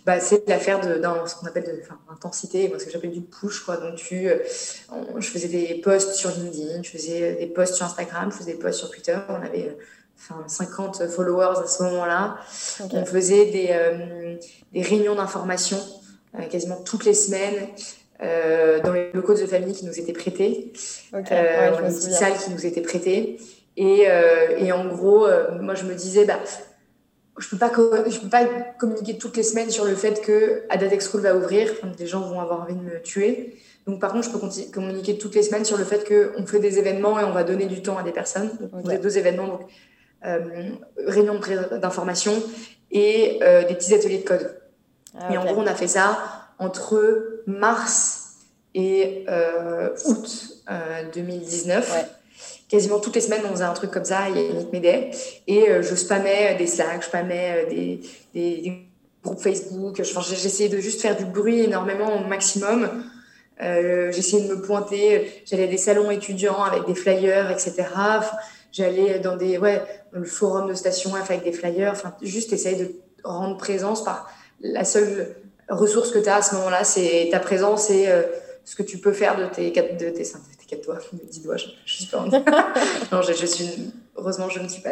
bah 0.04 0.20
c'est 0.20 0.46
l'affaire 0.48 0.80
de 0.80 0.98
dans 0.98 1.26
ce 1.26 1.36
qu'on 1.36 1.46
appelle 1.46 1.64
de 1.64 1.82
intensité 2.12 2.68
moi 2.68 2.78
ce 2.78 2.84
que 2.84 2.90
j'appelle 2.90 3.12
du 3.12 3.22
push 3.22 3.60
quoi. 3.60 3.76
Donc 3.78 3.96
tu 3.96 4.28
on, 4.90 5.20
je 5.20 5.30
faisais 5.30 5.48
des 5.48 5.80
posts 5.82 6.12
sur 6.14 6.30
LinkedIn 6.30 6.82
je 6.82 6.90
faisais 6.90 7.36
des 7.36 7.46
posts 7.46 7.74
sur 7.74 7.86
Instagram 7.86 8.30
je 8.30 8.36
faisais 8.36 8.52
des 8.52 8.58
posts 8.58 8.78
sur 8.80 8.90
Twitter. 8.90 9.16
On 9.28 9.34
avait 9.34 9.76
enfin 10.18 10.42
50 10.46 11.08
followers 11.08 11.60
à 11.62 11.66
ce 11.66 11.82
moment-là. 11.84 12.36
Okay. 12.80 12.96
on 12.96 13.06
faisait 13.06 13.46
des 13.46 14.38
des 14.72 14.82
réunions 14.82 15.14
d'information 15.14 15.78
quasiment 16.50 16.76
toutes 16.82 17.04
les 17.06 17.14
semaines 17.14 17.68
euh, 18.22 18.80
dans 18.80 18.92
les 18.92 19.10
locaux 19.12 19.34
de 19.34 19.46
famille 19.46 19.74
qui 19.74 19.86
nous 19.86 19.98
étaient 19.98 20.12
prêtés, 20.12 20.72
okay. 21.12 21.34
euh, 21.34 21.70
ouais, 21.72 21.88
une 21.88 21.94
petite 21.94 22.12
salle 22.12 22.34
qui 22.34 22.50
nous 22.50 22.66
était 22.66 22.80
prêtée. 22.80 23.38
Et, 23.76 24.06
euh, 24.08 24.56
et 24.58 24.72
en 24.72 24.86
gros, 24.86 25.26
moi 25.60 25.74
je 25.74 25.84
me 25.84 25.94
disais, 25.94 26.24
bah, 26.24 26.40
je 27.38 27.48
peux 27.48 27.56
pas 27.56 27.70
je 28.08 28.18
peux 28.18 28.28
pas 28.28 28.44
communiquer 28.78 29.18
toutes 29.18 29.36
les 29.36 29.44
semaines 29.44 29.70
sur 29.70 29.84
le 29.84 29.94
fait 29.94 30.20
que 30.20 30.64
Adatex 30.68 31.10
School 31.10 31.20
va 31.20 31.36
ouvrir, 31.36 31.70
les 31.98 32.06
gens 32.06 32.20
vont 32.22 32.40
avoir 32.40 32.62
envie 32.62 32.74
de 32.74 32.80
me 32.80 33.00
tuer. 33.00 33.56
Donc 33.86 34.00
par 34.00 34.12
contre, 34.12 34.26
je 34.26 34.30
peux 34.30 34.70
communiquer 34.72 35.16
toutes 35.16 35.34
les 35.34 35.42
semaines 35.42 35.64
sur 35.64 35.78
le 35.78 35.84
fait 35.84 36.06
qu'on 36.06 36.46
fait 36.46 36.58
des 36.58 36.78
événements 36.78 37.18
et 37.18 37.24
on 37.24 37.32
va 37.32 37.44
donner 37.44 37.66
du 37.66 37.80
temps 37.80 37.96
à 37.96 38.02
des 38.02 38.12
personnes. 38.12 38.50
Donc, 38.60 38.70
On 38.84 38.88
a 38.88 38.96
deux 38.96 39.16
événements, 39.16 39.46
donc 39.46 39.60
euh, 40.26 40.70
réunion 41.06 41.40
d'information 41.80 42.34
et 42.90 43.38
euh, 43.42 43.66
des 43.66 43.74
petits 43.74 43.94
ateliers 43.94 44.18
de 44.18 44.24
code. 44.24 44.60
Ah, 45.18 45.32
et 45.32 45.38
en 45.38 45.44
gros, 45.44 45.62
on 45.62 45.66
a 45.66 45.74
fait 45.74 45.86
ça 45.86 46.18
entre 46.58 47.42
mars 47.46 48.36
et 48.74 49.24
euh, 49.28 49.90
août 50.04 50.64
2019 51.14 52.18
quasiment 52.68 53.00
toutes 53.00 53.14
les 53.14 53.20
semaines, 53.20 53.42
on 53.46 53.52
faisait 53.52 53.64
un 53.64 53.72
truc 53.72 53.90
comme 53.90 54.04
ça, 54.04 54.28
Yannick 54.28 54.72
m'aidait. 54.72 55.10
Et 55.46 55.68
euh, 55.68 55.82
je 55.82 55.94
spammais 55.94 56.54
des 56.56 56.66
Slack, 56.66 57.02
je 57.02 57.06
spammais 57.06 57.64
euh, 57.64 57.68
des, 57.68 58.00
des, 58.34 58.84
groupes 59.24 59.40
Facebook. 59.40 60.00
J'essayais 60.02 60.68
de 60.68 60.78
juste 60.78 61.00
faire 61.00 61.16
du 61.16 61.24
bruit 61.24 61.60
énormément 61.60 62.14
au 62.16 62.26
maximum. 62.26 63.04
Euh, 63.60 64.12
j'essayais 64.12 64.46
de 64.46 64.54
me 64.54 64.62
pointer. 64.62 65.42
J'allais 65.44 65.64
à 65.64 65.66
des 65.66 65.78
salons 65.78 66.10
étudiants 66.10 66.62
avec 66.62 66.86
des 66.86 66.94
flyers, 66.94 67.50
etc. 67.50 67.84
J'allais 68.70 69.18
dans 69.18 69.36
des, 69.36 69.58
ouais, 69.58 69.82
le 70.12 70.24
forum 70.24 70.68
de 70.68 70.74
Station 70.74 71.10
F 71.10 71.30
avec 71.30 71.42
des 71.42 71.52
flyers. 71.52 71.92
Enfin, 71.92 72.14
juste 72.22 72.52
essayer 72.52 72.76
de 72.76 72.94
rendre 73.24 73.56
présence 73.56 74.04
par 74.04 74.30
la 74.60 74.84
seule 74.84 75.34
ressource 75.68 76.10
que 76.10 76.18
tu 76.18 76.28
as 76.28 76.36
à 76.36 76.42
ce 76.42 76.54
moment-là, 76.56 76.84
c'est 76.84 77.28
ta 77.30 77.40
présence 77.40 77.90
et 77.90 78.06
ce 78.64 78.76
que 78.76 78.82
tu 78.82 78.98
peux 78.98 79.12
faire 79.12 79.36
de 79.36 79.46
tes, 79.46 79.70
de 79.70 80.10
tes, 80.10 80.24
quatre 80.68 80.84
doigts, 80.84 80.98
10 81.12 81.42
doigts, 81.42 81.56
je, 81.56 81.66
je 81.86 81.94
suis 81.94 82.06
pas 82.06 82.18
en... 82.18 82.26
non, 83.12 83.22
je, 83.22 83.46
suis... 83.46 83.92
Heureusement, 84.16 84.48
je 84.50 84.60
ne 84.60 84.68
suis 84.68 84.82
pas... 84.82 84.90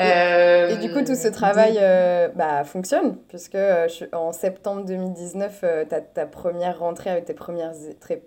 Euh, 0.00 0.68
et, 0.68 0.76
du 0.78 0.90
coup, 0.92 1.02
tout 1.04 1.14
ce 1.14 1.28
travail 1.28 1.78
euh, 1.80 2.28
bah, 2.34 2.64
fonctionne, 2.64 3.16
puisque 3.28 3.54
euh, 3.54 3.86
en 4.12 4.32
septembre 4.32 4.84
2019, 4.86 5.64
tu 5.88 5.94
as 5.94 6.00
ta 6.00 6.26
première 6.26 6.78
rentrée 6.78 7.10
avec 7.10 7.26
tes, 7.26 7.34
premières, 7.34 7.72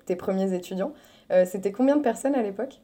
tes 0.05 0.15
premiers 0.15 0.53
étudiants. 0.53 0.93
C'était 1.45 1.71
combien 1.71 1.95
de 1.95 2.03
personnes 2.03 2.35
à 2.35 2.43
l'époque? 2.43 2.79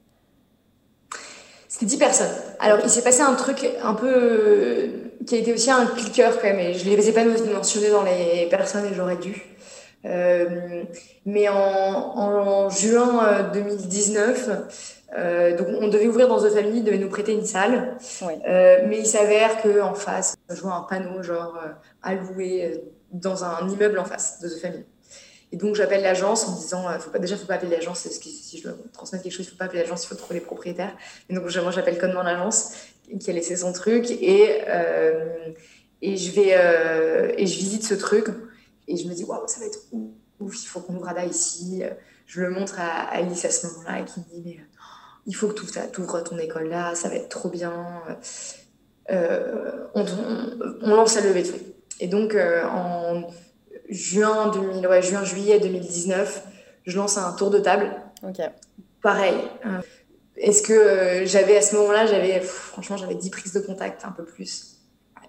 C'était 1.80 1.92
10 1.92 1.98
personnes. 1.98 2.36
Alors, 2.60 2.80
il 2.84 2.90
s'est 2.90 3.02
passé 3.02 3.22
un 3.22 3.36
truc 3.36 3.66
un 3.82 3.94
peu. 3.94 4.90
qui 5.26 5.36
a 5.36 5.38
été 5.38 5.54
aussi 5.54 5.72
un 5.72 5.86
clicker 5.86 6.32
quand 6.42 6.48
même, 6.48 6.60
et 6.60 6.74
je 6.74 6.90
ne 6.90 6.96
les 6.96 7.08
ai 7.08 7.14
pas 7.14 7.24
mentionnés 7.24 7.90
dans 7.90 8.04
les 8.04 8.48
personnes 8.50 8.86
et 8.86 8.94
j'aurais 8.94 9.16
dû. 9.16 9.42
Euh, 10.06 10.84
mais 11.26 11.48
en, 11.48 11.56
en, 11.56 12.70
juin 12.70 13.50
2019, 13.54 14.50
euh, 14.50 14.56
euh, 15.18 15.58
donc 15.58 15.68
on 15.82 15.88
devait 15.88 16.08
ouvrir 16.08 16.28
dans 16.28 16.42
The 16.42 16.50
Family, 16.50 16.82
devait 16.82 16.98
nous 16.98 17.10
prêter 17.10 17.34
une 17.34 17.46
salle. 17.46 17.98
Euh, 18.48 18.86
mais 18.88 19.00
il 19.00 19.06
s'avère 19.06 19.62
qu'en 19.62 19.94
face, 19.94 20.36
je 20.50 20.62
vois 20.62 20.74
un 20.74 20.82
panneau 20.82 21.24
genre 21.24 21.58
euh, 21.64 21.70
à 22.04 22.16
louer 22.16 22.84
dans 23.12 23.44
un 23.44 23.68
immeuble 23.70 24.00
en 24.00 24.06
face 24.06 24.40
de 24.42 24.50
The 24.50 24.60
Family. 24.62 24.86
Et 25.52 25.58
donc 25.58 25.76
j'appelle 25.76 26.04
l'agence 26.04 26.48
en 26.48 26.56
disant, 26.56 26.88
faut 27.00 27.10
pas, 27.10 27.20
déjà 27.20 27.36
faut 27.36 27.48
pas 27.48 27.56
appeler 27.56 27.72
l'agence, 27.72 28.02
si 28.02 28.58
je 28.58 28.64
dois 28.64 28.78
transmettre 28.94 29.24
quelque 29.24 29.34
chose, 29.34 29.48
il 29.48 29.50
faut 29.50 29.58
pas 29.58 29.66
appeler 29.66 29.82
l'agence, 29.82 30.04
il 30.04 30.08
faut 30.08 30.16
trouver 30.16 30.36
les 30.36 30.46
propriétaires. 30.46 30.96
Et 31.28 31.34
donc 31.34 31.44
moi 31.44 31.72
j'appelle 31.72 31.98
connement 31.98 32.22
l'agence 32.22 32.74
qui 33.20 33.30
a 33.30 33.34
laissé 33.34 33.56
son 33.56 33.74
truc 33.74 34.12
et, 34.12 34.62
et, 36.02 36.18
je 36.18 36.32
vais, 36.32 37.36
et 37.38 37.48
je 37.48 37.58
visite 37.58 37.84
ce 37.84 37.96
truc. 37.96 38.28
Et 38.88 38.98
je 38.98 39.08
me 39.08 39.14
dis, 39.14 39.24
waouh, 39.24 39.48
ça 39.48 39.60
va 39.60 39.66
être 39.66 39.80
ouf, 40.40 40.64
il 40.64 40.68
faut 40.68 40.82
qu'on 40.82 40.96
ouvre 40.96 41.10
Ada 41.10 41.26
ici. 41.26 41.82
Je 42.28 42.42
le 42.42 42.52
montre 42.52 42.80
à 42.80 43.10
Alice 43.12 43.44
à 43.46 43.50
ce 43.50 43.66
moment-là, 43.68 44.04
qui 44.04 44.20
me 44.20 44.42
dit, 44.42 44.60
il 45.26 45.36
faut 45.36 45.48
que 45.48 45.54
tu 45.54 46.02
ouvres 46.02 46.24
ton 46.24 46.38
école 46.38 46.70
là, 46.70 46.96
ça 46.96 47.10
va 47.10 47.16
être 47.16 47.30
trop 47.30 47.50
bien. 47.50 48.04
Euh, 49.12 49.86
on, 49.96 50.06
lance 50.82 51.16
la 51.16 51.22
levée 51.22 51.44
de. 51.44 51.54
Et 52.00 52.08
donc, 52.08 52.36
euh, 52.36 52.64
en 52.66 53.28
juin, 53.90 54.50
2000, 54.50 54.88
ouais, 54.88 55.02
juin, 55.02 55.24
juillet 55.24 55.60
2019, 55.60 56.44
je 56.86 56.98
lance 56.98 57.18
un 57.18 57.34
tour 57.34 57.50
de 57.50 57.60
table. 57.60 57.92
Pareil. 59.02 59.36
Euh, 59.66 59.82
est-ce 60.36 60.62
que 60.62 61.26
j'avais 61.26 61.58
à 61.58 61.62
ce 61.62 61.76
moment-là, 61.76 62.06
j'avais, 62.06 62.40
franchement, 62.42 62.98
j'avais 62.98 63.16
10 63.16 63.30
prises 63.30 63.54
de 63.54 63.60
contact, 63.60 64.06
un 64.06 64.12
peu 64.12 64.24
plus. 64.24 64.78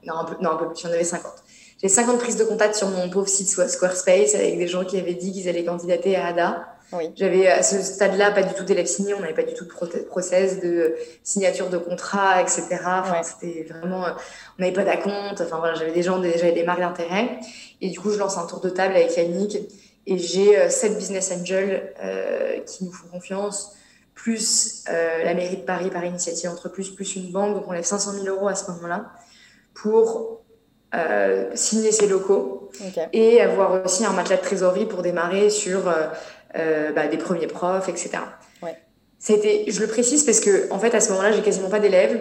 Non, 0.07 0.15
un 0.15 0.25
peu, 0.25 0.37
non, 0.41 0.53
un 0.53 0.57
peu 0.57 0.69
plus, 0.69 0.81
j'en 0.83 0.89
avais 0.89 1.05
50. 1.05 1.33
J'ai 1.81 1.89
50 1.89 2.19
prises 2.19 2.37
de 2.37 2.45
contact 2.45 2.75
sur 2.75 2.89
mon 2.89 3.09
pauvre 3.09 3.29
site 3.29 3.49
Squarespace 3.49 4.35
avec 4.35 4.59
des 4.59 4.69
gens 4.69 4.85
qui 4.85 4.99
avaient 4.99 5.15
dit 5.15 5.33
qu'ils 5.33 5.49
allaient 5.49 5.65
candidater 5.65 6.15
à 6.15 6.27
ADA. 6.27 6.69
Oui. 6.93 7.13
J'avais 7.17 7.47
à 7.47 7.63
ce 7.63 7.81
stade-là 7.81 8.33
pas 8.33 8.43
du 8.43 8.55
tout 8.55 8.65
d'élèves 8.65 8.87
signés, 8.87 9.15
on 9.15 9.21
n'avait 9.21 9.35
pas 9.35 9.45
du 9.45 9.55
tout 9.55 9.65
de 9.65 9.71
process 10.09 10.61
de 10.61 10.97
signature 11.23 11.71
de 11.71 11.79
contrat, 11.79 12.43
etc. 12.43 12.67
Enfin, 12.85 13.23
C'était 13.23 13.67
vraiment, 13.71 14.05
euh, 14.07 14.11
on 14.59 14.63
n'avait 14.63 14.73
pas 14.75 14.85
d'acompte. 14.85 15.41
Enfin 15.41 15.59
voilà, 15.59 15.75
j'avais 15.75 15.93
des 15.93 16.03
gens, 16.03 16.21
j'avais 16.23 16.53
des 16.53 16.65
marques 16.65 16.81
d'intérêt. 16.81 17.39
Et 17.81 17.91
du 17.91 18.01
coup, 18.01 18.11
je 18.11 18.19
lance 18.19 18.37
un 18.39 18.47
tour 18.47 18.61
de 18.61 18.71
table 18.71 18.95
avec 18.97 19.17
Yannick 19.17 19.59
et 20.07 20.19
j'ai 20.19 20.59
euh, 20.59 20.69
sept 20.69 20.97
business 20.97 21.33
angels 21.33 21.95
euh, 22.03 22.59
qui 22.61 22.85
nous 22.85 22.93
font 22.93 23.07
confiance, 23.09 23.77
plus 24.15 24.85
euh, 24.89 25.23
la 25.25 25.35
mairie 25.35 25.59
de 25.59 25.63
Paris 25.63 25.91
par 25.91 26.05
initiative 26.05 26.51
entre 26.51 26.69
plus, 26.69 26.91
plus 26.91 27.17
une 27.17 27.31
banque. 27.31 27.55
Donc 27.55 27.65
on 27.69 27.73
lève 27.73 27.85
500 27.85 28.13
000 28.13 28.27
euros 28.27 28.49
à 28.49 28.55
ce 28.55 28.71
moment-là 28.73 29.13
pour 29.75 30.41
euh, 30.95 31.51
signer 31.55 31.93
ses 31.93 32.09
locaux 32.09 32.71
et 33.13 33.41
avoir 33.41 33.85
aussi 33.85 34.05
un 34.05 34.13
matelas 34.13 34.39
de 34.39 34.43
trésorerie 34.43 34.87
pour 34.87 35.03
démarrer 35.03 35.49
sur 35.49 35.89
euh, 35.89 36.09
euh, 36.57 36.93
bah, 36.93 37.09
des 37.09 37.17
premiers 37.17 37.47
profs, 37.47 37.89
etc. 37.89 38.11
Ouais. 38.63 38.77
Ça 39.19 39.33
a 39.33 39.37
été, 39.37 39.71
je 39.71 39.81
le 39.81 39.87
précise 39.87 40.25
parce 40.25 40.41
que 40.41 40.71
en 40.73 40.79
fait 40.79 40.95
à 40.95 41.01
ce 41.01 41.11
moment-là 41.11 41.33
j'ai 41.33 41.43
quasiment 41.43 41.69
pas 41.69 41.81
d'élèves, 41.81 42.21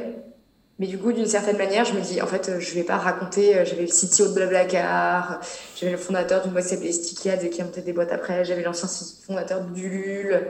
mais 0.79 0.87
du 0.87 0.97
coup 0.97 1.13
d'une 1.13 1.25
certaine 1.25 1.57
manière 1.57 1.85
je 1.85 1.93
me 1.93 2.01
dis 2.01 2.21
en 2.21 2.27
fait 2.27 2.59
je 2.59 2.75
vais 2.75 2.83
pas 2.83 2.97
raconter, 2.97 3.53
j'avais 3.65 3.83
le 3.83 3.87
CTO 3.87 4.27
de 4.27 4.33
Blablacar, 4.33 5.39
j'avais 5.75 5.93
le 5.93 5.97
fondateur 5.97 6.41
d'une 6.43 6.51
boîte 6.51 6.65
qui 6.65 6.71
s'appelait 6.71 6.91
Sticky 6.91 7.29
et 7.29 7.49
qui 7.49 7.61
a 7.61 7.65
monté 7.65 7.81
des 7.81 7.93
boîtes 7.93 8.11
après, 8.11 8.43
j'avais 8.43 8.63
l'ancien 8.63 8.89
fondateur 9.25 9.61
Dulule, 9.61 10.41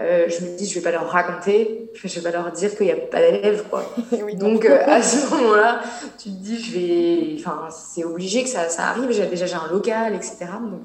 euh, 0.00 0.28
je 0.28 0.44
me 0.46 0.56
dis, 0.56 0.66
je 0.66 0.74
vais 0.74 0.80
pas 0.80 0.92
leur 0.92 1.08
raconter, 1.10 1.90
je 1.92 2.08
vais 2.08 2.22
pas 2.22 2.30
leur 2.30 2.50
dire 2.52 2.74
qu'il 2.74 2.86
n'y 2.86 2.92
a 2.92 2.96
pas 2.96 3.20
d'élèves, 3.20 3.64
quoi. 3.68 3.94
Donc, 4.34 4.64
euh, 4.64 4.78
à 4.86 5.02
ce 5.02 5.28
moment-là, 5.34 5.82
tu 6.16 6.30
te 6.30 6.36
dis, 6.36 6.62
je 6.62 6.72
vais, 6.72 7.36
enfin, 7.38 7.68
c'est 7.70 8.04
obligé 8.04 8.42
que 8.42 8.48
ça, 8.48 8.68
ça 8.70 8.84
arrive. 8.88 9.08
Déjà, 9.08 9.46
j'ai 9.46 9.54
un 9.54 9.68
local, 9.70 10.14
etc. 10.14 10.46
Donc, 10.62 10.82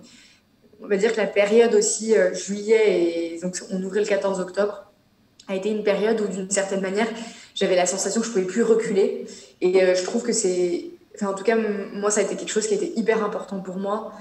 on 0.81 0.87
va 0.87 0.97
dire 0.97 1.11
que 1.13 1.17
la 1.17 1.27
période 1.27 1.73
aussi, 1.75 2.15
euh, 2.15 2.33
juillet, 2.33 3.35
et 3.35 3.39
donc 3.41 3.57
on 3.71 3.81
ouvrait 3.83 4.01
le 4.01 4.05
14 4.05 4.39
octobre, 4.39 4.91
a 5.47 5.55
été 5.55 5.69
une 5.69 5.83
période 5.83 6.19
où, 6.21 6.27
d'une 6.27 6.49
certaine 6.49 6.81
manière, 6.81 7.07
j'avais 7.53 7.75
la 7.75 7.85
sensation 7.85 8.21
que 8.21 8.27
je 8.27 8.31
pouvais 8.31 8.45
plus 8.45 8.63
reculer. 8.63 9.27
Et 9.61 9.73
je 9.95 10.03
trouve 10.03 10.23
que 10.23 10.33
c'est, 10.33 10.85
enfin, 11.13 11.27
en 11.27 11.35
tout 11.35 11.43
cas, 11.43 11.55
moi, 11.93 12.09
ça 12.09 12.21
a 12.21 12.23
été 12.23 12.35
quelque 12.35 12.49
chose 12.49 12.65
qui 12.65 12.73
a 12.73 12.77
été 12.77 12.99
hyper 12.99 13.23
important 13.23 13.59
pour 13.59 13.77
moi. 13.77 14.11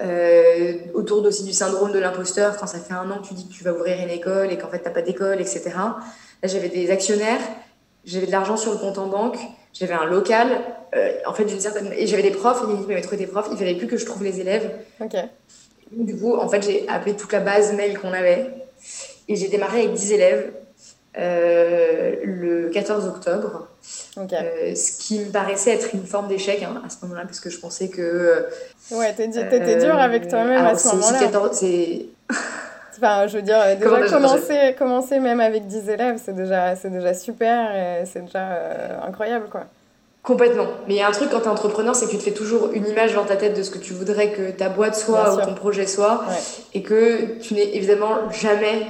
Euh, 0.00 0.74
autour 0.94 1.24
aussi 1.24 1.42
du 1.42 1.52
syndrome 1.52 1.90
de 1.90 1.98
l'imposteur, 1.98 2.56
quand 2.56 2.68
ça 2.68 2.78
fait 2.78 2.94
un 2.94 3.10
an 3.10 3.20
que 3.20 3.28
tu 3.28 3.34
dis 3.34 3.48
que 3.48 3.52
tu 3.52 3.64
vas 3.64 3.72
ouvrir 3.72 3.98
une 4.00 4.10
école 4.10 4.52
et 4.52 4.58
qu'en 4.58 4.68
fait 4.68 4.78
tu 4.78 4.84
n'as 4.84 4.92
pas 4.92 5.02
d'école, 5.02 5.40
etc. 5.40 5.70
Là, 5.74 5.98
j'avais 6.44 6.68
des 6.68 6.90
actionnaires, 6.90 7.40
j'avais 8.04 8.26
de 8.26 8.30
l'argent 8.30 8.56
sur 8.56 8.70
le 8.70 8.78
compte 8.78 8.96
en 8.98 9.08
banque, 9.08 9.38
j'avais 9.72 9.94
un 9.94 10.04
local, 10.04 10.48
euh, 10.94 11.14
en 11.26 11.34
fait, 11.34 11.44
d'une 11.44 11.58
certaine... 11.58 11.92
et 11.92 12.06
j'avais 12.06 12.22
des 12.22 12.30
profs, 12.30 12.62
et 12.62 12.72
ils 12.72 12.86
m'avaient 12.86 13.00
trouvé 13.00 13.16
des 13.16 13.26
profs, 13.26 13.48
il 13.50 13.58
fallait 13.58 13.74
plus 13.74 13.88
que 13.88 13.96
je 13.96 14.06
trouve 14.06 14.22
les 14.22 14.40
élèves. 14.40 14.70
Ok. 15.00 15.16
Du 15.92 16.16
coup, 16.16 16.34
en 16.34 16.48
fait, 16.48 16.62
j'ai 16.62 16.88
appelé 16.88 17.16
toute 17.16 17.32
la 17.32 17.40
base 17.40 17.72
mail 17.74 17.98
qu'on 17.98 18.12
avait 18.12 18.46
et 19.28 19.36
j'ai 19.36 19.48
démarré 19.48 19.80
avec 19.82 19.94
10 19.94 20.12
élèves. 20.12 20.52
Euh, 21.18 22.14
le 22.22 22.68
14 22.68 23.06
octobre. 23.08 23.66
Euh, 24.18 24.74
ce 24.74 24.98
qui 24.98 25.20
me 25.20 25.32
paraissait 25.32 25.72
être 25.72 25.94
une 25.94 26.04
forme 26.06 26.28
d'échec 26.28 26.62
hein, 26.62 26.80
à 26.84 26.90
ce 26.90 26.96
moment-là, 27.02 27.24
parce 27.24 27.40
que 27.40 27.50
je 27.50 27.58
pensais 27.58 27.88
que. 27.88 28.02
Euh, 28.02 28.42
ouais, 28.92 29.12
t'étais 29.14 29.76
dur 29.76 29.98
avec 29.98 30.28
toi-même 30.28 30.64
à 30.64 30.76
ce 30.76 30.88
moment-là. 30.94 31.50
C'est. 31.52 32.06
Enfin, 33.00 33.28
je 33.28 33.36
veux 33.36 33.42
dire, 33.42 33.60
déjà 33.78 34.08
commencer, 34.08 34.74
commencer 34.76 35.20
même 35.20 35.38
avec 35.38 35.68
10 35.68 35.88
élèves, 35.88 36.20
c'est 36.20 36.34
déjà, 36.34 36.74
déjà 36.74 37.14
super 37.14 37.70
et 37.76 38.04
c'est 38.06 38.22
déjà 38.22 39.04
incroyable, 39.06 39.46
quoi. 39.48 39.66
Complètement. 40.22 40.66
Mais 40.86 40.94
il 40.94 40.96
y 40.98 41.02
a 41.02 41.08
un 41.08 41.12
truc 41.12 41.30
quand 41.30 41.40
tu 41.40 41.46
es 41.46 41.48
entrepreneur, 41.48 41.94
c'est 41.94 42.06
que 42.06 42.10
tu 42.10 42.18
te 42.18 42.22
fais 42.22 42.32
toujours 42.32 42.70
une 42.72 42.86
image 42.86 43.14
dans 43.14 43.24
ta 43.24 43.36
tête 43.36 43.56
de 43.56 43.62
ce 43.62 43.70
que 43.70 43.78
tu 43.78 43.94
voudrais 43.94 44.32
que 44.32 44.50
ta 44.50 44.68
boîte 44.68 44.94
soit 44.94 45.34
ou 45.34 45.40
ton 45.40 45.54
projet 45.54 45.86
soit. 45.86 46.24
Et 46.74 46.82
que 46.82 47.38
tu 47.40 47.54
n'es 47.54 47.76
évidemment 47.76 48.30
jamais 48.30 48.86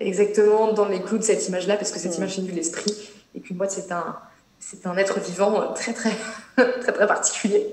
exactement 0.00 0.72
dans 0.72 0.86
les 0.86 1.00
clous 1.00 1.18
de 1.18 1.22
cette 1.22 1.46
image-là, 1.48 1.76
parce 1.76 1.92
que 1.92 1.98
cette 1.98 2.16
image, 2.16 2.36
c'est 2.36 2.42
de 2.42 2.52
l'esprit, 2.52 2.94
et 3.34 3.40
qu'une 3.40 3.56
boîte, 3.56 3.70
c'est 3.70 3.92
un, 3.92 4.16
c'est 4.58 4.86
un 4.86 4.96
être 4.96 5.20
vivant 5.20 5.72
très, 5.74 5.92
très, 5.92 6.10
très, 6.56 6.92
très 6.92 7.06
particulier. 7.06 7.66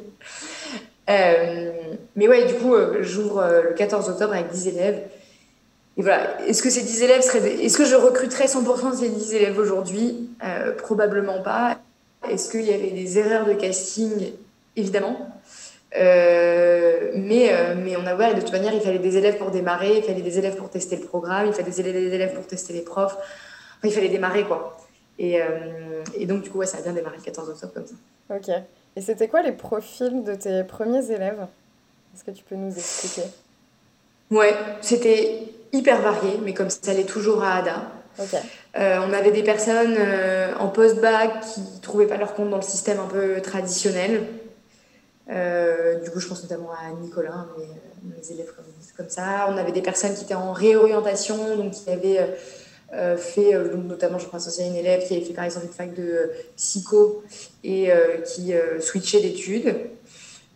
Euh, 1.10 1.72
mais 2.16 2.28
ouais, 2.28 2.46
du 2.46 2.54
coup, 2.56 2.74
euh, 2.74 3.00
j'ouvre 3.02 3.40
euh, 3.40 3.62
le 3.64 3.74
14 3.74 4.10
octobre 4.10 4.34
avec 4.34 4.50
10 4.50 4.68
élèves. 4.70 5.02
Et 5.98 6.02
voilà, 6.02 6.42
est-ce 6.48 6.64
que 6.64 6.70
ces 6.70 6.82
10 6.82 7.04
élèves 7.04 7.22
seraient. 7.22 7.64
Est-ce 7.64 7.78
que 7.78 7.86
je 7.86 7.96
recruterais 7.96 8.46
100% 8.46 8.92
de 8.92 8.96
ces 8.96 9.10
10 9.10 9.34
élèves 9.36 9.60
aujourd'hui? 9.60 10.30
Probablement 10.80 11.42
pas. 11.42 11.78
Est-ce 12.30 12.50
qu'il 12.50 12.66
y 12.66 12.74
avait 12.74 12.92
des 12.92 13.20
erreurs 13.20 13.46
de 13.46 13.54
casting 13.54 14.34
Évidemment. 14.76 15.18
Euh, 15.96 17.12
mais, 17.16 17.54
euh, 17.54 17.76
mais 17.78 17.96
on 17.96 18.06
a 18.06 18.16
vu 18.16 18.36
de 18.36 18.42
toute 18.42 18.52
manière, 18.52 18.74
il 18.74 18.82
fallait 18.82 18.98
des 19.00 19.18
élèves 19.18 19.38
pour 19.38 19.52
démarrer, 19.52 19.98
il 19.98 20.04
fallait 20.04 20.22
des 20.22 20.40
élèves 20.40 20.56
pour 20.56 20.70
tester 20.70 20.96
le 20.96 21.04
programme, 21.04 21.48
il 21.48 21.54
fallait 21.54 21.70
des 21.70 22.14
élèves 22.14 22.34
pour 22.34 22.48
tester 22.48 22.74
les 22.74 22.82
profs. 22.82 23.16
Enfin, 23.16 23.88
il 23.88 23.92
fallait 23.92 24.10
démarrer, 24.10 24.44
quoi. 24.44 24.78
Et, 25.20 25.40
et 26.18 26.26
donc, 26.26 26.42
du 26.42 26.50
coup, 26.50 26.58
ouais, 26.58 26.66
ça 26.66 26.80
a 26.80 26.82
bien 26.82 26.94
démarré 26.94 27.18
le 27.18 27.24
14 27.24 27.50
octobre 27.50 27.74
comme 27.74 27.86
ça. 27.86 27.96
Ok. 28.36 28.50
Et 28.96 29.02
c'était 29.02 29.28
quoi 29.28 29.42
les 29.42 29.52
profils 29.52 30.24
de 30.24 30.36
tes 30.36 30.64
premiers 30.64 31.12
élèves? 31.12 31.46
Est-ce 32.14 32.24
que 32.24 32.32
tu 32.32 32.44
peux 32.44 32.56
nous 32.56 32.74
expliquer? 32.76 33.28
Ouais, 34.30 34.54
c'était 34.82 35.44
hyper 35.72 36.02
varié, 36.02 36.40
mais 36.44 36.54
comme 36.54 36.70
ça 36.70 36.94
l'est 36.94 37.04
toujours 37.04 37.44
à 37.44 37.56
Ada. 37.56 37.92
Euh, 38.19 38.99
on 39.08 39.13
avait 39.13 39.32
des 39.32 39.43
personnes 39.43 39.95
euh, 39.97 40.54
en 40.60 40.69
post-bac 40.69 41.41
qui 41.41 41.62
ne 41.62 41.82
trouvaient 41.82 42.08
pas 42.08 42.17
leur 42.17 42.34
compte 42.36 42.49
dans 42.49 42.58
le 42.58 42.63
système 42.63 42.99
un 42.99 43.08
peu 43.08 43.41
traditionnel. 43.41 44.23
Euh, 45.30 45.99
du 45.99 46.12
coup, 46.12 46.19
je 46.19 46.28
pense 46.28 46.43
notamment 46.43 46.71
à 46.71 46.91
Nicolas, 47.02 47.47
mes, 48.04 48.32
élèves 48.32 48.52
comme, 48.97 49.10
ça. 49.10 49.47
On 49.49 49.58
avait 49.58 49.71
des 49.71 49.82
personnes 49.82 50.13
qui 50.15 50.23
étaient 50.23 50.34
en 50.34 50.52
réorientation, 50.52 51.56
donc 51.58 51.71
qui 51.71 51.89
avaient 51.89 52.19
fait, 53.17 53.54
notamment, 53.76 54.19
je 54.19 54.28
pense 54.28 54.47
aussi 54.47 54.62
à 54.62 54.67
une 54.67 54.76
élève 54.76 55.08
qui 55.08 55.15
avait 55.15 55.26
fait 55.26 55.34
par 55.34 55.45
exemple 55.45 55.65
une 55.65 55.73
fac 55.73 55.93
de 55.95 56.32
psycho 56.56 57.23
et 57.63 57.89
qui 58.26 58.54
switchait 58.82 59.21
d'études. 59.21 59.76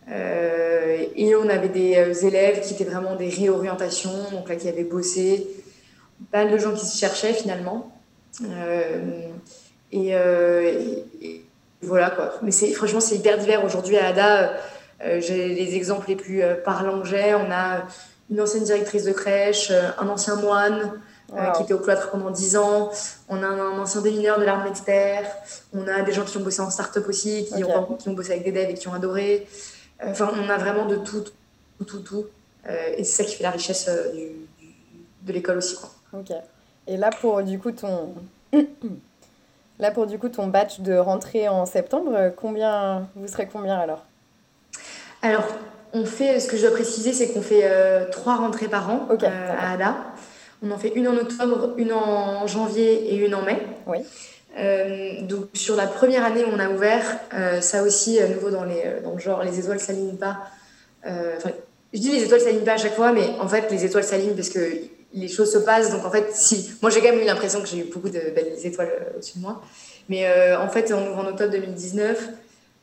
et 0.08 1.34
on 1.34 1.48
avait 1.48 1.68
des 1.68 2.26
élèves 2.26 2.60
qui 2.60 2.74
étaient 2.74 2.84
vraiment 2.84 3.16
des 3.16 3.28
réorientations, 3.28 4.30
donc 4.30 4.48
là 4.48 4.54
qui 4.54 4.68
avaient 4.68 4.84
bossé, 4.84 5.48
pas 6.30 6.44
mal 6.44 6.52
de 6.52 6.58
gens 6.58 6.72
qui 6.72 6.86
se 6.86 6.98
cherchaient 6.98 7.32
finalement. 7.32 7.92
Euh, 8.44 9.28
euh, 9.94 10.82
et, 11.20 11.44
voilà 11.80 12.10
quoi. 12.10 12.34
Mais 12.42 12.50
franchement, 12.50 13.00
c'est 13.00 13.16
hyper 13.16 13.38
divers. 13.38 13.64
Aujourd'hui 13.64 13.96
à 13.96 14.08
ADA, 14.08 14.52
euh, 15.04 15.20
j'ai 15.20 15.54
les 15.54 15.76
exemples 15.76 16.08
les 16.08 16.16
plus 16.16 16.42
parlants 16.64 17.00
que 17.00 17.06
j'ai. 17.06 17.34
On 17.34 17.50
a 17.50 17.84
une 18.30 18.40
ancienne 18.40 18.64
directrice 18.64 19.04
de 19.04 19.12
crèche, 19.12 19.72
un 19.98 20.08
ancien 20.08 20.36
moine. 20.36 21.00
qui 21.56 21.62
était 21.62 21.74
au 21.74 21.78
cloître 21.78 22.10
pendant 22.10 22.30
10 22.30 22.56
ans. 22.56 22.90
On 23.28 23.42
a 23.42 23.46
un, 23.46 23.78
ancien 23.78 24.00
démineur 24.00 24.40
de 24.40 24.44
l'armée 24.44 24.70
de 24.70 24.78
terre. 24.78 25.30
On 25.74 25.86
a 25.86 26.00
des 26.00 26.12
gens 26.12 26.24
qui 26.24 26.38
ont 26.38 26.40
bossé 26.40 26.60
en 26.60 26.70
start-up 26.70 27.06
aussi, 27.06 27.46
qui, 27.54 27.62
ont, 27.64 27.96
qui 27.96 28.08
ont 28.08 28.14
bossé 28.14 28.32
avec 28.32 28.44
des 28.44 28.52
devs 28.52 28.70
et 28.70 28.74
qui 28.74 28.88
ont 28.88 28.94
adoré. 28.94 29.46
Enfin, 30.02 30.32
on 30.34 30.48
a 30.48 30.56
vraiment 30.56 30.86
de 30.86 30.96
tout, 30.96 31.22
tout, 31.78 31.84
tout, 31.84 31.98
tout. 32.00 32.26
et 32.66 33.04
c'est 33.04 33.22
ça 33.22 33.24
qui 33.24 33.36
fait 33.36 33.42
la 33.42 33.50
richesse 33.50 33.90
du, 34.14 34.48
de 35.22 35.32
l'école 35.32 35.58
aussi. 35.58 35.76
Quoi. 35.76 35.90
Ok. 36.12 36.32
Et 36.86 36.96
là, 36.96 37.10
pour 37.10 37.42
du 37.42 37.58
coup, 37.58 37.72
ton. 37.72 38.14
Là, 39.80 39.92
pour 39.92 40.08
du 40.08 40.18
coup, 40.18 40.28
ton 40.28 40.48
batch 40.48 40.80
de 40.80 40.94
rentrée 40.94 41.48
en 41.48 41.64
septembre, 41.64 42.32
combien 42.36 43.06
vous 43.14 43.28
serez 43.28 43.46
combien 43.46 43.78
alors? 43.78 44.04
Alors, 45.22 45.46
on 45.92 46.04
fait, 46.04 46.40
ce 46.40 46.48
que 46.48 46.56
je 46.56 46.62
dois 46.62 46.72
préciser, 46.72 47.12
c'est 47.12 47.28
qu'on 47.28 47.42
fait 47.42 47.62
euh, 47.62 48.06
trois 48.10 48.36
rentrées 48.36 48.68
par 48.68 48.90
an 48.90 49.08
euh, 49.10 49.56
à 49.58 49.72
ADA. 49.72 49.96
On 50.62 50.70
en 50.70 50.78
fait 50.78 50.92
une 50.94 51.06
en 51.08 51.16
octobre, 51.16 51.74
une 51.76 51.92
en 51.92 52.46
janvier 52.46 53.14
et 53.14 53.16
une 53.24 53.34
en 53.34 53.42
mai. 53.42 53.62
Oui. 53.86 53.98
Euh, 54.58 55.22
donc 55.22 55.46
sur 55.54 55.76
la 55.76 55.86
première 55.86 56.24
année 56.24 56.44
où 56.44 56.48
on 56.52 56.58
a 56.58 56.68
ouvert, 56.68 57.20
ça 57.60 57.82
aussi, 57.84 58.18
à 58.18 58.26
nouveau 58.26 58.50
dans, 58.50 58.64
les, 58.64 58.82
dans 59.04 59.12
le 59.12 59.20
genre, 59.20 59.42
les 59.42 59.60
étoiles 59.60 59.78
s'alignent 59.78 60.16
pas. 60.16 60.38
Enfin, 61.06 61.50
je 61.92 62.00
dis 62.00 62.10
les 62.10 62.24
étoiles 62.24 62.40
s'alignent 62.40 62.64
pas 62.64 62.72
à 62.72 62.78
chaque 62.78 62.94
fois, 62.94 63.12
mais 63.12 63.28
en 63.40 63.46
fait, 63.46 63.70
les 63.70 63.84
étoiles 63.84 64.04
s'alignent 64.04 64.34
parce 64.34 64.48
que 64.48 64.58
les 65.12 65.28
choses 65.28 65.52
se 65.52 65.58
passent. 65.58 65.90
Donc 65.90 66.04
en 66.04 66.10
fait, 66.10 66.32
si. 66.32 66.70
Moi, 66.82 66.90
j'ai 66.90 67.00
quand 67.00 67.10
même 67.10 67.20
eu 67.20 67.24
l'impression 67.24 67.60
que 67.60 67.68
j'ai 67.68 67.78
eu 67.78 67.84
beaucoup 67.84 68.08
de 68.08 68.18
belles 68.34 68.54
étoiles 68.64 68.92
euh, 69.00 69.16
au-dessus 69.16 69.38
de 69.38 69.42
moi. 69.42 69.62
Mais 70.08 70.26
euh, 70.26 70.60
en 70.60 70.68
fait, 70.68 70.92
on 70.92 71.10
ouvre 71.10 71.18
en 71.18 71.26
octobre 71.26 71.52
2019. 71.52 72.28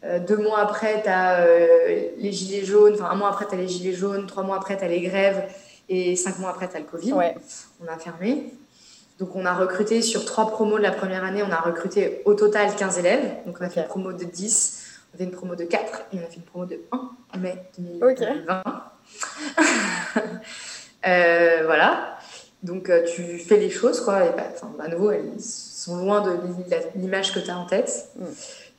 Euh, 0.03 0.19
deux 0.19 0.37
mois 0.37 0.59
après, 0.59 1.01
tu 1.01 1.09
as 1.09 1.45
les 2.17 2.31
gilets 2.31 2.65
jaunes. 2.65 2.93
Enfin, 2.93 3.09
un 3.11 3.15
mois 3.15 3.29
après, 3.29 3.47
tu 3.47 3.55
as 3.55 3.57
les 3.57 3.67
gilets 3.67 3.93
jaunes. 3.93 4.27
Trois 4.27 4.43
mois 4.43 4.57
après, 4.57 4.77
tu 4.77 4.83
as 4.83 4.87
les 4.87 5.01
grèves. 5.01 5.43
Et 5.89 6.15
cinq 6.15 6.39
mois 6.39 6.49
après, 6.49 6.67
tu 6.67 6.75
as 6.75 6.79
le 6.79 6.85
Covid. 6.85 7.13
Ouais. 7.13 7.35
On 7.83 7.87
a 7.91 7.97
fermé. 7.97 8.53
Donc, 9.17 9.35
on 9.35 9.45
a 9.45 9.53
recruté 9.53 10.01
sur 10.01 10.25
trois 10.25 10.51
promos 10.51 10.77
de 10.77 10.83
la 10.83 10.91
première 10.91 11.23
année, 11.23 11.41
on 11.41 11.51
a 11.51 11.61
recruté 11.61 12.21
au 12.25 12.33
total 12.33 12.75
15 12.75 12.97
élèves. 12.99 13.37
Donc, 13.45 13.55
on 13.61 13.63
a 13.63 13.69
fait 13.69 13.79
une 13.79 13.87
promo 13.87 14.11
de 14.11 14.25
10, 14.25 14.83
on 15.13 15.15
a 15.15 15.17
fait 15.19 15.23
une 15.23 15.31
promo 15.31 15.55
de 15.55 15.63
4 15.63 16.01
et 16.11 16.17
on 16.17 16.23
a 16.23 16.25
fait 16.25 16.35
une 16.35 16.41
promo 16.41 16.65
de 16.65 16.81
1 16.91 16.97
en 17.33 17.37
mai 17.39 17.55
2020. 17.77 18.63
voilà. 21.65 22.14
Donc, 22.65 22.89
euh, 22.89 23.03
tu 23.03 23.37
fais 23.37 23.57
les 23.57 23.69
choses, 23.69 24.01
quoi. 24.01 24.25
Et 24.25 24.29
bah, 24.29 24.47
à 24.83 24.87
nouveau, 24.87 25.11
elles 25.11 25.39
sont 25.39 25.97
loin 25.97 26.21
de 26.21 26.31
l'image 26.95 27.31
que 27.31 27.39
tu 27.39 27.51
as 27.51 27.57
en 27.57 27.65
tête. 27.65 28.09
Mm. 28.17 28.23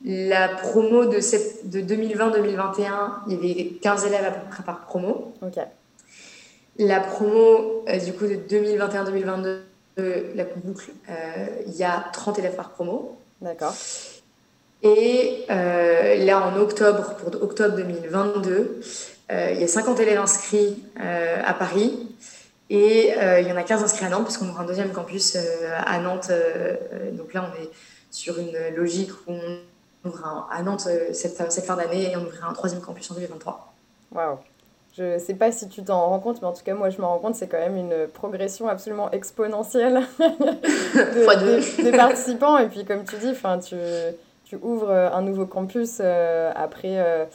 La 0.05 0.49
promo 0.49 1.05
de, 1.05 1.19
de 1.19 1.81
2020-2021, 1.81 2.83
il 3.29 3.33
y 3.33 3.37
avait 3.37 3.71
15 3.81 4.07
élèves 4.07 4.25
à 4.25 4.31
peu 4.33 4.51
près 4.51 4.65
par 4.65 4.81
promo. 4.81 5.33
La 6.79 7.01
promo, 7.01 7.85
euh, 7.89 7.99
du 7.99 8.13
coup, 8.13 8.27
de 8.27 8.35
2021-2022, 8.35 9.59
la 10.35 10.45
boucle, 10.45 10.91
euh, 11.09 11.47
il 11.67 11.75
y 11.77 11.85
a 11.85 12.05
30 12.13 12.41
élèves 12.41 12.57
par 12.57 12.71
promo. 12.71 13.17
D'accord. 13.41 13.75
Et 14.83 15.45
là, 15.49 16.47
en 16.47 16.61
octobre, 16.61 17.15
pour 17.17 17.43
octobre 17.43 17.77
2022, 17.77 18.81
il 19.31 19.61
y 19.61 19.65
a 19.65 19.69
50 19.69 19.99
élèves 20.01 20.19
inscrits 20.19 20.83
à 20.97 21.55
Paris. 21.55 22.07
Et 22.69 23.15
euh, 23.17 23.41
il 23.41 23.49
y 23.49 23.53
en 23.53 23.57
a 23.57 23.63
15 23.63 23.85
inscrits 23.85 24.07
à 24.07 24.09
Nantes, 24.09 24.25
parce 24.25 24.39
qu'on 24.39 24.49
ouvre 24.49 24.61
un 24.61 24.67
deuxième 24.67 24.93
campus 24.93 25.37
euh, 25.37 25.79
à 25.85 25.99
Nantes. 26.01 26.29
Euh, 26.31 26.77
donc 27.13 27.33
là, 27.33 27.49
on 27.51 27.63
est 27.63 27.71
sur 28.11 28.39
une 28.39 28.57
logique 28.75 29.13
où 29.27 29.33
on 29.33 30.09
ouvre 30.09 30.49
à 30.51 30.63
Nantes 30.63 30.89
cette, 31.13 31.53
cette 31.53 31.65
fin 31.65 31.77
d'année 31.77 32.11
et 32.11 32.17
on 32.17 32.25
ouvrira 32.25 32.49
un 32.49 32.53
troisième 32.53 32.81
campus 32.81 33.11
en 33.11 33.15
2023. 33.15 33.73
Waouh! 34.13 34.39
Je 34.97 35.15
ne 35.15 35.19
sais 35.19 35.35
pas 35.35 35.53
si 35.53 35.69
tu 35.69 35.85
t'en 35.85 36.09
rends 36.09 36.21
compte, 36.21 36.41
mais 36.41 36.49
en 36.49 36.55
tout 36.55 36.65
cas, 36.65 36.75
moi, 36.75 36.89
je 36.89 36.99
me 36.99 37.05
rends 37.05 37.19
compte, 37.19 37.35
c'est 37.35 37.49
quand 37.49 37.59
même 37.59 37.77
une 37.77 38.07
progression 38.09 38.67
absolument 38.67 39.11
exponentielle 39.11 40.07
de, 40.19 41.83
des, 41.83 41.93
participants. 41.93 42.57
Et 42.57 42.67
puis, 42.67 42.87
comme 42.87 43.05
tu 43.05 43.17
dis, 43.17 43.35
tu, 43.63 43.77
tu 44.45 44.57
ouvres 44.63 44.91
un 44.91 45.21
nouveau 45.21 45.45
campus 45.45 46.01
après 46.01 47.29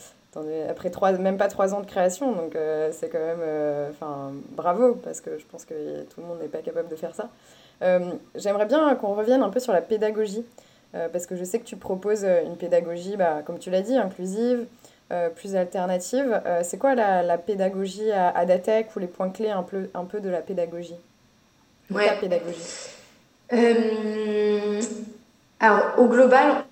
après 0.69 0.89
trois, 0.89 1.11
même 1.13 1.37
pas 1.37 1.47
trois 1.47 1.73
ans 1.73 1.81
de 1.81 1.85
création, 1.85 2.31
donc 2.31 2.55
euh, 2.55 2.89
c'est 2.93 3.09
quand 3.09 3.19
même, 3.19 3.41
euh, 3.41 3.89
enfin, 3.89 4.31
bravo, 4.51 4.95
parce 4.95 5.19
que 5.19 5.37
je 5.37 5.45
pense 5.45 5.65
que 5.65 6.03
tout 6.03 6.21
le 6.21 6.27
monde 6.27 6.39
n'est 6.41 6.47
pas 6.47 6.59
capable 6.59 6.87
de 6.87 6.95
faire 6.95 7.13
ça. 7.13 7.29
Euh, 7.81 7.99
j'aimerais 8.35 8.65
bien 8.65 8.95
qu'on 8.95 9.13
revienne 9.13 9.43
un 9.43 9.49
peu 9.49 9.59
sur 9.59 9.73
la 9.73 9.81
pédagogie, 9.81 10.45
parce 11.13 11.25
que 11.25 11.37
je 11.37 11.45
sais 11.45 11.57
que 11.57 11.63
tu 11.63 11.77
proposes 11.77 12.25
une 12.25 12.57
pédagogie, 12.57 13.15
bah, 13.15 13.43
comme 13.45 13.59
tu 13.59 13.69
l'as 13.69 13.81
dit, 13.81 13.95
inclusive, 13.95 14.65
plus 15.35 15.55
alternative. 15.55 16.41
c'est 16.63 16.77
quoi 16.77 16.95
la, 16.95 17.23
la, 17.23 17.37
pédagogie 17.37 18.11
à, 18.11 18.29
à 18.29 18.45
Datec 18.45 18.93
ou 18.95 18.99
les 18.99 19.07
points 19.07 19.29
clés 19.29 19.49
un 19.49 19.63
peu, 19.63 19.89
un 19.93 20.03
peu 20.03 20.19
de 20.19 20.29
la 20.29 20.41
pédagogie? 20.41 20.97
Ouais. 21.89 22.07
Ta 22.07 22.15
pédagogie 22.15 22.61
Alors, 25.61 25.93
au 25.97 26.07
global, 26.07 26.65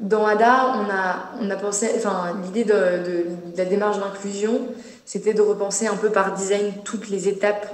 dans 0.00 0.26
ADA, 0.26 0.74
on 0.76 0.90
a, 0.90 1.32
on 1.40 1.50
a 1.50 1.56
pensé, 1.56 1.90
enfin, 1.96 2.36
l'idée 2.44 2.64
de, 2.64 3.26
la 3.56 3.64
démarche 3.64 3.98
d'inclusion, 3.98 4.68
c'était 5.04 5.34
de 5.34 5.42
repenser 5.42 5.86
un 5.86 5.96
peu 5.96 6.10
par 6.10 6.34
design 6.34 6.72
toutes 6.84 7.08
les 7.08 7.28
étapes, 7.28 7.66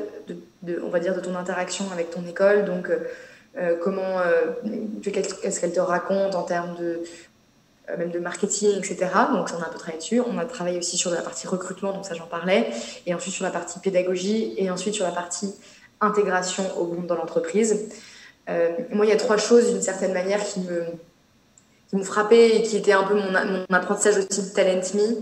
de, 0.63 0.83
on 0.85 0.89
va 0.89 1.01
dire, 1.01 1.15
de 1.15 1.21
ton 1.21 1.37
interaction 1.37 1.85
avec 1.93 2.11
ton 2.11 2.25
école. 2.27 2.65
Donc, 2.65 2.89
euh, 2.89 2.99
euh 3.59 3.77
comment, 3.83 4.21
euh, 4.21 4.53
qu'est-ce 5.03 5.61
qu'elle 5.61 5.73
te 5.73 5.81
raconte 5.81 6.35
en 6.35 6.43
termes 6.43 6.77
de, 6.77 7.03
même 7.99 8.11
de 8.11 8.19
marketing, 8.19 8.79
etc. 8.79 8.97
Donc, 9.33 9.49
on 9.57 9.63
a 9.63 9.67
un 9.67 9.71
peu 9.71 9.79
travaillé 9.79 9.99
dessus. 9.99 10.21
On 10.21 10.39
a 10.39 10.45
travaillé 10.45 10.79
aussi 10.79 10.97
sur 10.97 11.11
la 11.11 11.21
partie 11.21 11.47
recrutement, 11.47 11.93
donc 11.93 12.07
ça, 12.07 12.15
j'en 12.15 12.27
parlais. 12.27 12.71
Et 13.07 13.15
ensuite, 13.15 13.35
sur 13.35 13.45
la 13.45 13.51
partie 13.51 13.79
pédagogie. 13.81 14.55
Et 14.57 14.71
ensuite, 14.71 14.95
sur 14.95 15.05
la 15.05 15.13
partie 15.13 15.55
intégration 16.01 16.65
au 16.79 16.87
monde 16.87 17.07
dans 17.07 17.17
l'entreprise. 17.17 17.89
moi, 18.49 19.05
il 19.05 19.09
y 19.09 19.13
a 19.13 19.17
trois 19.17 19.37
choses, 19.37 19.71
d'une 19.71 19.83
certaine 19.83 20.13
manière, 20.13 20.43
qui 20.43 20.61
me 20.61 20.85
qui 21.95 21.99
m'ont 21.99 22.05
frappé 22.05 22.57
et 22.57 22.63
qui 22.63 22.77
était 22.77 22.93
un 22.93 23.05
peu 23.05 23.15
mon, 23.15 23.65
apprentissage 23.71 24.19
aussi 24.19 24.43
de 24.43 24.55
Talent 24.55 24.81
Me. 24.95 25.17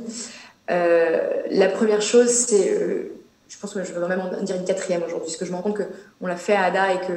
Euh, 0.71 1.43
la 1.51 1.69
première 1.69 2.01
chose, 2.01 2.29
c'est, 2.29 2.71
euh, 2.71 3.13
je 3.49 3.59
pense 3.59 3.75
que 3.75 3.85
je 3.85 3.93
vais 3.93 4.09
même 4.09 4.21
en 4.21 4.43
dire 4.43 4.57
une 4.57 4.65
quatrième 4.65 5.03
aujourd'hui, 5.03 5.27
parce 5.27 5.37
que 5.37 5.45
je 5.45 5.51
me 5.51 5.57
rends 5.57 5.63
compte 5.63 5.77
qu'on 5.77 6.27
l'a 6.27 6.37
fait 6.37 6.55
à 6.55 6.65
ADA 6.65 6.95
et 6.95 7.01
que, 7.01 7.13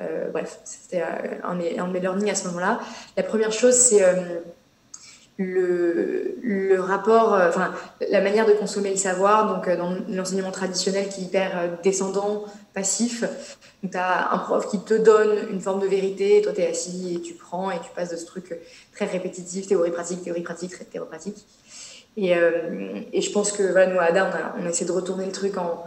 euh, 0.00 0.28
bref, 0.30 0.58
c'était 0.64 1.02
un, 1.02 1.50
un, 1.50 1.54
de 1.88 1.92
mes 1.92 2.00
learnings 2.00 2.30
à 2.30 2.34
ce 2.34 2.46
moment-là. 2.48 2.80
La 3.16 3.22
première 3.22 3.52
chose, 3.52 3.74
c'est 3.74 4.04
le, 5.42 6.76
rapport, 6.80 7.32
enfin, 7.32 7.72
la 8.10 8.20
manière 8.20 8.46
de 8.46 8.52
consommer 8.52 8.90
le 8.90 8.96
savoir, 8.96 9.54
donc 9.54 9.68
dans 9.76 9.96
l'enseignement 10.08 10.50
traditionnel 10.50 11.08
qui 11.08 11.22
est 11.22 11.24
hyper 11.24 11.78
descendant, 11.82 12.44
passif. 12.74 13.24
Donc, 13.82 13.92
tu 13.92 13.98
as 13.98 14.32
un 14.32 14.38
prof 14.38 14.68
qui 14.68 14.80
te 14.80 14.94
donne 14.94 15.48
une 15.50 15.60
forme 15.60 15.80
de 15.80 15.86
vérité, 15.86 16.42
toi, 16.42 16.52
tu 16.52 16.60
es 16.60 16.68
assis 16.68 17.14
et 17.16 17.20
tu 17.20 17.34
prends 17.34 17.70
et 17.70 17.78
tu 17.78 17.90
passes 17.94 18.10
de 18.10 18.16
ce 18.16 18.26
truc 18.26 18.58
très 18.92 19.06
répétitif, 19.06 19.66
théorie 19.66 19.90
pratique, 19.90 20.22
théorie 20.22 20.42
pratique, 20.42 20.90
théorie 20.90 21.08
pratique. 21.08 21.46
Et, 22.16 22.36
euh, 22.36 23.00
et 23.12 23.20
je 23.20 23.32
pense 23.32 23.52
que 23.52 23.62
voilà, 23.62 23.86
nous, 23.86 23.98
à 23.98 24.04
ADA, 24.04 24.54
on 24.58 24.66
a, 24.66 24.84
de 24.84 24.92
retourner 24.92 25.26
le 25.26 25.32
truc 25.32 25.56
en, 25.56 25.84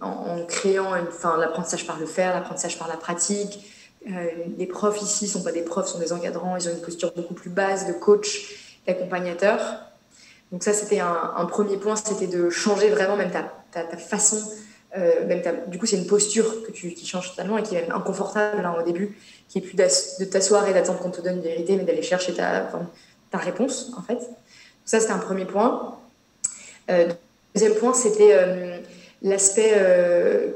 en, 0.00 0.44
créant 0.46 0.90
l'apprentissage 1.38 1.86
par 1.86 1.98
le 1.98 2.06
faire, 2.06 2.34
l'apprentissage 2.34 2.78
par 2.78 2.88
la 2.88 2.96
pratique. 2.96 3.64
Euh, 4.10 4.26
les 4.58 4.66
profs 4.66 5.00
ici 5.00 5.26
ne 5.26 5.30
sont 5.30 5.42
pas 5.42 5.52
des 5.52 5.62
profs, 5.62 5.86
sont 5.86 6.00
des 6.00 6.12
encadrants, 6.12 6.56
ils 6.56 6.68
ont 6.68 6.72
une 6.72 6.80
posture 6.80 7.12
beaucoup 7.14 7.34
plus 7.34 7.50
basse 7.50 7.86
de 7.86 7.92
coach, 7.92 8.61
d'accompagnateur. 8.86 9.60
Donc 10.50 10.62
ça, 10.62 10.72
c'était 10.72 11.00
un, 11.00 11.46
premier 11.46 11.76
point, 11.76 11.96
c'était 11.96 12.26
de 12.26 12.50
changer 12.50 12.90
vraiment 12.90 13.16
même 13.16 13.30
ta, 13.30 13.50
ta, 13.72 13.84
ta 13.84 13.96
façon 13.96 14.38
même 15.26 15.42
du 15.68 15.78
coup, 15.78 15.86
c'est 15.86 15.96
une 15.96 16.06
posture 16.06 16.64
que 16.64 16.70
tu, 16.70 16.90
qui 16.90 17.06
change 17.06 17.30
totalement 17.30 17.56
et 17.56 17.62
qui 17.62 17.74
est 17.74 17.82
même 17.82 17.92
inconfortable 17.92 18.64
hein, 18.64 18.74
au 18.78 18.82
début, 18.82 19.16
qui 19.48 19.58
est 19.58 19.60
plus 19.62 19.74
de 19.74 20.24
t'asseoir 20.24 20.68
et 20.68 20.74
d'attendre 20.74 20.98
qu'on 20.98 21.10
te 21.10 21.20
donne 21.22 21.36
une 21.36 21.42
vérité, 21.42 21.76
mais 21.76 21.84
d'aller 21.84 22.02
chercher 22.02 22.34
ta, 22.34 22.70
ta 23.30 23.38
réponse, 23.38 23.90
en 23.96 24.02
fait. 24.02 24.18
Ça, 24.84 25.00
c'était 25.00 25.12
un 25.12 25.18
premier 25.18 25.46
point. 25.46 25.96
deuxième 27.54 27.74
point, 27.74 27.94
c'était 27.94 28.82
l'aspect 29.22 29.72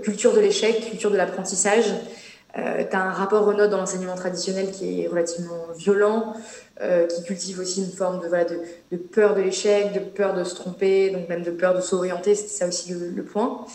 culture 0.03 0.35
de 0.35 0.41
l'échec, 0.41 0.91
culture 0.91 1.11
de 1.11 1.17
l'apprentissage. 1.17 1.87
Euh, 2.59 2.85
tu 2.89 2.97
as 2.97 3.03
un 3.03 3.11
rapport 3.11 3.47
aux 3.47 3.53
notes 3.53 3.71
dans 3.71 3.77
l'enseignement 3.77 4.15
traditionnel 4.15 4.71
qui 4.71 5.03
est 5.03 5.09
relativement 5.09 5.67
violent, 5.77 6.35
euh, 6.81 7.07
qui 7.07 7.23
cultive 7.23 7.61
aussi 7.61 7.83
une 7.85 7.93
forme 7.93 8.21
de, 8.21 8.97
peur 8.97 9.35
de 9.35 9.43
l'échec, 9.43 9.93
de 9.93 9.99
peur 9.99 10.35
de 10.35 10.43
se 10.43 10.55
tromper, 10.55 11.11
donc 11.11 11.29
même 11.29 11.43
de 11.43 11.51
peur 11.51 11.75
de 11.75 11.81
s'orienter, 11.81 12.35
c'était 12.35 12.49
ça 12.49 12.67
aussi 12.67 12.93
le, 12.93 13.23
point. 13.23 13.67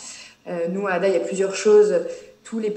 Euh, 0.48 0.66
nous, 0.68 0.88
à 0.88 0.92
ADA, 0.92 1.08
il 1.08 1.14
y 1.14 1.16
a 1.16 1.20
plusieurs 1.20 1.54
choses. 1.54 1.94
Tous 2.42 2.58
les 2.58 2.74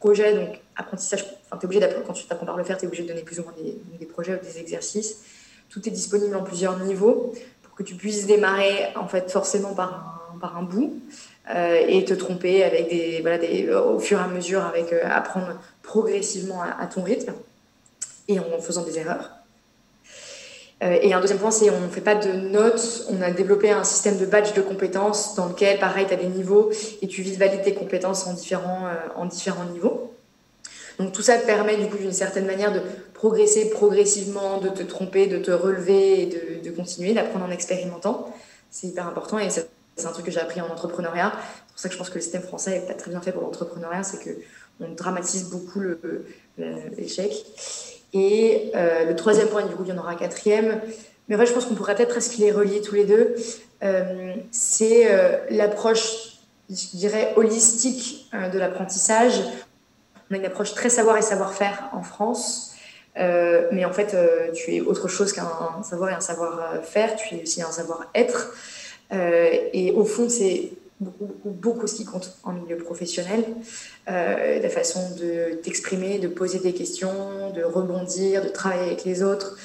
projets, 0.00 0.34
donc 0.34 0.60
apprentissage, 0.76 1.24
enfin, 1.46 1.58
es 1.60 1.64
obligé 1.64 1.88
quand 2.04 2.12
tu 2.14 2.26
t'apprends 2.26 2.46
par 2.46 2.56
le 2.56 2.64
faire, 2.64 2.76
tu 2.76 2.84
es 2.84 2.88
obligé 2.88 3.04
de 3.04 3.08
donner 3.08 3.22
plus 3.22 3.38
ou 3.38 3.44
moins 3.44 3.54
des, 4.00 4.06
projets 4.06 4.34
ou 4.34 4.44
des 4.44 4.58
exercices. 4.58 5.22
Tout 5.70 5.86
est 5.88 5.92
disponible 5.92 6.34
en 6.34 6.42
plusieurs 6.42 6.78
niveaux 6.80 7.32
pour 7.62 7.74
que 7.76 7.84
tu 7.84 7.94
puisses 7.94 8.26
démarrer 8.26 8.88
en 8.96 9.06
fait 9.06 9.30
forcément 9.30 9.72
par 9.72 10.56
un 10.56 10.62
bout. 10.62 11.00
Euh, 11.50 11.84
et 11.86 12.06
te 12.06 12.14
tromper 12.14 12.64
avec 12.64 12.88
des, 12.88 13.20
voilà, 13.20 13.36
des, 13.36 13.70
au 13.70 13.98
fur 13.98 14.18
et 14.18 14.22
à 14.22 14.28
mesure, 14.28 14.64
avec 14.64 14.94
euh, 14.94 15.02
apprendre 15.04 15.60
progressivement 15.82 16.62
à, 16.62 16.86
ton 16.86 17.02
rythme 17.02 17.34
et 18.28 18.40
en 18.40 18.58
faisant 18.62 18.82
des 18.82 18.98
erreurs. 18.98 19.30
Euh, 20.82 20.96
et 21.02 21.12
un 21.12 21.20
deuxième 21.20 21.38
point, 21.38 21.50
c'est 21.50 21.68
on 21.68 21.80
ne 21.80 21.88
fait 21.88 22.00
pas 22.00 22.14
de 22.14 22.32
notes. 22.32 23.06
On 23.10 23.20
a 23.20 23.30
développé 23.30 23.70
un 23.70 23.84
système 23.84 24.16
de 24.16 24.24
badge 24.24 24.54
de 24.54 24.62
compétences 24.62 25.34
dans 25.34 25.48
lequel, 25.48 25.78
pareil, 25.78 26.06
tu 26.08 26.14
as 26.14 26.16
des 26.16 26.28
niveaux 26.28 26.70
et 27.02 27.08
tu 27.08 27.22
valides 27.22 27.62
tes 27.62 27.74
compétences 27.74 28.26
en 28.26 28.32
différents, 28.32 28.88
en 29.14 29.26
différents 29.26 29.66
niveaux. 29.66 30.14
Donc 30.98 31.12
tout 31.12 31.22
ça 31.22 31.36
permet 31.36 31.76
du 31.76 31.88
coup 31.88 31.98
d'une 31.98 32.12
certaine 32.12 32.46
manière 32.46 32.72
de 32.72 32.80
progresser 33.12 33.68
progressivement, 33.68 34.58
de 34.58 34.70
te 34.70 34.82
tromper, 34.82 35.26
de 35.26 35.38
te 35.38 35.50
relever 35.50 36.22
et 36.22 36.26
de, 36.26 36.66
de 36.66 36.74
continuer, 36.74 37.12
d'apprendre 37.12 37.44
en 37.44 37.50
expérimentant. 37.50 38.34
C'est 38.70 38.86
hyper 38.86 39.06
important 39.06 39.38
et 39.38 39.50
ça 39.50 39.62
c'est 39.96 40.06
un 40.06 40.12
truc 40.12 40.26
que 40.26 40.32
j'ai 40.32 40.40
appris 40.40 40.60
en 40.60 40.68
entrepreneuriat. 40.68 41.32
C'est 41.34 41.72
pour 41.72 41.78
ça 41.78 41.88
que 41.88 41.94
je 41.94 41.98
pense 41.98 42.10
que 42.10 42.14
le 42.16 42.20
système 42.20 42.42
français 42.42 42.80
n'est 42.80 42.86
pas 42.86 42.94
très 42.94 43.10
bien 43.10 43.20
fait 43.20 43.32
pour 43.32 43.42
l'entrepreneuriat, 43.42 44.02
c'est 44.02 44.18
qu'on 44.18 44.88
dramatise 44.94 45.50
beaucoup 45.50 45.82
l'échec. 46.56 47.46
Et 48.14 48.70
euh, 48.76 49.04
le 49.04 49.16
troisième 49.16 49.48
point, 49.48 49.66
du 49.66 49.74
coup, 49.74 49.82
il 49.84 49.90
y 49.90 49.92
en 49.92 49.98
aura 49.98 50.12
un 50.12 50.16
quatrième. 50.16 50.80
Mais 51.28 51.34
en 51.34 51.38
fait, 51.38 51.46
je 51.46 51.52
pense 51.52 51.66
qu'on 51.66 51.74
pourrait 51.74 51.96
peut-être 51.96 52.10
presque 52.10 52.38
les 52.38 52.52
relier 52.52 52.80
tous 52.80 52.94
les 52.94 53.04
deux. 53.04 53.34
Euh, 53.82 54.34
c'est 54.52 55.10
euh, 55.10 55.38
l'approche, 55.50 56.38
je 56.70 56.96
dirais, 56.96 57.32
holistique 57.36 58.30
de 58.32 58.58
l'apprentissage. 58.58 59.40
On 60.30 60.34
a 60.34 60.38
une 60.38 60.44
approche 60.44 60.74
très 60.74 60.88
savoir 60.88 61.18
et 61.18 61.22
savoir-faire 61.22 61.90
en 61.92 62.02
France. 62.02 62.74
mais 63.16 63.84
en 63.84 63.92
fait, 63.92 64.16
tu 64.54 64.74
es 64.74 64.80
autre 64.80 65.08
chose 65.08 65.32
qu'un 65.32 65.82
savoir 65.82 66.10
et 66.10 66.14
un 66.14 66.20
savoir-faire. 66.20 67.16
Tu 67.16 67.36
es 67.36 67.42
aussi 67.42 67.62
un 67.62 67.70
savoir-être. 67.70 68.54
Euh, 69.12 69.50
et 69.72 69.92
au 69.92 70.04
fond, 70.04 70.28
c'est 70.28 70.70
beaucoup, 71.00 71.50
beaucoup, 71.50 71.86
ce 71.86 71.96
qui 71.96 72.04
compte 72.04 72.36
en 72.44 72.52
milieu 72.52 72.76
professionnel. 72.76 73.44
Euh, 74.08 74.60
la 74.60 74.68
façon 74.68 75.00
de 75.16 75.54
t'exprimer, 75.56 76.18
de 76.18 76.28
poser 76.28 76.58
des 76.58 76.72
questions, 76.72 77.50
de 77.54 77.62
rebondir, 77.62 78.42
de 78.42 78.48
travailler 78.48 78.86
avec 78.86 79.04
les 79.04 79.22
autres. 79.22 79.58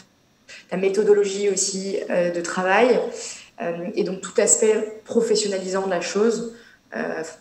La 0.71 0.77
méthodologie 0.77 1.49
aussi 1.49 1.97
euh, 2.09 2.31
de 2.31 2.41
travail. 2.41 2.99
et 3.93 4.03
donc 4.05 4.21
tout 4.21 4.39
aspect 4.41 5.01
professionnalisant 5.03 5.85
de 5.85 5.89
la 5.89 5.99
chose. 5.99 6.55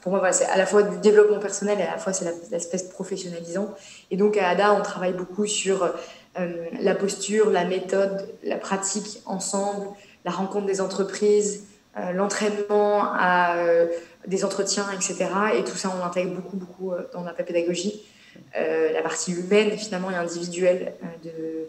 pour 0.03 0.11
moi, 0.11 0.19
voilà, 0.19 0.33
c'est 0.33 0.47
à 0.47 0.59
la 0.59 0.67
fois 0.67 0.83
du 0.83 0.99
développement 0.99 1.39
personnel 1.39 1.79
et 1.79 1.85
à 1.85 1.93
la 1.93 1.99
fois 1.99 2.13
c'est 2.13 2.25
l'aspect 2.51 2.83
professionnalisant. 2.91 3.73
Et 4.11 4.17
donc 4.17 4.37
à 4.37 4.49
ADA, 4.49 4.75
on 4.75 4.83
travaille 4.83 5.13
beaucoup 5.13 5.47
sur 5.47 5.95
la 6.81 6.95
posture, 6.97 7.51
la 7.51 7.65
méthode, 7.65 8.29
la 8.43 8.57
pratique 8.57 9.23
ensemble, 9.27 9.87
la 10.25 10.33
rencontre 10.33 10.67
des 10.67 10.81
entreprises, 10.81 11.69
l'entraînement 12.13 13.13
à 13.13 13.57
euh, 13.57 13.87
des 14.27 14.45
entretiens, 14.45 14.87
etc. 14.93 15.27
Et 15.57 15.65
tout 15.65 15.77
ça, 15.77 15.93
on 15.95 16.05
l'intègre 16.05 16.35
beaucoup, 16.35 16.57
beaucoup 16.57 16.93
euh, 16.93 17.03
dans 17.13 17.25
la 17.25 17.33
pédagogie. 17.33 18.03
la 18.55 19.03
partie 19.03 19.33
humaine, 19.33 19.77
finalement, 19.77 20.11
et 20.11 20.15
individuelle 20.15 20.95
de, 21.25 21.69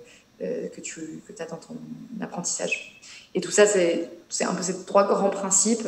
que 0.69 0.81
tu 0.81 1.21
que 1.27 1.41
as 1.41 1.45
dans 1.45 1.57
ton 1.57 1.75
apprentissage. 2.21 3.01
Et 3.33 3.41
tout 3.41 3.51
ça, 3.51 3.65
c'est 3.65 4.09
un 4.41 4.53
peu 4.53 4.61
ces 4.61 4.85
trois 4.85 5.05
grands 5.07 5.29
principes 5.29 5.87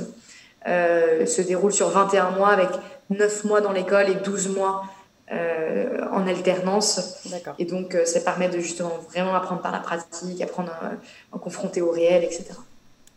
se 0.66 1.42
déroulent 1.42 1.74
sur 1.74 1.90
21 1.90 2.32
mois 2.32 2.50
avec 2.50 2.70
9 3.10 3.44
mois 3.46 3.62
dans 3.62 3.72
l'école 3.72 4.10
et 4.10 4.16
12 4.16 4.50
mois 4.50 4.84
en 5.30 6.28
alternance. 6.28 7.24
Et 7.60 7.66
donc, 7.66 7.96
ça 8.06 8.20
permet 8.20 8.50
de 8.50 8.60
justement 8.60 8.98
vraiment 9.10 9.36
apprendre 9.36 9.62
par 9.62 9.72
la 9.72 9.80
pratique, 9.80 10.42
apprendre 10.42 10.72
à, 10.72 11.36
à 11.36 11.40
confronter 11.40 11.82
au 11.82 11.92
réel, 11.92 12.24
etc. 12.24 12.56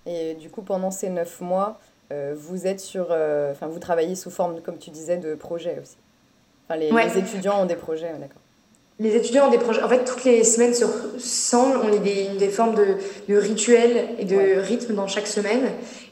Et 0.07 0.35
du 0.35 0.51
coup, 0.51 0.63
pendant 0.63 0.91
ces 0.91 1.09
neuf 1.09 1.41
mois, 1.41 1.79
euh, 2.13 2.35
vous 2.37 2.67
êtes 2.67 2.81
sur, 2.81 3.09
euh, 3.11 3.53
enfin, 3.53 3.67
vous 3.67 3.79
travaillez 3.79 4.15
sous 4.15 4.31
forme, 4.31 4.61
comme 4.61 4.79
tu 4.79 4.91
disais, 4.91 5.17
de 5.17 5.35
projets 5.35 5.79
aussi. 5.81 5.97
Enfin, 6.69 6.79
les, 6.79 6.91
les 6.91 7.19
étudiants 7.19 7.63
ont 7.63 7.67
des 7.67 7.77
projets, 7.77 8.13
d'accord. 8.19 8.41
Les 9.01 9.17
étudiants 9.17 9.49
ont 9.49 9.51
des 9.51 9.59
projets. 9.59 9.83
En 9.83 9.89
fait, 9.89 10.05
toutes 10.05 10.23
les 10.23 10.45
semaines 10.45 10.73
100, 10.73 11.83
on 11.83 11.93
a 11.93 11.99
des, 11.99 12.29
des 12.39 12.49
formes 12.49 12.77
de, 12.77 12.97
de 13.29 13.37
rituels 13.37 14.11
et 14.21 14.25
de 14.25 14.61
rythmes 14.61 14.95
dans 14.95 15.09
chaque 15.09 15.27
semaine. 15.27 15.65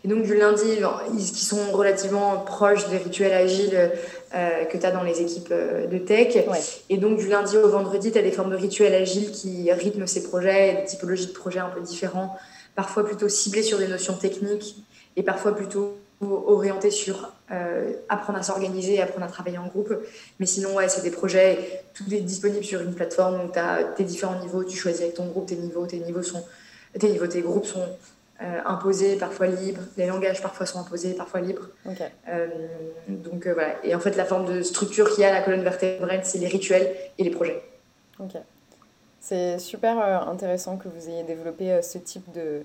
Et 0.05 0.09
donc, 0.09 0.25
du 0.25 0.37
lundi, 0.37 0.79
qui 1.17 1.45
sont 1.45 1.71
relativement 1.71 2.39
proches 2.39 2.89
des 2.89 2.97
rituels 2.97 3.35
agiles 3.35 3.93
euh, 4.35 4.65
que 4.65 4.77
tu 4.77 4.85
as 4.85 4.91
dans 4.91 5.05
les 5.05 5.21
équipes 5.21 5.53
de 5.53 5.99
tech. 5.99 6.37
Et 6.91 6.97
donc, 6.97 7.19
du 7.19 7.29
lundi 7.29 7.57
au 7.57 7.69
vendredi, 7.69 8.11
tu 8.11 8.19
as 8.19 8.23
des 8.23 8.33
formes 8.33 8.51
de 8.51 8.57
rituels 8.57 8.95
agiles 8.95 9.31
qui 9.31 9.71
rythment 9.71 10.09
ces 10.09 10.25
projets, 10.25 10.75
des 10.75 10.85
typologies 10.85 11.29
de 11.29 11.33
projets 11.33 11.61
un 11.61 11.69
peu 11.69 11.83
différents 11.83 12.37
parfois 12.75 13.05
plutôt 13.05 13.29
ciblé 13.29 13.63
sur 13.63 13.79
des 13.79 13.89
notions 13.89 14.15
techniques 14.15 14.77
et 15.17 15.23
parfois 15.23 15.55
plutôt 15.55 15.97
orienté 16.31 16.91
sur 16.91 17.33
euh, 17.51 17.93
apprendre 18.09 18.39
à 18.39 18.43
s'organiser, 18.43 19.01
apprendre 19.03 19.27
à 19.27 19.29
travailler 19.29 19.59
en 19.59 19.67
groupe. 19.67 19.93
Mais 20.39 20.47
sinon, 20.47 20.75
ouais, 20.75 20.89
c'est 20.89 21.03
des 21.03 21.11
projets, 21.11 21.85
tout 21.95 22.05
est 22.13 22.21
disponible 22.21 22.65
sur 22.65 22.81
une 22.81 22.95
plateforme 22.95 23.45
où 23.45 23.53
tu 23.53 23.59
as 23.59 23.85
tes 23.85 24.05
différents 24.05 24.41
niveaux, 24.41 24.65
tu 24.65 24.77
choisis 24.77 25.03
avec 25.03 25.15
ton 25.15 25.27
groupe 25.27 25.47
tes 25.47 25.57
niveaux, 25.57 25.87
tes 25.87 25.99
niveaux 25.99 26.23
sont, 26.23 26.45
tes 26.99 27.09
niveaux, 27.11 27.27
tes 27.27 27.43
groupes 27.43 27.67
sont 27.67 27.87
euh, 28.41 28.61
imposés, 28.65 29.17
parfois 29.17 29.49
libres, 29.49 29.83
les 29.97 30.07
langages 30.07 30.41
parfois 30.41 30.67
sont 30.67 30.79
imposés, 30.79 31.15
parfois 31.15 31.41
libres. 31.41 31.69
Euh, 32.29 32.47
donc 33.09 33.47
voilà. 33.47 33.75
Et 33.85 33.95
en 33.95 34.01
fait, 34.01 34.17
la 34.17 34.25
forme 34.25 34.53
de 34.53 34.63
structure 34.63 35.11
qu'il 35.11 35.23
y 35.23 35.25
a 35.25 35.31
à 35.31 35.33
la 35.33 35.43
colonne 35.43 35.63
vertébrale, 35.63 36.21
c'est 36.23 36.39
les 36.39 36.49
rituels 36.49 36.95
et 37.19 37.25
les 37.25 37.31
projets. 37.31 37.63
Ok. 38.21 38.35
C'est 39.23 39.61
super 39.61 40.01
euh, 40.01 40.19
intéressant 40.33 40.77
que 40.77 40.89
vous 40.89 41.09
ayez 41.09 41.23
développé 41.23 41.71
euh, 41.71 41.81
ce 41.81 41.97
type 41.97 42.33
de, 42.33 42.65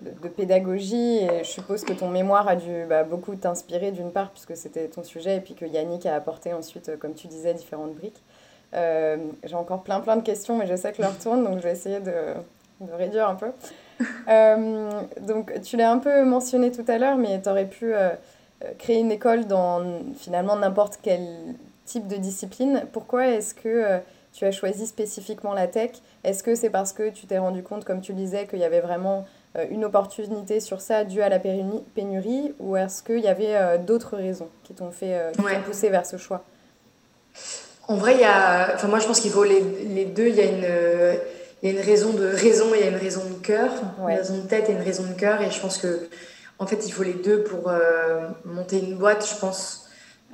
de, 0.00 0.28
pédagogie 0.28 1.16
et 1.16 1.40
je 1.40 1.48
suppose 1.48 1.82
que 1.82 1.92
ton 1.92 2.08
mémoire 2.08 2.46
a 2.46 2.54
dû 2.54 2.84
bah, 2.88 3.02
beaucoup 3.02 3.34
t'inspirer 3.34 3.90
d'une 3.90 4.12
part 4.12 4.30
puisque 4.30 4.56
c'était 4.56 4.86
ton 4.86 5.02
sujet 5.02 5.38
et 5.38 5.40
puis 5.40 5.54
que 5.54 5.64
Yannick 5.64 6.06
a 6.06 6.14
apporté 6.14 6.52
ensuite, 6.52 6.88
euh, 6.88 6.96
comme 6.96 7.14
tu 7.14 7.26
disais, 7.26 7.52
différentes 7.52 7.94
briques. 7.94 8.22
J'ai 8.72 9.54
encore 9.54 9.82
plein 9.82 9.98
plein 10.00 10.16
de 10.16 10.22
questions 10.22 10.56
mais 10.56 10.68
je 10.68 10.76
sais 10.76 10.92
que 10.92 11.02
l'heure 11.02 11.18
tourne 11.18 11.42
donc 11.42 11.58
je 11.58 11.64
vais 11.64 11.72
essayer 11.72 11.98
de, 11.98 12.12
de 12.80 12.92
réduire 12.92 13.28
un 13.28 13.34
peu. 13.34 13.50
donc 15.20 15.52
tu 15.62 15.76
l'as 15.76 15.90
un 15.90 15.98
peu 15.98 16.24
mentionné 16.24 16.70
tout 16.70 16.84
à 16.86 16.96
l'heure 16.96 17.16
mais 17.16 17.42
tu 17.42 17.48
aurais 17.50 17.66
pu 17.66 17.92
créer 18.78 19.00
une 19.00 19.12
école 19.12 19.46
dans 19.46 19.82
finalement 20.16 20.56
n'importe 20.56 21.00
quel 21.02 21.26
type 21.84 22.06
de 22.08 22.16
discipline. 22.16 22.84
Pourquoi 22.92 23.26
est-ce 23.26 23.52
que 23.52 24.00
tu 24.32 24.44
as 24.44 24.50
choisi 24.50 24.86
spécifiquement 24.86 25.52
la 25.52 25.66
tech. 25.66 25.90
Est-ce 26.24 26.42
que 26.42 26.54
c'est 26.54 26.70
parce 26.70 26.92
que 26.92 27.10
tu 27.10 27.26
t'es 27.26 27.38
rendu 27.38 27.62
compte, 27.62 27.84
comme 27.84 28.00
tu 28.00 28.12
le 28.12 28.18
disais, 28.18 28.46
qu'il 28.46 28.58
y 28.58 28.64
avait 28.64 28.80
vraiment 28.80 29.26
euh, 29.56 29.66
une 29.70 29.84
opportunité 29.84 30.60
sur 30.60 30.80
ça 30.80 31.04
due 31.04 31.20
à 31.20 31.28
la 31.28 31.38
pénurie 31.38 32.54
ou 32.58 32.76
est-ce 32.76 33.02
qu'il 33.02 33.20
y 33.20 33.28
avait 33.28 33.54
euh, 33.54 33.78
d'autres 33.78 34.16
raisons 34.16 34.48
qui 34.64 34.72
t'ont 34.72 34.90
fait 34.90 35.14
euh, 35.14 35.32
poussé 35.66 35.90
vers 35.90 36.06
ce 36.06 36.16
choix? 36.16 36.44
En 37.88 37.96
vrai, 37.96 38.14
il 38.14 38.20
y 38.20 38.24
a, 38.24 38.74
enfin, 38.74 38.88
moi 38.88 39.00
je 39.00 39.06
pense 39.06 39.20
qu'il 39.20 39.30
faut 39.30 39.44
les, 39.44 39.60
les, 39.60 40.06
deux. 40.06 40.28
Il 40.28 40.36
y, 40.36 40.40
a 40.40 40.44
une, 40.44 41.18
il 41.62 41.70
y 41.70 41.76
a 41.76 41.78
une 41.78 41.84
raison 41.84 42.12
de 42.12 42.26
raison 42.26 42.72
et 42.74 42.78
il 42.78 42.84
y 42.84 42.88
a 42.88 42.90
une 42.90 42.96
raison 42.96 43.22
de 43.28 43.34
cœur, 43.34 43.70
une 43.98 44.06
raison 44.06 44.38
de 44.38 44.46
tête 44.46 44.70
et 44.70 44.72
une 44.72 44.80
raison 44.80 45.02
de 45.02 45.12
cœur. 45.12 45.42
Et 45.42 45.50
je 45.50 45.60
pense 45.60 45.76
que 45.78 46.08
en 46.58 46.66
fait, 46.66 46.86
il 46.86 46.92
faut 46.92 47.02
les 47.02 47.14
deux 47.14 47.42
pour 47.42 47.72
monter 48.44 48.78
une 48.78 48.96
boîte, 48.96 49.28
je 49.28 49.38
pense. 49.38 49.81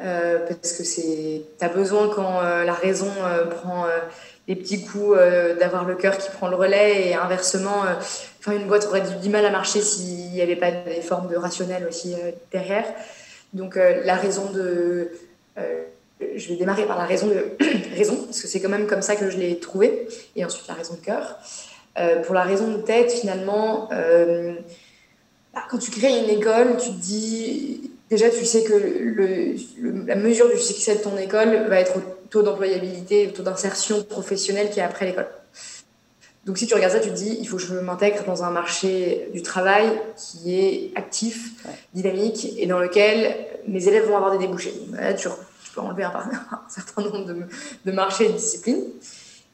Euh, 0.00 0.38
parce 0.46 0.74
que 0.74 0.84
c'est 0.84 1.42
as 1.60 1.68
besoin 1.68 2.08
quand 2.08 2.40
euh, 2.40 2.62
la 2.64 2.72
raison 2.72 3.10
euh, 3.24 3.46
prend 3.46 3.86
des 4.46 4.54
petits 4.54 4.84
coups 4.84 5.18
d'avoir 5.58 5.84
le 5.84 5.96
cœur 5.96 6.16
qui 6.16 6.30
prend 6.30 6.48
le 6.48 6.54
relais 6.56 7.08
et 7.08 7.14
inversement 7.14 7.82
enfin 8.38 8.52
une 8.52 8.66
boîte 8.66 8.86
aurait 8.86 9.02
du, 9.02 9.28
mal 9.28 9.44
à 9.44 9.50
marcher 9.50 9.82
s'il 9.82 10.30
n'y 10.30 10.40
avait 10.40 10.56
pas 10.56 10.70
des 10.70 11.02
formes 11.02 11.28
de 11.28 11.36
rationnel 11.36 11.86
aussi 11.86 12.14
derrière. 12.52 12.86
Donc 13.52 13.76
la 13.76 14.14
raison 14.14 14.50
de 14.50 15.10
je 15.56 16.48
vais 16.48 16.56
démarrer 16.56 16.86
par 16.86 16.96
la 16.96 17.04
raison 17.04 17.26
de 17.26 17.56
raison 17.96 18.16
parce 18.24 18.40
que 18.40 18.48
c'est 18.48 18.60
quand 18.60 18.70
même 18.70 18.86
comme 18.86 19.02
ça 19.02 19.16
que 19.16 19.28
je 19.28 19.36
l'ai 19.36 19.58
trouvé 19.58 20.08
et 20.34 20.44
ensuite 20.44 20.66
la 20.68 20.74
raison 20.74 20.94
de 20.94 21.00
cœur. 21.00 21.38
Pour 22.24 22.34
la 22.34 22.42
raison 22.42 22.68
de 22.68 22.78
tête 22.78 23.12
finalement 23.12 23.90
bah, 25.52 25.62
quand 25.68 25.78
tu 25.78 25.90
crées 25.90 26.20
une 26.20 26.30
école 26.30 26.76
tu 26.78 26.88
te 26.88 27.00
dis 27.00 27.87
déjà, 28.10 28.30
tu 28.30 28.44
sais 28.44 28.64
que 28.64 28.74
le, 28.74 29.54
la 30.06 30.16
mesure 30.16 30.50
du 30.50 30.58
succès 30.58 30.96
de 30.96 31.00
ton 31.00 31.16
école 31.16 31.66
va 31.68 31.80
être 31.80 31.96
au 31.96 32.02
taux 32.30 32.42
d'employabilité, 32.42 33.28
au 33.28 33.30
taux 33.30 33.42
d'insertion 33.42 34.02
professionnelle 34.04 34.70
qui 34.70 34.80
est 34.80 34.82
après 34.82 35.06
l'école. 35.06 35.28
Donc 36.44 36.56
si 36.56 36.66
tu 36.66 36.74
regardes 36.74 36.94
ça, 36.94 37.00
tu 37.00 37.10
te 37.10 37.14
dis, 37.14 37.36
il 37.38 37.46
faut 37.46 37.56
que 37.56 37.62
je 37.62 37.74
m'intègre 37.74 38.24
dans 38.24 38.42
un 38.42 38.50
marché 38.50 39.28
du 39.34 39.42
travail 39.42 39.86
qui 40.16 40.58
est 40.58 40.92
actif, 40.94 41.50
dynamique, 41.92 42.54
et 42.56 42.66
dans 42.66 42.78
lequel 42.78 43.36
mes 43.66 43.86
élèves 43.86 44.08
vont 44.08 44.16
avoir 44.16 44.32
des 44.32 44.38
débouchés. 44.38 44.72
Là, 44.92 45.12
tu, 45.12 45.28
peux 45.74 45.80
enlever 45.82 46.04
un, 46.04 46.12
certain 46.70 47.02
nombre 47.02 47.26
de, 47.26 47.36
de, 47.84 47.92
marchés 47.92 48.24
et 48.24 48.28
de 48.28 48.32
disciplines. 48.32 48.82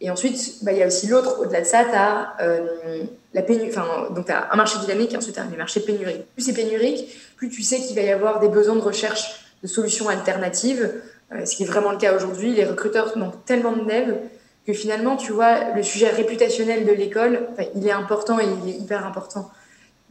Et 0.05 0.11
ensuite, 0.11 0.62
bah, 0.62 0.72
il 0.72 0.78
y 0.78 0.82
a 0.82 0.86
aussi 0.86 1.07
l'autre, 1.07 1.40
au-delà 1.40 1.62
de 1.62 1.66
ça, 1.66 1.82
tu 1.82 1.94
as 1.94 2.34
euh, 2.42 3.05
la 3.32 3.40
donc 3.40 4.28
as 4.28 4.48
un 4.52 4.57
marché 4.57 4.78
dynamique 4.80 5.14
et 5.14 5.16
ensuite 5.16 5.34
tu 5.34 5.40
as 5.40 5.46
les 5.46 5.57
marchés 5.57 5.80
pénuriques. 5.80 6.26
Plus 6.34 6.42
c'est 6.44 6.52
pénurique, 6.52 7.09
plus 7.36 7.48
tu 7.48 7.62
sais 7.62 7.78
qu'il 7.78 7.96
va 7.96 8.02
y 8.02 8.11
avoir 8.11 8.38
des 8.38 8.48
besoins 8.48 8.76
de 8.76 8.82
recherche 8.82 9.46
de 9.62 9.66
solutions 9.66 10.11
alternatives, 10.11 10.92
euh, 11.32 11.46
ce 11.46 11.57
qui 11.57 11.62
est 11.62 11.66
vraiment 11.66 11.90
le 11.90 11.96
cas 11.96 12.14
aujourd'hui. 12.14 12.52
Les 12.52 12.66
recruteurs 12.66 13.16
manquent 13.16 13.46
tellement 13.46 13.72
de 13.72 13.80
devs 13.80 14.18
que 14.66 14.74
finalement, 14.74 15.16
tu 15.16 15.32
vois, 15.32 15.72
le 15.74 15.82
sujet 15.82 16.11
réputationnel 16.11 16.84
de 16.84 16.92
l'école, 16.92 17.48
il 17.74 17.86
est 17.88 17.90
important 17.90 18.38
et 18.38 18.44
il 18.62 18.68
est 18.68 18.76
hyper 18.76 19.07
important 19.07 19.50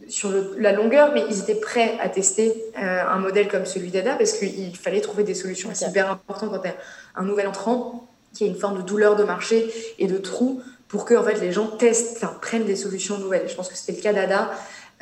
sur 0.07 0.31
la 0.57 0.71
longueur, 0.71 1.11
mais 1.13 1.23
ils 1.29 1.39
étaient 1.39 1.53
prêts 1.53 1.99
à 2.01 2.09
tester 2.09 2.51
euh, 2.81 3.03
un 3.07 3.19
modèle 3.19 3.47
comme 3.47 3.67
celui 3.67 3.91
d'ADA 3.91 4.15
parce 4.15 4.33
qu'il 4.33 4.75
fallait 4.75 5.01
trouver 5.01 5.23
des 5.23 5.35
solutions. 5.35 5.69
C'est 5.73 5.87
hyper 5.87 6.09
important 6.09 6.49
quand 6.49 6.59
tu 6.59 6.69
es 6.69 6.75
un 7.15 7.23
nouvel 7.23 7.47
entrant 7.47 8.07
qui 8.33 8.43
a 8.43 8.47
une 8.47 8.55
forme 8.55 8.77
de 8.77 8.81
douleur 8.81 9.15
de 9.15 9.23
marché 9.23 9.71
et 9.99 10.07
de 10.07 10.17
trou 10.17 10.61
pour 10.93 11.05
que 11.05 11.15
en 11.15 11.23
fait, 11.23 11.41
les 11.41 11.51
gens 11.51 11.65
testent, 11.65 12.23
prennent 12.39 12.65
des 12.65 12.75
solutions 12.75 13.17
nouvelles. 13.17 13.49
Je 13.49 13.55
pense 13.55 13.67
que 13.67 13.75
c'était 13.75 13.93
le 13.93 14.03
cas 14.03 14.13
d'ADA 14.13 14.51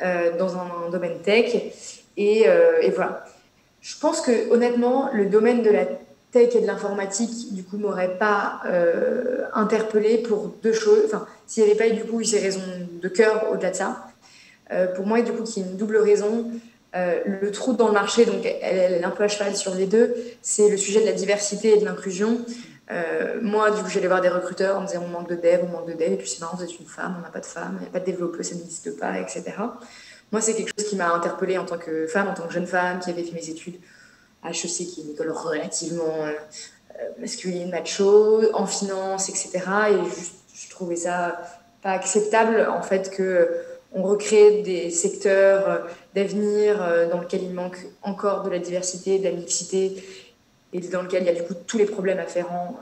euh, 0.00 0.38
dans 0.38 0.56
un, 0.56 0.88
domaine 0.90 1.18
tech. 1.20 1.54
Et, 2.16 2.48
euh, 2.48 2.80
et, 2.80 2.88
voilà. 2.88 3.26
Je 3.82 3.98
pense 3.98 4.22
que 4.22 4.50
honnêtement, 4.50 5.10
le 5.12 5.26
domaine 5.26 5.62
de 5.62 5.68
la 5.68 5.84
tech 6.30 6.54
et 6.54 6.62
de 6.62 6.66
l'informatique, 6.66 7.52
du 7.52 7.62
coup, 7.62 7.76
m'aurait 7.76 8.16
pas 8.16 8.62
euh, 8.64 9.44
interpellé 9.52 10.16
pour 10.16 10.54
deux 10.62 10.72
choses. 10.72 11.02
Enfin, 11.04 11.26
s'il 11.46 11.64
n'y 11.64 11.70
avait 11.70 11.78
pas 11.78 11.88
eu 11.88 11.92
du 11.92 12.04
coup 12.04 12.24
ces 12.24 12.38
raisons 12.38 12.62
de 13.02 13.08
cœur 13.08 13.50
au-delà 13.52 13.70
de 13.70 13.76
ça. 13.76 14.06
Euh, 14.72 14.86
pour 14.86 15.06
moi, 15.06 15.20
du 15.20 15.32
coup, 15.32 15.42
qui 15.42 15.60
est 15.60 15.64
une 15.64 15.76
double 15.76 15.98
raison. 15.98 16.50
Le 16.94 17.50
trou 17.50 17.74
dans 17.74 17.86
le 17.86 17.94
marché, 17.94 18.26
donc 18.26 18.44
elle, 18.44 18.92
est 18.92 19.04
un 19.04 19.10
peu 19.10 19.24
à 19.24 19.28
cheval 19.28 19.56
sur 19.56 19.74
les 19.74 19.86
deux, 19.86 20.14
c'est 20.42 20.68
le 20.68 20.76
sujet 20.76 21.00
de 21.00 21.06
la 21.06 21.12
diversité 21.12 21.76
et 21.76 21.80
de 21.80 21.86
l'inclusion. 21.86 22.38
Moi, 23.40 23.70
du 23.70 23.82
coup, 23.82 23.88
j'allais 23.88 24.06
voir 24.06 24.20
des 24.20 24.28
recruteurs 24.28 24.76
en 24.76 24.82
me 24.82 24.86
disant 24.86 25.02
on 25.04 25.08
manque 25.08 25.28
de 25.28 25.36
dev, 25.36 25.60
on 25.62 25.68
manque 25.68 25.86
de 25.86 25.94
dev, 25.94 26.12
et 26.12 26.16
puis 26.16 26.28
c'est 26.28 26.40
marrant, 26.40 26.56
vous 26.56 26.64
êtes 26.64 26.78
une 26.78 26.86
femme, 26.86 27.16
on 27.18 27.22
n'a 27.22 27.30
pas 27.30 27.40
de 27.40 27.46
femme, 27.46 27.76
il 27.78 27.82
n'y 27.82 27.88
a 27.88 27.90
pas 27.90 28.00
de 28.00 28.04
développeuse, 28.04 28.48
ça 28.48 28.54
n'existe 28.54 28.98
pas, 28.98 29.18
etc. 29.18 29.44
Moi, 30.32 30.40
c'est 30.40 30.54
quelque 30.54 30.72
chose 30.76 30.88
qui 30.88 30.96
m'a 30.96 31.12
interpellée 31.12 31.58
en 31.58 31.64
tant 31.64 31.78
que 31.78 32.06
femme, 32.06 32.28
en 32.28 32.34
tant 32.34 32.46
que 32.46 32.52
jeune 32.52 32.66
femme 32.66 33.00
qui 33.00 33.10
avait 33.10 33.22
fait 33.22 33.34
mes 33.34 33.50
études 33.50 33.76
HEC, 34.44 34.86
qui 34.86 35.00
est 35.00 35.04
une 35.04 35.10
école 35.10 35.30
relativement 35.30 36.24
euh, 36.24 36.32
masculine, 37.18 37.70
macho, 37.70 38.42
en 38.54 38.66
finance, 38.66 39.28
etc. 39.28 39.60
Et 39.90 39.96
je 40.54 40.70
trouvais 40.70 40.96
ça 40.96 41.40
pas 41.82 41.90
acceptable, 41.90 42.66
en 42.68 42.82
fait, 42.82 43.10
que 43.10 43.48
on 43.94 44.02
recrée 44.04 44.62
des 44.62 44.90
secteurs 44.90 45.68
euh, 45.68 45.78
d'avenir 46.14 46.82
euh, 46.82 47.10
dans 47.10 47.20
lesquels 47.20 47.42
il 47.42 47.52
manque 47.52 47.78
encore 48.02 48.42
de 48.42 48.50
la 48.50 48.58
diversité, 48.58 49.18
de 49.18 49.24
la 49.24 49.32
mixité, 49.32 50.02
et 50.72 50.80
dans 50.80 51.02
lequel 51.02 51.22
il 51.22 51.26
y 51.26 51.28
a 51.28 51.34
du 51.34 51.42
coup 51.42 51.54
tous 51.66 51.78
les 51.78 51.84
problèmes 51.84 52.18
afférents 52.18 52.78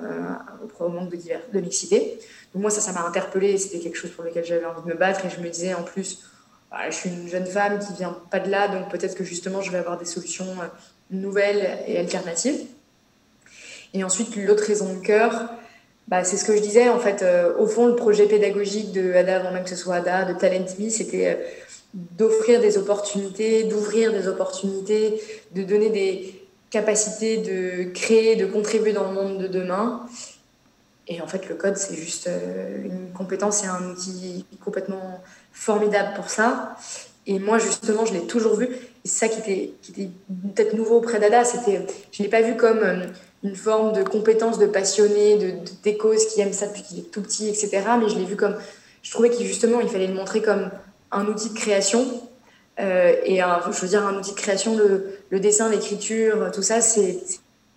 au 0.78 0.88
manque 0.88 1.10
de, 1.10 1.18
de 1.52 1.60
mixité. 1.60 2.18
Donc 2.54 2.62
moi, 2.62 2.70
ça, 2.70 2.80
ça 2.80 2.92
m'a 2.92 3.06
interpellée, 3.06 3.58
c'était 3.58 3.78
quelque 3.78 3.96
chose 3.96 4.10
pour 4.10 4.24
lequel 4.24 4.44
j'avais 4.44 4.64
envie 4.64 4.82
de 4.82 4.88
me 4.88 4.98
battre, 4.98 5.24
et 5.24 5.30
je 5.30 5.40
me 5.40 5.48
disais 5.48 5.74
en 5.74 5.82
plus, 5.82 6.24
bah, 6.70 6.78
je 6.88 6.94
suis 6.94 7.10
une 7.10 7.28
jeune 7.28 7.46
femme 7.46 7.78
qui 7.78 7.92
vient 7.94 8.16
pas 8.30 8.40
de 8.40 8.50
là, 8.50 8.68
donc 8.68 8.90
peut-être 8.90 9.14
que 9.14 9.24
justement, 9.24 9.60
je 9.60 9.70
vais 9.70 9.78
avoir 9.78 9.98
des 9.98 10.04
solutions 10.04 10.46
nouvelles 11.10 11.78
et 11.86 11.98
alternatives. 11.98 12.60
Et 13.92 14.04
ensuite, 14.04 14.36
l'autre 14.36 14.64
raison 14.64 14.94
de 14.94 15.00
cœur, 15.00 15.50
bah, 16.08 16.24
c'est 16.24 16.36
ce 16.36 16.44
que 16.44 16.56
je 16.56 16.62
disais, 16.62 16.88
en 16.88 16.98
fait, 16.98 17.22
euh, 17.22 17.56
au 17.58 17.66
fond, 17.66 17.86
le 17.86 17.96
projet 17.96 18.26
pédagogique 18.26 18.92
de 18.92 19.12
ADA, 19.12 19.36
avant 19.36 19.52
même 19.52 19.64
que 19.64 19.70
ce 19.70 19.76
soit 19.76 19.96
ADA, 19.96 20.24
de 20.32 20.38
Talent 20.38 20.66
Me, 20.78 20.88
c'était 20.90 21.28
euh, 21.28 21.34
d'offrir 21.94 22.60
des 22.60 22.78
opportunités, 22.78 23.64
d'ouvrir 23.64 24.12
des 24.12 24.28
opportunités, 24.28 25.20
de 25.52 25.62
donner 25.62 25.90
des 25.90 26.39
capacités 26.70 27.38
de 27.38 27.90
créer, 27.92 28.36
de 28.36 28.46
contribuer 28.46 28.92
dans 28.92 29.08
le 29.08 29.14
monde 29.14 29.38
de 29.38 29.48
demain. 29.48 30.06
Et 31.08 31.20
en 31.20 31.26
fait, 31.26 31.48
le 31.48 31.56
code, 31.56 31.76
c'est 31.76 31.96
juste 31.96 32.28
euh, 32.28 32.84
une 32.84 33.12
compétence 33.12 33.64
et 33.64 33.66
un 33.66 33.90
outil 33.90 34.46
complètement 34.64 35.20
formidable 35.52 36.14
pour 36.14 36.30
ça. 36.30 36.76
Et 37.26 37.40
moi, 37.40 37.58
justement, 37.58 38.06
je 38.06 38.14
l'ai 38.14 38.26
toujours 38.26 38.54
vu. 38.54 38.66
Et 38.66 39.08
c'est 39.08 39.26
ça 39.26 39.28
qui 39.28 39.40
était, 39.40 40.10
peut-être 40.54 40.74
nouveau 40.74 40.98
auprès 40.98 41.18
d'Ada. 41.18 41.44
C'était, 41.44 41.84
je 42.12 42.22
ne 42.22 42.24
l'ai 42.24 42.30
pas 42.30 42.42
vu 42.42 42.56
comme 42.56 42.78
euh, 42.78 43.06
une 43.42 43.56
forme 43.56 43.92
de 43.92 44.04
compétence 44.04 44.58
de 44.58 44.66
passionné, 44.66 45.36
de, 45.36 45.50
de 45.50 46.26
qui 46.32 46.40
aime 46.40 46.52
ça 46.52 46.68
depuis 46.68 46.82
qu'il 46.82 46.98
est 47.00 47.10
tout 47.10 47.22
petit, 47.22 47.48
etc. 47.48 47.82
Mais 47.98 48.08
je 48.08 48.16
l'ai 48.16 48.24
vu 48.24 48.36
comme. 48.36 48.56
Je 49.02 49.10
trouvais 49.10 49.30
qu'il 49.30 49.46
il 49.46 49.88
fallait 49.88 50.06
le 50.06 50.14
montrer 50.14 50.42
comme 50.42 50.70
un 51.10 51.26
outil 51.26 51.50
de 51.50 51.58
création. 51.58 52.06
Euh, 52.78 53.14
et 53.24 53.38
je 53.38 53.80
veux 53.80 53.88
dire, 53.88 54.06
un 54.06 54.14
outil 54.14 54.32
de 54.32 54.36
création, 54.36 54.76
le, 54.76 55.19
le 55.30 55.40
dessin, 55.40 55.70
l'écriture, 55.70 56.50
tout 56.52 56.62
ça, 56.62 56.80
c'est 56.80 57.18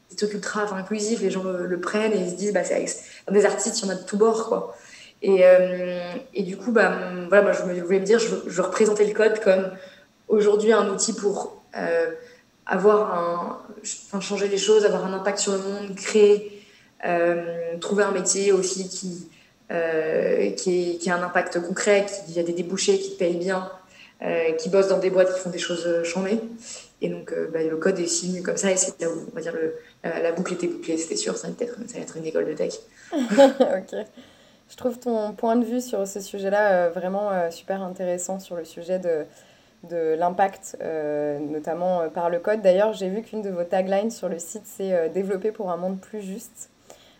des 0.10 0.16
trucs 0.16 0.34
ultra 0.34 0.64
inclusif. 0.76 1.22
Les 1.22 1.32
gens 1.32 1.43
le, 1.43 1.80
prennent 1.80 2.14
et 2.14 2.18
ils 2.18 2.32
se 2.32 2.36
disent, 2.36 2.54
bah, 2.54 2.64
c'est 2.64 2.86
des 3.32 3.45
artistes, 3.45 3.80
il 3.80 3.86
y 3.86 3.89
en 3.89 3.93
a 3.93 3.95
de 3.95 4.04
tous 4.04 4.18
bords, 4.18 4.47
quoi. 4.47 4.76
Et, 5.24 5.39
euh, 5.43 6.01
et, 6.34 6.43
du 6.43 6.58
coup, 6.58 6.72
bah, 6.72 6.91
voilà, 7.30 7.43
moi, 7.43 7.54
je 7.54 7.82
voulais 7.82 7.99
me 7.99 8.06
dire, 8.06 8.20
je, 8.20 8.62
représentais 8.62 9.06
le 9.06 9.14
code 9.14 9.39
comme 9.39 9.72
aujourd'hui 10.28 10.74
un 10.74 10.89
outil 10.89 11.14
pour 11.14 11.64
euh, 11.78 12.08
avoir 12.66 13.14
un, 13.14 13.62
enfin, 13.82 14.20
changer 14.20 14.49
les 14.49 14.58
choses, 14.58 14.86
avoir 14.86 15.06
un 15.06 15.14
impact 15.14 15.39
sur 15.39 15.54
le 15.54 15.60
monde, 15.60 15.95
créer, 15.95 16.62
euh, 17.06 17.78
trouver 17.80 18.04
un 18.04 18.12
métier 18.12 18.51
aussi 18.51 18.89
qui, 18.89 19.30
qui, 20.58 21.10
a 21.10 21.16
un 21.16 21.24
impact 21.24 21.62
concret, 21.62 22.06
qui 22.28 22.38
a 22.38 22.43
des 22.43 22.54
débouchés, 22.54 22.99
qui 22.99 23.12
paye 23.12 23.38
bien, 23.38 23.72
qui 24.60 24.70
bosse 24.70 24.89
dans 24.89 24.99
des 24.99 25.10
boîtes 25.10 25.34
qui 25.34 25.39
font 25.39 25.49
des 25.49 25.60
choses 25.60 26.04
chambées. 26.04 26.39
Et 27.04 27.10
donc, 27.10 27.36
bah, 27.51 27.62
le 27.62 27.78
code 27.78 27.99
est 27.99 28.08
signé 28.08 28.41
comme 28.41 28.58
ça, 28.58 28.72
et 28.72 28.78
c'est 28.78 28.99
là 28.99 29.10
où, 29.10 29.28
on 29.32 29.36
va 29.36 29.41
dire, 29.41 29.54
la 30.04 30.32
boucle 30.32 30.54
était 30.54 30.68
bouclée, 30.68 30.97
c'était 30.97 31.18
sûr, 31.18 31.38
ça 31.38 31.47
allait, 31.47 31.58
être, 31.60 31.76
ça 31.88 31.95
allait 31.95 32.04
être 32.04 32.18
une 32.18 32.26
école 32.26 32.45
de 32.45 32.54
tech. 32.54 32.74
ok. 33.14 34.06
Je 34.74 34.78
trouve 34.78 34.97
ton 34.97 35.34
point 35.34 35.56
de 35.56 35.64
vue 35.66 35.82
sur 35.82 36.08
ce 36.08 36.20
sujet-là 36.20 36.72
euh, 36.72 36.89
vraiment 36.89 37.30
euh, 37.30 37.51
super 37.51 37.84
intéressant 37.84 38.39
sur 38.39 38.56
le 38.56 38.66
sujet 38.66 38.97
de, 38.97 39.24
de 39.84 40.16
l'impact, 40.18 40.78
euh, 40.82 41.38
notamment 41.38 42.10
par 42.10 42.32
le 42.32 42.39
code. 42.39 42.64
D'ailleurs, 42.64 42.91
j'ai 42.93 43.08
vu 43.08 43.22
qu'une 43.22 43.43
de 43.43 43.51
vos 43.51 43.64
taglines 43.64 44.10
sur 44.10 44.30
le 44.30 44.39
site, 44.39 44.64
c'est 44.66 45.10
développer 45.10 45.51
pour 45.51 45.70
un 45.70 45.78
monde 45.78 45.99
plus 45.99 46.24
juste. 46.24 46.72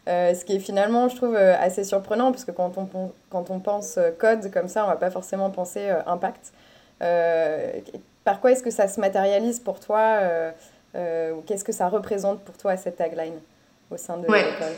ce 0.08 0.44
qui 0.46 0.56
est 0.56 0.60
finalement, 0.60 1.10
je 1.10 1.16
trouve, 1.16 1.36
assez 1.36 1.84
surprenant, 1.84 2.32
parce 2.32 2.44
que 2.44 2.52
quand 2.52 2.76
on, 2.80 2.88
quand 3.30 3.52
on 3.52 3.60
pense 3.60 4.00
code 4.18 4.50
comme 4.52 4.68
ça, 4.68 4.86
on 4.86 4.88
va 4.88 4.96
pas 4.96 5.12
forcément 5.12 5.52
penser 5.52 5.90
impact. 6.08 6.54
Par 8.24 8.40
quoi 8.40 8.52
est-ce 8.52 8.64
que 8.64 8.72
ça 8.72 8.88
se 8.88 9.00
matérialise 9.00 9.60
pour 9.60 9.80
toi 9.80 10.20
Qu'est-ce 10.94 11.64
que 11.64 11.72
ça 11.72 11.90
représente 11.90 12.42
pour 12.42 12.58
toi, 12.58 12.78
cette 12.78 12.98
tagline, 12.98 13.40
au 13.92 13.98
sein 13.98 14.18
de 14.18 14.24
l'école? 14.24 14.74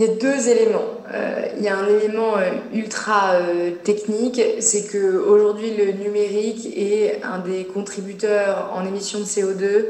Il 0.00 0.06
y 0.06 0.08
a 0.08 0.14
deux 0.14 0.48
éléments. 0.48 0.88
Euh, 1.12 1.48
il 1.58 1.62
y 1.62 1.68
a 1.68 1.76
un 1.76 1.86
élément 1.86 2.38
euh, 2.38 2.52
ultra 2.72 3.34
euh, 3.34 3.72
technique, 3.84 4.40
c'est 4.60 4.90
qu'aujourd'hui 4.90 5.76
le 5.76 5.92
numérique 5.92 6.66
est 6.74 7.22
un 7.22 7.38
des 7.38 7.66
contributeurs 7.66 8.70
en 8.72 8.86
émissions 8.86 9.18
de 9.18 9.24
CO2 9.24 9.88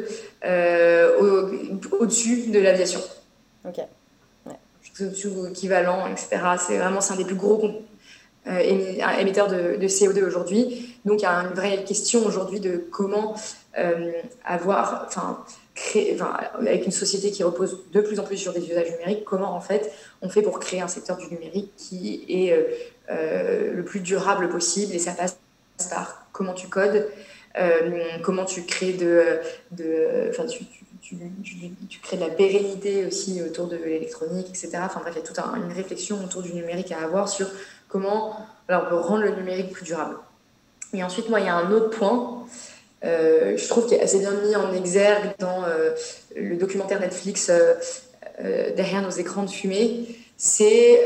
au-dessus 2.01 2.51
de 2.51 2.59
l'aviation. 2.59 2.99
Ok. 3.65 3.79
Ouais. 4.47 4.57
Au-dessus 5.01 5.29
équivalent, 5.49 6.09
etc. 6.09 6.43
C'est 6.59 6.79
vraiment 6.79 7.01
c'est 7.01 7.15
un 7.15 7.17
des 7.17 7.25
plus 7.25 7.37
gros 7.37 7.59
émetteurs 8.47 9.49
de, 9.49 9.77
de 9.77 9.89
CO2 9.89 10.25
aujourd'hui. 10.25 10.97
Donc 11.05 11.21
il 11.21 11.25
y 11.25 11.27
a 11.27 11.35
une 11.39 11.55
vraie 11.55 11.85
question 11.85 12.25
aujourd'hui 12.27 12.61
de 12.61 12.77
comment 12.91 13.37
avoir, 14.45 15.05
enfin, 15.07 15.45
avec 16.59 16.87
une 16.87 16.93
société 16.93 17.31
qui 17.31 17.43
repose 17.43 17.85
de 17.93 18.01
plus 18.01 18.21
en 18.21 18.25
plus 18.25 18.37
sur 18.37 18.53
des 18.53 18.65
usages 18.65 18.91
numériques, 18.93 19.25
comment 19.25 19.55
en 19.55 19.61
fait 19.61 19.93
on 20.23 20.29
fait 20.29 20.43
pour 20.43 20.59
créer 20.61 20.81
un 20.81 20.89
secteur 20.89 21.17
du 21.17 21.27
numérique 21.29 21.71
qui 21.77 22.25
est 22.29 22.53
euh, 22.53 22.65
euh, 23.11 23.73
le 23.75 23.85
plus 23.85 24.01
durable 24.01 24.49
possible 24.49 24.95
et 24.95 24.99
ça 24.99 25.13
passe 25.13 25.39
par 25.91 26.27
comment 26.33 26.53
tu 26.53 26.69
codes, 26.69 27.09
euh, 27.59 28.03
comment 28.23 28.45
tu 28.45 28.65
crées 28.65 28.93
de, 28.93 29.41
de 29.73 30.31
tu, 30.49 30.65
tu, 31.01 31.17
tu, 31.89 32.01
crées 32.01 32.17
de 32.17 32.23
la 32.23 32.31
pérennité 32.31 33.07
aussi 33.07 33.43
autour 33.43 33.67
de 33.67 33.77
l'électronique, 33.77 34.49
etc. 34.49 34.71
Enfin 34.85 35.01
bref, 35.01 35.15
il 35.17 35.21
y 35.21 35.23
a 35.23 35.27
toute 35.27 35.39
une 35.39 35.73
réflexion 35.73 36.23
autour 36.23 36.43
du 36.43 36.53
numérique 36.53 36.93
à 36.93 37.03
avoir 37.03 37.29
sur 37.29 37.49
comment 37.91 38.37
alors, 38.69 38.85
on 38.87 38.89
peut 38.89 38.97
rendre 38.97 39.25
le 39.25 39.35
numérique 39.35 39.73
plus 39.73 39.85
durable. 39.85 40.15
Et 40.95 41.03
ensuite, 41.03 41.29
moi, 41.29 41.41
il 41.41 41.47
y 41.47 41.49
a 41.49 41.57
un 41.57 41.73
autre 41.73 41.91
point 41.91 42.41
euh, 43.05 43.57
je 43.57 43.69
trouve 43.69 43.87
qu'il 43.87 43.97
est 43.97 44.03
assez 44.03 44.19
bien 44.19 44.33
mis 44.33 44.55
en 44.57 44.73
exergue 44.75 45.33
dans 45.39 45.65
euh, 45.65 45.93
le 46.37 46.57
documentaire 46.57 47.01
Netflix 47.01 47.51
euh, 47.51 47.75
Derrière 48.75 49.03
nos 49.03 49.11
écrans 49.11 49.43
de 49.43 49.51
fumée. 49.51 50.07
c'est 50.39 51.05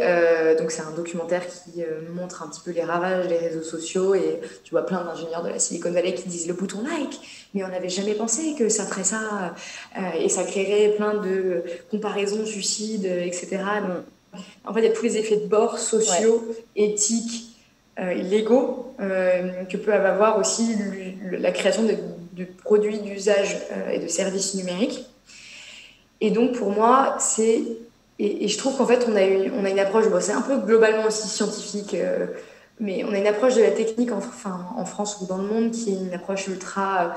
donc 0.56 0.72
un 0.78 0.92
documentaire 0.92 1.42
qui 1.48 1.82
montre 2.14 2.44
un 2.44 2.48
petit 2.48 2.60
peu 2.64 2.70
les 2.70 2.84
ravages 2.84 3.26
des 3.26 3.38
réseaux 3.38 3.64
sociaux 3.64 4.14
et 4.14 4.40
tu 4.62 4.70
vois 4.70 4.86
plein 4.86 5.02
d'ingénieurs 5.02 5.42
de 5.42 5.48
la 5.48 5.58
Silicon 5.58 5.90
Valley 5.90 6.14
qui 6.14 6.28
disent 6.28 6.46
le 6.46 6.54
bouton 6.54 6.84
like 6.84 7.18
mais 7.52 7.64
on 7.64 7.68
n'avait 7.68 7.88
jamais 7.88 8.14
pensé 8.14 8.54
que 8.56 8.68
ça 8.68 8.84
ferait 8.84 9.02
ça 9.02 9.52
et 10.16 10.28
ça 10.28 10.44
créerait 10.44 10.94
plein 10.94 11.14
de 11.14 11.64
comparaisons 11.90 12.46
suicides 12.46 13.06
etc 13.06 13.64
en 14.64 14.72
fait 14.72 14.80
il 14.80 14.86
y 14.86 14.88
a 14.88 14.92
tous 14.92 15.04
les 15.04 15.16
effets 15.16 15.36
de 15.36 15.46
bord 15.46 15.78
sociaux 15.78 16.44
éthiques 16.76 17.56
légaux 17.98 18.94
que 18.98 19.76
peut 19.76 19.92
avoir 19.92 20.38
aussi 20.38 20.76
la 21.30 21.52
création 21.52 21.84
de, 21.84 21.94
de 22.32 22.44
produits 22.44 22.98
d'usage 22.98 23.56
et 23.92 24.00
de 24.00 24.08
services 24.08 24.54
numériques. 24.54 25.04
Et 26.20 26.30
donc 26.30 26.52
pour 26.58 26.70
moi 26.70 27.16
c'est 27.20 27.62
et, 28.18 28.48
je 28.48 28.58
trouve 28.58 28.76
qu'en 28.76 28.86
fait, 28.86 29.06
on 29.08 29.16
a, 29.16 29.22
une, 29.22 29.52
on 29.54 29.64
a 29.64 29.70
une 29.70 29.78
approche, 29.78 30.08
bon, 30.08 30.20
c'est 30.20 30.32
un 30.32 30.42
peu 30.42 30.58
globalement 30.58 31.06
aussi 31.06 31.26
scientifique, 31.26 31.94
euh, 31.94 32.26
mais 32.78 33.04
on 33.04 33.12
a 33.12 33.18
une 33.18 33.26
approche 33.26 33.56
de 33.56 33.62
la 33.62 33.72
technique 33.72 34.12
en, 34.12 34.18
enfin, 34.18 34.66
en 34.76 34.84
France 34.84 35.18
ou 35.20 35.26
dans 35.26 35.38
le 35.38 35.44
monde 35.44 35.72
qui 35.72 35.90
est 35.90 35.96
une 35.96 36.14
approche 36.14 36.46
ultra 36.46 37.14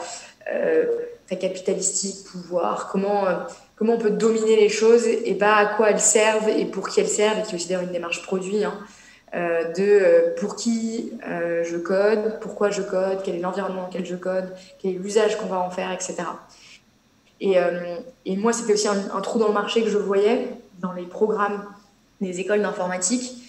euh, 0.51 0.85
très 1.27 1.37
capitalistique, 1.37 2.25
pouvoir, 2.31 2.89
comment, 2.91 3.27
euh, 3.27 3.35
comment 3.77 3.93
on 3.93 3.97
peut 3.97 4.09
dominer 4.09 4.57
les 4.57 4.69
choses 4.69 5.07
et 5.07 5.35
pas 5.35 5.55
à 5.55 5.65
quoi 5.65 5.91
elles 5.91 5.99
servent 5.99 6.49
et 6.49 6.65
pour 6.65 6.89
qui 6.89 6.99
elles 6.99 7.07
servent, 7.07 7.39
et 7.39 7.43
qui 7.43 7.51
est 7.51 7.55
aussi 7.55 7.67
d'ailleurs 7.67 7.83
une 7.83 7.91
démarche 7.91 8.23
produit, 8.23 8.65
hein, 8.65 8.73
de 9.33 10.33
pour 10.39 10.55
qui 10.55 11.13
je 11.23 11.77
code, 11.77 12.39
pourquoi 12.41 12.69
je 12.71 12.81
code, 12.81 13.19
quel 13.23 13.35
est 13.35 13.39
l'environnement 13.39 13.83
dans 13.83 13.87
lequel 13.87 14.05
je 14.05 14.15
code, 14.15 14.51
quel 14.79 14.91
est 14.91 14.97
l'usage 14.97 15.37
qu'on 15.37 15.45
va 15.45 15.59
en 15.59 15.69
faire, 15.69 15.91
etc. 15.91 16.15
Et, 17.39 17.57
et 18.25 18.35
moi, 18.35 18.51
c'était 18.51 18.73
aussi 18.73 18.87
un, 18.87 18.97
un, 19.13 19.21
trou 19.21 19.37
dans 19.37 19.47
le 19.47 19.53
marché 19.53 19.83
que 19.83 19.89
je 19.89 19.97
voyais 19.97 20.47
dans 20.79 20.93
les 20.93 21.05
programmes 21.05 21.63
des 22.19 22.39
écoles 22.39 22.61
d'informatique, 22.61 23.43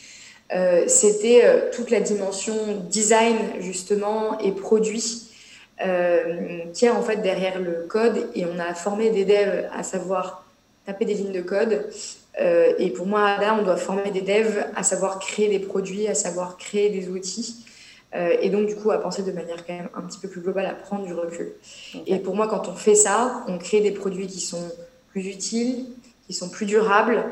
euh, 0.54 0.84
c'était 0.86 1.44
euh, 1.44 1.70
toute 1.72 1.90
la 1.90 2.00
dimension 2.00 2.54
design 2.88 3.36
justement 3.60 4.38
et 4.38 4.52
produit 4.52 5.02
euh, 5.02 5.27
qui 6.72 6.86
est 6.86 6.90
en 6.90 7.02
fait 7.02 7.16
derrière 7.18 7.60
le 7.60 7.86
code 7.88 8.28
et 8.34 8.44
on 8.46 8.58
a 8.58 8.74
formé 8.74 9.10
des 9.10 9.24
devs 9.24 9.68
à 9.72 9.82
savoir 9.82 10.44
taper 10.86 11.04
des 11.04 11.14
lignes 11.14 11.32
de 11.32 11.40
code 11.40 11.88
et 12.40 12.90
pour 12.90 13.06
moi 13.06 13.38
là 13.38 13.56
on 13.58 13.62
doit 13.62 13.76
former 13.76 14.10
des 14.10 14.22
devs 14.22 14.64
à 14.74 14.82
savoir 14.82 15.18
créer 15.18 15.48
des 15.48 15.60
produits, 15.60 16.08
à 16.08 16.14
savoir 16.14 16.56
créer 16.56 16.90
des 16.90 17.08
outils 17.08 17.64
et 18.12 18.50
donc 18.50 18.66
du 18.66 18.74
coup 18.74 18.90
à 18.90 18.98
penser 18.98 19.22
de 19.22 19.30
manière 19.30 19.64
quand 19.66 19.74
même 19.74 19.88
un 19.94 20.02
petit 20.02 20.18
peu 20.18 20.28
plus 20.28 20.40
globale, 20.40 20.66
à 20.66 20.74
prendre 20.74 21.04
du 21.04 21.12
recul. 21.12 21.52
Et 22.06 22.18
pour 22.18 22.34
moi 22.34 22.48
quand 22.48 22.68
on 22.68 22.74
fait 22.74 22.96
ça, 22.96 23.44
on 23.46 23.58
crée 23.58 23.80
des 23.80 23.92
produits 23.92 24.26
qui 24.26 24.40
sont 24.40 24.72
plus 25.10 25.26
utiles, 25.28 25.86
qui 26.26 26.34
sont 26.34 26.48
plus 26.48 26.66
durables, 26.66 27.24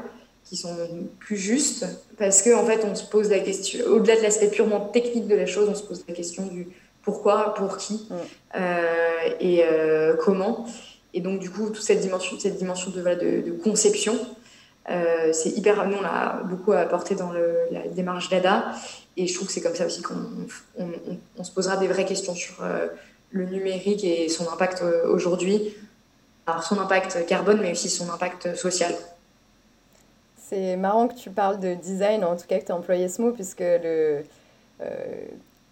qui 0.45 0.57
sont 0.57 0.77
plus 1.19 1.37
justes, 1.37 1.87
parce 2.19 2.43
qu'en 2.43 2.63
en 2.63 2.67
fait, 2.67 2.85
on 2.85 2.95
se 2.95 3.05
pose 3.05 3.31
la 3.31 3.41
question, 3.41 3.85
au-delà 3.87 4.17
de 4.17 4.23
l'aspect 4.23 4.49
purement 4.49 4.81
technique 4.81 5.27
de 5.27 5.35
la 5.35 5.47
chose, 5.47 5.69
on 5.69 5.75
se 5.75 5.83
pose 5.83 6.05
la 6.09 6.15
question 6.15 6.47
du 6.47 6.69
pourquoi, 7.07 7.55
pour 7.55 7.77
qui 7.77 8.09
euh, 8.57 9.31
et 9.39 9.63
euh, 9.63 10.17
comment. 10.17 10.67
Et 11.15 11.21
donc, 11.21 11.39
du 11.39 11.51
coup, 11.51 11.71
toute 11.71 11.83
cette 11.83 12.01
dimension, 12.01 12.37
cette 12.39 12.57
dimension 12.57 12.91
de, 12.91 13.01
de, 13.01 13.53
conception, 13.53 14.15
euh, 14.91 15.33
c'est 15.33 15.51
hyper. 15.51 15.87
Nous, 15.87 15.97
on 15.97 16.03
l'a 16.03 16.41
beaucoup 16.45 16.73
apporté 16.73 17.15
dans 17.15 17.31
le, 17.31 17.59
la 17.71 17.87
démarche 17.87 18.29
d'ADA, 18.29 18.73
et 19.17 19.29
je 19.29 19.35
trouve 19.35 19.47
que 19.47 19.55
c'est 19.55 19.61
comme 19.61 19.77
ça 19.77 19.87
aussi 19.87 20.03
qu'on 20.03 20.17
on, 20.79 20.89
on, 21.39 21.45
se 21.45 21.53
posera 21.53 21.77
des 21.77 21.87
vraies 21.87 22.05
questions 22.05 22.35
sur 22.35 22.57
le 23.31 23.47
numérique 23.47 24.03
et 24.03 24.29
son 24.29 24.51
impact 24.53 24.83
aujourd'hui 25.09 25.75
alors 26.49 26.63
son 26.63 26.79
impact 26.79 27.27
carbone, 27.27 27.61
mais 27.61 27.73
aussi 27.73 27.89
son 27.89 28.09
impact 28.09 28.55
social. 28.55 28.95
C'est 30.37 30.77
marrant 30.77 31.09
que 31.09 31.15
tu 31.15 31.31
parles 31.31 31.59
de 31.59 31.75
design, 31.75 32.23
en 32.23 32.37
tout 32.37 32.47
cas 32.47 32.61
que 32.61 32.67
tu 32.67 32.71
as 32.71 32.77
employé 32.77 33.09
ce 33.09 33.21
mot, 33.21 33.33
puisque 33.33 33.61
le 33.61 34.23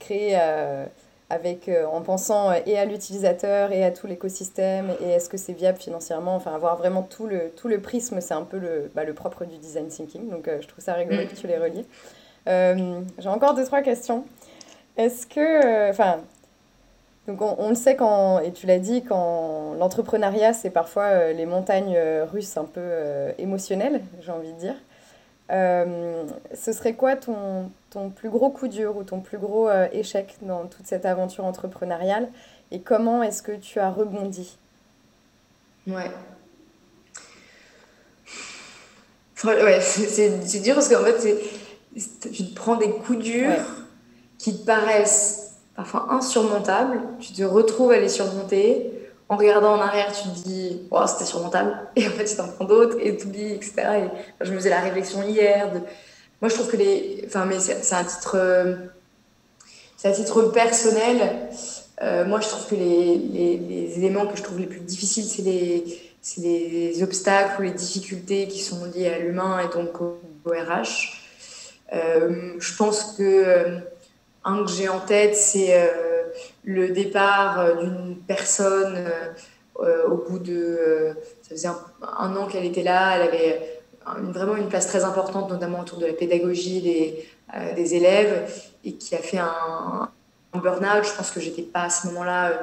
créer 0.01 0.37
avec, 1.31 1.69
euh, 1.69 1.87
en 1.87 2.03
pensant 2.03 2.53
et 2.53 2.79
à 2.79 2.85
l'utilisateur 2.85 3.73
et 3.73 3.85
à 3.85 3.91
tout 3.91 4.07
l'écosystème, 4.07 4.93
et 5.01 5.11
est-ce 5.11 5.29
que 5.29 5.37
c'est 5.37 5.53
viable 5.53 5.79
financièrement, 5.79 6.35
enfin 6.37 6.55
avoir 6.55 6.77
vraiment 6.77 7.03
tout 7.03 7.27
le, 7.27 7.51
tout 7.57 7.69
le 7.69 7.81
prisme, 7.81 8.21
c'est 8.21 8.35
un 8.35 8.43
peu 8.43 8.59
le, 8.59 8.91
bah, 8.95 9.05
le 9.05 9.15
propre 9.15 9.45
du 9.45 9.59
design 9.59 9.89
thinking, 9.89 10.29
donc 10.29 10.49
je 10.49 10.67
trouve 10.67 10.85
ça 10.85 10.95
rigolo 10.95 11.23
mm. 11.23 11.27
que 11.27 11.35
tu 11.35 11.47
les 11.47 11.59
relies. 11.59 11.87
J'ai 12.47 13.29
encore 13.29 13.55
deux, 13.55 13.65
trois 13.65 13.83
questions. 13.83 14.25
Est-ce 14.97 15.27
que, 15.27 15.91
enfin, 15.91 16.21
donc 17.27 17.41
on, 17.41 17.71
le 17.71 17.75
sait 17.75 17.97
quand, 17.97 18.41
et 18.41 18.53
tu 18.53 18.67
l'as 18.67 18.79
dit, 18.79 19.03
quand 19.03 19.75
l'entrepreneuriat, 19.79 20.53
c'est 20.53 20.69
parfois 20.69 21.05
euh, 21.05 21.33
les 21.33 21.47
montagnes 21.47 21.95
euh, 21.97 22.27
russes 22.31 22.59
un 22.59 22.65
peu 22.65 22.81
euh, 22.81 23.33
émotionnelles, 23.39 24.03
j'ai 24.21 24.31
envie 24.31 24.53
de 24.53 24.59
dire. 24.59 24.75
Ce 25.49 26.73
serait 26.73 26.95
quoi 26.95 27.17
ton, 27.17 27.71
ton 27.91 28.11
plus 28.11 28.31
gros 28.31 28.51
coup 28.51 28.69
dur 28.69 28.97
ou 28.97 29.05
ton 29.05 29.21
plus 29.21 29.39
gros 29.39 29.71
échec 29.93 30.37
dans 30.43 30.67
toute 30.67 30.87
cette 30.87 31.05
aventure 31.05 31.45
entrepreneuriale 31.45 32.29
et 32.71 32.81
comment 32.81 33.23
est-ce 33.23 33.43
que 33.43 33.53
tu 33.53 33.79
as 33.79 33.91
rebondi? 33.91 34.57
Ouais. 35.87 36.11
Ouais, 39.45 39.81
c'est 39.81 40.61
dur 40.61 40.75
parce 40.75 40.89
qu'en 40.89 41.05
fait, 41.05 41.37
tu 42.33 42.45
te 42.45 42.55
prends 42.55 42.77
des 42.77 42.91
coups 42.91 43.19
durs 43.19 43.85
qui 44.39 44.59
te 44.59 44.65
paraissent 44.65 45.57
parfois 45.77 46.13
insurmontable, 46.13 47.01
tu 47.21 47.33
te 47.35 47.43
retrouves 47.43 47.93
à 47.93 47.99
les 47.99 48.09
surmonter. 48.09 49.04
En 49.29 49.37
regardant 49.37 49.75
en 49.75 49.81
arrière, 49.81 50.13
tu 50.13 50.29
te 50.29 50.47
dis, 50.47 50.83
oh, 50.91 51.03
c'était 51.07 51.25
surmontable. 51.25 51.77
Et 51.97 52.07
en 52.07 52.11
fait, 52.11 52.25
tu 52.25 52.37
t'en 52.37 52.49
prends 52.49 52.67
d'autres 52.67 52.99
et 53.01 53.17
tu 53.17 53.27
oublies, 53.27 53.53
etc. 53.53 53.75
Et 54.41 54.45
je 54.45 54.51
me 54.51 54.57
faisais 54.59 54.71
la 54.71 54.81
réflexion 54.81 55.23
hier. 55.23 55.71
Moi, 56.41 56.49
je 56.49 56.55
trouve 56.55 56.71
que 56.71 56.77
les. 56.77 57.25
Enfin, 57.27 57.47
mais 57.47 57.59
c'est 57.59 57.95
un 57.95 58.05
titre. 58.05 58.37
C'est 59.97 60.09
un 60.09 60.13
titre 60.13 60.43
personnel. 60.43 61.49
Euh, 62.03 62.25
moi, 62.25 62.41
je 62.41 62.49
trouve 62.49 62.67
que 62.67 62.75
les, 62.75 63.95
éléments 63.97 64.27
que 64.27 64.37
je 64.37 64.43
trouve 64.43 64.59
les 64.59 64.67
plus 64.67 64.81
difficiles, 64.81 65.25
c'est 65.25 65.43
les, 65.43 65.85
les, 66.39 67.03
obstacles 67.03 67.61
ou 67.61 67.63
les 67.63 67.71
difficultés 67.71 68.49
qui 68.49 68.61
sont 68.61 68.85
liés 68.87 69.09
à 69.09 69.19
l'humain 69.19 69.61
et 69.61 69.75
donc 69.75 70.01
au, 70.01 70.19
RH. 70.47 71.21
Euh, 71.95 72.55
je 72.59 72.77
pense 72.77 73.15
que 73.17 73.79
un 74.45 74.65
que 74.65 74.71
j'ai 74.71 74.89
en 74.89 75.01
tête, 75.01 75.37
c'est 75.37 75.71
euh, 75.71 76.14
le 76.65 76.91
départ 76.91 77.61
euh, 77.61 77.75
d'une 77.83 78.17
personne 78.27 79.07
euh, 79.81 80.09
au 80.09 80.17
bout 80.17 80.39
de. 80.39 81.15
ça 81.43 81.51
faisait 81.51 81.69
un, 81.69 82.37
an 82.37 82.47
qu'elle 82.47 82.65
était 82.65 82.83
là, 82.83 83.17
elle 83.17 83.29
avait 83.29 83.83
vraiment 84.07 84.57
une 84.57 84.69
place 84.69 84.87
très 84.87 85.05
importante, 85.05 85.51
notamment 85.51 85.81
autour 85.81 85.99
de 85.99 86.07
la 86.07 86.13
pédagogie 86.13 86.81
des, 87.77 87.95
élèves, 87.95 88.53
et 88.85 88.95
qui 88.95 89.15
a 89.15 89.19
fait 89.19 89.39
un, 89.39 90.09
burn-out. 90.53 91.05
Je 91.05 91.17
pense 91.17 91.31
que 91.31 91.41
j'étais 91.41 91.63
pas 91.63 91.85
à 91.85 91.91
ce 91.91 92.07
moment-là 92.09 92.63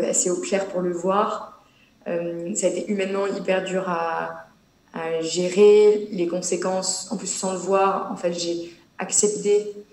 assez 0.00 0.30
au 0.30 0.40
clair 0.40 0.66
pour 0.66 0.80
le 0.80 0.92
voir. 0.92 1.62
ça 2.06 2.12
a 2.12 2.70
été 2.70 2.90
humainement 2.90 3.26
hyper 3.26 3.64
dur 3.64 3.88
à, 3.88 4.46
à, 4.94 5.20
gérer 5.20 6.08
les 6.10 6.28
conséquences. 6.28 7.10
En 7.10 7.16
plus, 7.16 7.26
sans 7.26 7.52
le 7.52 7.58
voir, 7.58 8.10
en 8.12 8.16
fait, 8.16 8.32
j'ai 8.32 8.72
accepté 8.98 9.66
euh, 9.66 9.83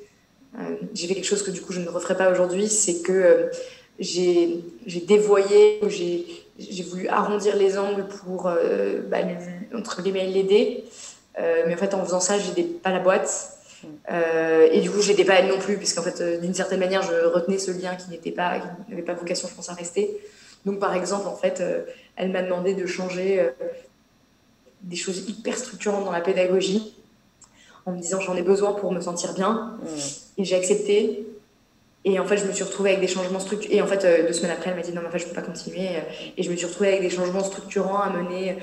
j'ai 0.94 1.08
fait 1.08 1.16
quelque 1.16 1.26
chose 1.26 1.44
que 1.44 1.52
du 1.52 1.62
coup 1.62 1.74
je 1.74 1.80
ne 1.80 1.90
referai 1.90 2.18
pas 2.18 2.30
aujourd'hui, 2.32 2.68
c'est 2.68 3.02
que 3.02 3.12
euh, 3.12 3.48
j'ai 4.00 4.64
dévoyé, 5.08 5.80
j'ai 5.88 6.84
voulu 6.84 7.08
arrondir 7.08 7.56
les 7.56 7.78
angles 7.78 8.08
pour, 8.08 8.48
euh, 8.48 9.02
bah, 9.08 9.20
entre 9.76 10.02
guillemets, 10.02 10.28
l'aider. 10.28 10.84
mais 11.38 11.74
en 11.74 11.78
fait, 11.78 11.94
en 11.94 12.04
faisant 12.04 12.20
ça, 12.20 12.38
j'aidais 12.38 12.64
pas 12.64 12.92
la 12.92 13.00
boîte. 13.00 13.58
et 14.10 14.82
du 14.82 14.90
coup, 14.90 15.02
je 15.02 15.12
n'aidais 15.12 15.26
pas 15.26 15.36
elle 15.36 15.48
non 15.48 15.60
plus, 15.60 15.78
puisqu'en 15.78 16.02
fait, 16.02 16.42
d'une 16.42 16.54
certaine 16.54 16.80
manière, 16.80 17.04
je 17.04 17.26
retenais 17.26 17.60
ce 17.60 17.72
lien 17.72 17.96
qui 17.96 18.10
n'était 18.10 18.32
pas, 18.32 18.60
qui 18.60 18.92
n'avait 18.92 19.04
pas 19.04 19.14
vocation, 19.14 19.48
je 19.48 19.56
pense, 19.56 19.70
à 19.70 19.74
rester. 19.74 20.18
Donc, 20.66 20.80
par 20.80 20.96
exemple, 20.96 21.28
en 21.28 21.36
fait, 21.36 21.64
elle 22.16 22.32
m'a 22.32 22.42
demandé 22.42 22.74
de 22.74 22.86
changer 22.86 23.50
des 24.82 24.96
choses 24.96 25.30
hyper 25.30 25.58
structurantes 25.58 26.06
dans 26.06 26.12
la 26.12 26.22
pédagogie 26.22 26.96
en 27.86 27.92
me 27.92 28.00
disant 28.00 28.20
j'en 28.20 28.36
ai 28.36 28.42
besoin 28.42 28.74
pour 28.74 28.92
me 28.92 29.02
sentir 29.02 29.34
bien. 29.34 29.78
Mm. 29.82 29.88
Et 30.38 30.46
j'ai 30.46 30.56
accepté. 30.56 31.26
Et 32.04 32.20
en 32.20 32.26
fait, 32.26 32.38
je 32.38 32.46
me 32.46 32.52
suis 32.52 32.64
retrouvée 32.64 32.92
avec 32.92 33.02
des 33.02 33.08
changements 33.08 33.40
structurants. 33.40 33.74
Et 33.76 33.82
en 33.82 33.88
fait, 33.88 34.06
euh, 34.06 34.28
deux 34.28 34.34
semaines 34.34 34.52
après, 34.52 34.72
elle 34.72 34.76
m'a 34.76 34.82
dit 34.82 34.92
non, 34.92 35.02
mais 35.02 35.08
en 35.08 35.12
fait, 35.12 35.20
je 35.20 35.28
peux 35.28 35.36
pas 35.36 35.44
continuer. 35.44 35.88
Et 36.36 36.44
je 36.44 36.50
me 36.50 36.56
suis 36.56 36.66
retrouvée 36.66 36.90
avec 36.90 37.02
des 37.02 37.10
changements 37.10 37.44
structurants 37.44 38.00
à 38.00 38.10
mener 38.10 38.58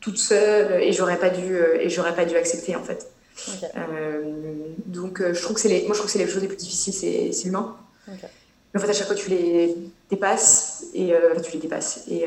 toute 0.00 0.18
seule. 0.18 0.82
Et 0.82 0.92
j'aurais 0.92 1.18
pas 1.18 1.30
dû, 1.30 1.54
euh, 1.54 1.80
et 1.80 1.88
j'aurais 1.88 2.14
pas 2.14 2.24
dû 2.24 2.36
accepter, 2.36 2.74
en 2.74 2.82
fait. 2.82 3.10
Euh, 3.76 4.22
donc, 4.86 5.22
je 5.22 5.40
trouve 5.40 5.54
que 5.54 5.60
c'est 5.60 5.68
les, 5.68 5.82
moi, 5.82 5.92
je 5.92 5.98
trouve 5.98 6.06
que 6.06 6.12
c'est 6.12 6.24
les 6.24 6.30
choses 6.30 6.42
les 6.42 6.48
plus 6.48 6.56
difficiles, 6.56 6.92
c'est 7.32 7.44
l'humain. 7.44 7.76
Mais 8.08 8.80
en 8.80 8.84
fait, 8.84 8.90
à 8.90 8.92
chaque 8.92 9.06
fois, 9.06 9.16
tu 9.16 9.30
les 9.30 9.76
dépasses. 10.10 10.86
Et 10.92 11.12
tu 11.44 11.52
les 11.52 11.58
dépasses. 11.60 12.06
Et, 12.08 12.26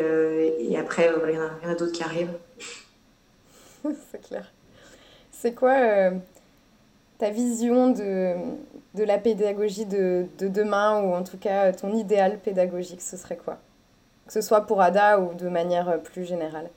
et 0.60 0.78
après, 0.78 1.12
il 1.28 1.36
y 1.36 1.38
en 1.38 1.70
a, 1.70 1.72
a 1.72 1.76
d'autres 1.76 1.92
qui 1.92 2.04
arrivent. 2.04 2.34
c'est 3.84 4.22
clair. 4.22 4.50
C'est 5.32 5.54
quoi 5.54 6.12
ta 7.24 7.30
vision 7.30 7.90
de, 7.92 8.36
de 8.96 9.04
la 9.06 9.18
pédagogie 9.18 9.86
de, 9.86 10.26
de, 10.40 10.50
demain, 10.50 11.02
ou 11.02 11.14
en 11.14 11.24
tout 11.24 11.38
cas 11.38 11.72
ton 11.72 11.96
idéal 11.96 12.38
pédagogique, 12.38 13.02
ce 13.02 13.16
serait 13.16 13.38
quoi? 13.38 13.60
Que 14.28 14.34
ce 14.34 14.42
soit 14.42 14.60
pour 14.62 14.82
Ada 14.82 15.22
ou 15.22 15.34
de 15.34 15.48
manière 15.48 16.02
plus 16.02 16.26
générale 16.26 16.70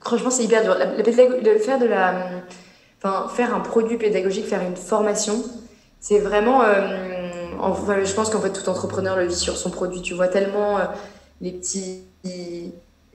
Franchement, 0.00 0.30
c'est 0.30 0.42
hyper 0.42 0.64
dur. 0.64 0.76
La, 0.76 0.86
de 0.86 1.58
faire 1.58 1.78
de 1.78 1.86
la, 1.86 2.30
enfin, 3.00 3.28
faire 3.28 3.54
un 3.54 3.60
produit 3.60 3.98
pédagogique, 3.98 4.46
faire 4.46 4.62
une 4.62 4.74
formation, 4.74 5.36
c'est 6.00 6.18
vraiment. 6.18 6.62
enfin, 7.60 8.02
je 8.02 8.12
pense 8.12 8.28
qu'en 8.30 8.40
fait, 8.40 8.52
tout 8.52 8.68
entrepreneur 8.68 9.16
le 9.16 9.26
vit 9.26 9.36
sur 9.36 9.56
son 9.56 9.70
produit. 9.70 10.02
Tu 10.02 10.14
vois 10.14 10.26
tellement 10.26 10.78
les 11.40 11.52
petits 11.52 12.02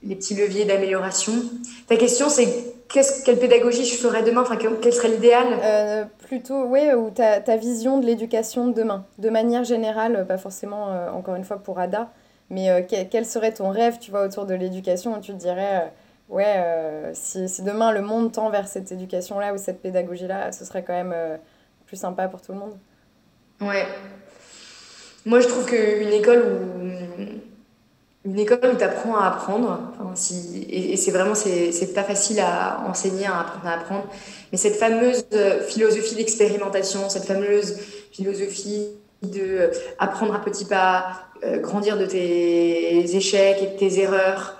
les 0.04 0.16
petits 0.16 0.34
leviers 0.34 0.64
d'amélioration. 0.64 1.32
Ta 1.88 1.96
question, 1.96 2.28
c'est 2.28 2.48
quelle 3.24 3.38
pédagogie 3.38 3.84
je 3.84 3.96
ferais 3.96 4.22
demain? 4.22 4.42
Enfin, 4.42 4.56
Quel 4.56 4.92
serait 4.92 5.08
l'idéal? 5.08 5.46
Euh, 5.62 6.04
Plutôt, 6.26 6.64
oui, 6.64 6.92
ou 6.92 7.10
ta, 7.10 7.40
ta 7.40 7.56
vision 7.56 7.98
de 7.98 8.06
l'éducation 8.06 8.66
de 8.66 8.74
demain. 8.74 9.06
De 9.18 9.30
manière 9.30 9.64
générale, 9.64 10.26
pas 10.26 10.38
forcément, 10.38 10.88
euh, 10.88 11.10
encore 11.10 11.34
une 11.34 11.44
fois, 11.44 11.58
pour 11.58 11.78
Ada, 11.78 12.10
mais 12.50 12.70
euh, 12.70 12.82
quel, 13.10 13.24
serait 13.24 13.52
ton 13.52 13.70
rêve, 13.70 13.98
tu 13.98 14.10
vois, 14.10 14.24
autour 14.24 14.46
de 14.46 14.54
l'éducation? 14.54 15.16
Où 15.16 15.20
tu 15.20 15.32
te 15.32 15.38
dirais, 15.38 15.92
ouais, 16.28 17.12
si, 17.14 17.48
si, 17.48 17.62
demain 17.62 17.92
le 17.92 18.02
monde 18.02 18.32
tend 18.32 18.50
vers 18.50 18.68
cette 18.68 18.92
éducation-là 18.92 19.54
ou 19.54 19.58
cette 19.58 19.80
pédagogie-là, 19.80 20.52
ce 20.52 20.64
serait 20.64 20.82
quand 20.82 20.92
même 20.94 21.14
plus 21.86 21.96
sympa 21.96 22.28
pour 22.28 22.40
tout 22.40 22.52
le 22.52 22.58
monde 22.58 22.74
Ouais. 23.60 23.86
Moi, 25.24 25.40
je 25.40 25.46
trouve 25.46 25.66
qu'une 25.66 26.12
école 26.12 26.42
où 26.42 27.51
une 28.24 28.38
école 28.38 28.72
où 28.74 28.76
tu 28.76 28.84
apprends 28.84 29.16
à 29.16 29.28
apprendre. 29.28 29.80
Si, 30.14 30.66
et, 30.70 30.96
c'est 30.96 31.10
vraiment, 31.10 31.34
c'est 31.34 31.94
pas 31.94 32.04
facile 32.04 32.40
à 32.40 32.84
enseigner, 32.88 33.26
à 33.26 33.40
apprendre 33.40 33.66
à 33.66 33.72
apprendre. 33.72 34.04
Mais 34.52 34.58
cette 34.58 34.76
fameuse 34.76 35.24
euh, 35.32 35.62
philosophie 35.62 36.14
d'expérimentation, 36.14 37.08
cette 37.08 37.24
fameuse 37.24 37.78
philosophie 38.12 38.88
de 39.22 39.40
euh, 39.40 39.70
apprendre 39.98 40.34
à 40.34 40.40
petits 40.40 40.66
pas, 40.66 41.22
euh, 41.44 41.58
grandir 41.58 41.98
de 41.98 42.06
tes 42.06 43.16
échecs 43.16 43.62
et 43.62 43.66
de 43.68 43.78
tes 43.78 44.00
erreurs, 44.00 44.56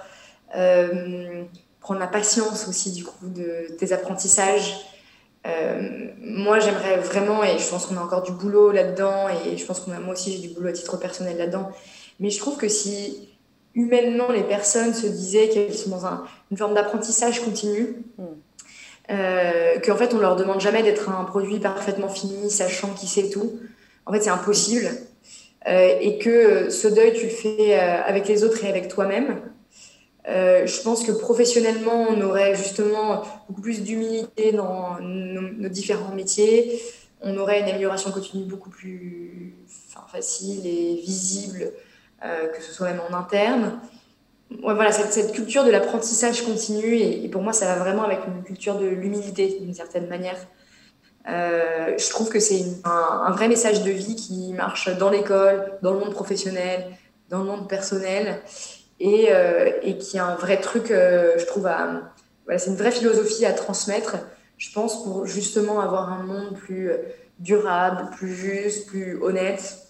prendre 1.80 1.98
la 1.98 2.06
patience 2.06 2.68
aussi 2.68 2.92
du 2.92 3.04
coup 3.04 3.26
de 3.26 3.74
tes 3.78 3.92
apprentissages. 3.92 4.76
moi, 6.20 6.58
j'aimerais 6.58 6.96
vraiment, 6.98 7.42
et 7.44 7.58
je 7.58 7.68
pense 7.68 7.86
qu'on 7.86 7.96
a 7.96 8.00
encore 8.00 8.22
du 8.22 8.32
boulot 8.32 8.70
là-dedans, 8.70 9.28
et 9.28 9.56
je 9.56 9.64
pense 9.64 9.80
qu'on 9.80 9.92
a 9.92 9.98
moi 9.98 10.14
aussi 10.14 10.32
j'ai 10.32 10.46
du 10.46 10.54
boulot 10.54 10.68
à 10.68 10.72
titre 10.72 10.96
personnel 10.96 11.38
là-dedans. 11.38 11.70
Mais 12.20 12.30
je 12.30 12.38
trouve 12.38 12.56
que 12.56 12.68
si 12.68 13.31
humainement 13.74 14.30
les 14.30 14.42
personnes 14.42 14.94
se 14.94 15.06
disaient 15.06 15.48
qu'elles 15.48 15.74
sont 15.74 15.90
dans 15.90 16.24
une 16.50 16.56
forme 16.56 16.74
d'apprentissage 16.74 17.40
continu. 17.40 17.96
Mm. 18.18 18.24
Euh, 19.10 19.80
qu'en 19.84 19.96
fait 19.96 20.14
on 20.14 20.18
leur 20.18 20.36
demande 20.36 20.60
jamais 20.60 20.82
d'être 20.82 21.10
un 21.10 21.24
produit 21.24 21.58
parfaitement 21.58 22.08
fini, 22.08 22.50
sachant 22.50 22.94
qui 22.94 23.06
c'est 23.06 23.30
tout. 23.30 23.58
En 24.06 24.12
fait, 24.12 24.22
c'est 24.22 24.30
impossible. 24.30 24.88
Euh, 25.68 25.96
et 26.00 26.18
que 26.18 26.70
ce 26.70 26.88
deuil, 26.88 27.12
tu 27.12 27.24
le 27.24 27.30
fais 27.30 27.78
euh, 27.78 28.02
avec 28.02 28.26
les 28.26 28.42
autres 28.42 28.64
et 28.64 28.68
avec 28.68 28.88
toi-même. 28.88 29.40
je 30.26 30.82
pense 30.82 31.04
que 31.04 31.12
professionnellement, 31.12 32.06
on 32.10 32.20
aurait 32.20 32.54
justement 32.54 33.22
beaucoup 33.48 33.60
plus 33.60 33.82
d'humilité 33.82 34.52
dans 34.52 34.98
nos, 35.00 35.68
différents 35.68 36.14
métiers. 36.14 36.80
On 37.20 37.36
aurait 37.36 37.60
une 37.60 37.68
amélioration 37.68 38.10
continue 38.10 38.44
beaucoup 38.44 38.70
plus 38.70 39.54
facile 40.12 40.66
et 40.66 40.96
visible 40.96 41.62
euh, 41.62 41.70
que 42.22 42.62
ce 42.62 42.72
soit 42.72 42.88
même 42.88 43.00
en 43.10 43.14
interne. 43.14 43.80
voilà, 44.62 44.92
cette, 44.92 45.32
culture 45.32 45.64
de 45.64 45.70
l'apprentissage 45.70 46.42
continu, 46.42 46.96
et, 46.96 47.28
pour 47.28 47.42
moi, 47.42 47.52
ça 47.52 47.66
va 47.66 47.76
vraiment 47.76 48.04
avec 48.04 48.20
une 48.26 48.42
culture 48.44 48.76
de 48.76 48.86
l'humilité, 48.86 49.58
d'une 49.60 49.74
certaine 49.74 50.08
manière. 50.08 50.36
Euh, 51.28 51.96
je 51.96 52.10
trouve 52.10 52.28
que 52.28 52.40
c'est 52.40 52.64
un, 52.84 53.30
vrai 53.32 53.48
message 53.48 53.82
de 53.82 53.90
vie 53.90 54.16
qui 54.16 54.52
marche 54.52 54.96
dans 54.98 55.10
l'école, 55.10 55.78
dans 55.82 55.92
le 55.92 56.00
monde 56.00 56.12
professionnel, 56.12 56.86
dans 57.28 57.38
le 57.38 57.44
monde 57.44 57.68
personnel, 57.68 58.40
et, 59.00 59.28
euh, 59.30 59.70
qui 59.98 60.16
est 60.16 60.20
un 60.20 60.36
vrai 60.36 60.60
truc, 60.60 60.88
je 60.88 61.44
trouve, 61.46 61.68
c'est 62.56 62.70
une 62.70 62.76
vraie 62.76 62.92
philosophie 62.92 63.46
à 63.46 63.52
transmettre, 63.52 64.16
je 64.58 64.72
pense, 64.72 65.02
pour 65.02 65.26
justement 65.26 65.80
avoir 65.80 66.12
un 66.12 66.22
monde 66.22 66.54
plus 66.56 66.92
durable, 67.38 68.10
plus 68.16 68.34
juste, 68.34 68.86
plus 68.86 69.20
honnête, 69.22 69.78
euh, 69.78 69.81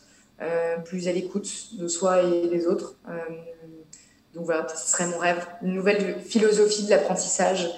plus 0.85 1.09
à 1.09 1.13
l'écoute 1.13 1.49
de 1.79 1.89
soi 1.89 2.23
et 2.23 2.49
des 2.49 2.67
autres. 2.67 2.97
Euh, 3.09 3.13
donc 4.35 4.45
voilà, 4.45 4.67
ce 4.69 4.91
serait 4.91 5.07
mon 5.07 5.19
rêve, 5.19 5.47
une 5.63 5.75
nouvelle 5.75 6.21
philosophie 6.21 6.85
de 6.85 6.91
l'apprentissage 6.91 7.69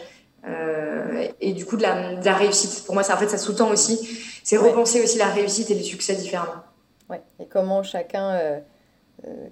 euh, 0.47 1.29
et 1.41 1.53
du 1.53 1.67
coup 1.67 1.77
de 1.77 1.83
la, 1.83 2.35
réussite. 2.35 2.85
Pour 2.87 2.95
moi, 2.95 3.03
ça, 3.03 3.15
en 3.15 3.19
fait, 3.19 3.29
ça 3.29 3.39
sous-tend 3.39 3.71
aussi, 3.71 3.99
c'est 4.45 4.57
repenser 4.57 5.03
aussi 5.03 5.19
la 5.19 5.29
réussite 5.29 5.71
et 5.71 5.75
le 5.75 5.83
succès 5.83 6.15
différemment. 6.15 6.63
Ouais. 7.11 7.23
Et 7.41 7.47
comment 7.47 7.83
chacun, 7.83 8.63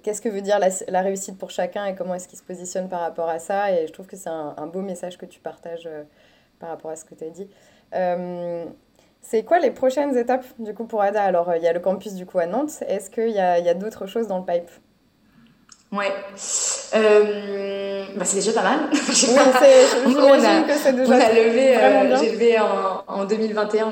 qu'est-ce 0.01 0.21
que 0.21 0.29
veut 0.29 0.41
dire 0.41 0.59
la, 0.59 1.01
réussite 1.01 1.37
pour 1.37 1.51
chacun 1.51 1.85
et 1.85 1.95
comment 1.95 2.15
est-ce 2.15 2.27
qu'il 2.27 2.39
se 2.39 2.43
positionne 2.43 2.87
par 2.87 3.01
rapport 3.01 3.29
à 3.29 3.39
ça? 3.39 3.71
Et 3.73 3.85
je 3.87 3.91
trouve 3.91 4.07
que 4.07 4.15
c'est 4.15 4.29
un, 4.29 4.53
un, 4.57 4.67
beau 4.67 4.81
message 4.81 5.17
que 5.17 5.25
tu 5.25 5.39
partages 5.39 5.89
par 6.59 6.69
rapport 6.69 6.91
à 6.91 6.95
ce 6.95 7.03
que 7.03 7.15
tu 7.15 7.25
as 7.25 7.29
dit. 7.29 7.49
C'est 9.23 9.43
quoi 9.43 9.59
les 9.59 9.71
prochaines 9.71 10.17
étapes 10.17 10.45
du 10.59 10.73
coup 10.73 10.83
pour 10.83 11.01
Ada? 11.01 11.23
Alors 11.23 11.49
euh, 11.49 11.57
il 11.57 11.63
y 11.63 11.67
a 11.67 11.73
le 11.73 11.79
campus 11.79 12.13
du 12.13 12.25
coup 12.25 12.39
à 12.39 12.45
Nantes. 12.45 12.83
Est-ce 12.87 13.09
qu'il 13.09 13.29
y 13.29 13.39
a, 13.39 13.57
y 13.57 13.69
a 13.69 13.73
d'autres 13.73 14.05
choses 14.05 14.27
dans 14.27 14.37
le 14.37 14.45
pipe? 14.45 14.69
Ouais, 15.93 16.11
euh, 16.95 18.05
bah 18.17 18.25
c'est 18.25 18.37
déjà 18.37 18.51
pas 18.51 18.63
mal. 18.63 18.79
oui, 18.91 18.99
j'imagine 19.13 20.65
que 20.67 20.73
c'est 20.73 20.93
déjà 20.93 21.13
on 21.15 21.19
a 21.19 21.31
levé, 21.31 21.77
euh, 21.77 22.17
j'ai 22.17 22.31
levé 22.31 22.59
en, 22.59 23.03
en, 23.07 23.25
2021, 23.25 23.91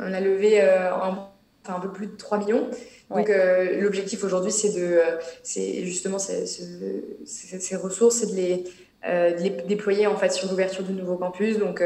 on, 0.00 0.14
a 0.14 0.20
levé 0.20 0.62
un, 0.62 0.92
enfin, 1.62 1.76
un 1.76 1.80
peu 1.80 1.92
plus 1.92 2.06
de 2.06 2.16
3 2.16 2.38
millions. 2.38 2.68
Donc 3.10 3.30
l'objectif 3.78 4.24
aujourd'hui, 4.24 4.50
c'est 4.50 4.72
de, 4.72 5.02
c'est 5.42 5.84
justement 5.84 6.18
ces, 6.18 6.46
ces 6.46 7.76
ressources, 7.76 8.16
c'est 8.16 8.30
de 8.30 8.36
les 8.36 8.64
euh, 9.04 9.32
de 9.32 9.66
déployer 9.66 10.06
en 10.06 10.16
fait 10.16 10.30
sur 10.30 10.48
l'ouverture 10.48 10.84
du 10.84 10.92
nouveau 10.92 11.16
campus. 11.16 11.58
Donc 11.58 11.82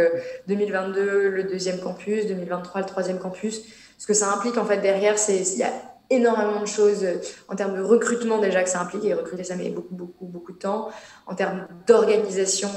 2022 0.49 1.01
euh, 1.01 1.31
le 1.31 1.45
deuxième 1.45 1.81
campus, 1.81 2.27
2023 2.27 2.83
le 2.83 2.87
troisième 2.87 3.19
campus. 3.19 3.62
Ce 3.97 4.07
que 4.07 4.12
ça 4.12 4.31
implique 4.35 4.59
en 4.59 4.67
fait 4.67 4.83
derrière, 4.83 5.19
c'est 5.19 5.39
il 5.39 5.59
y 5.59 5.62
a 5.62 5.73
énormément 6.11 6.61
de 6.61 6.67
choses 6.67 7.05
euh, 7.05 7.14
en 7.49 7.57
termes 7.57 7.75
de 7.75 7.81
recrutement 7.81 8.39
déjà 8.39 8.62
que 8.62 8.69
ça 8.69 8.83
implique 8.83 9.07
et 9.07 9.14
recruter 9.14 9.45
ça 9.45 9.57
met 9.57 9.71
beaucoup 9.71 9.95
beaucoup 9.95 10.27
beaucoup 10.27 10.53
de 10.53 10.59
temps 10.59 10.91
en 11.27 11.35
termes 11.35 11.67
d'organisation 11.87 12.69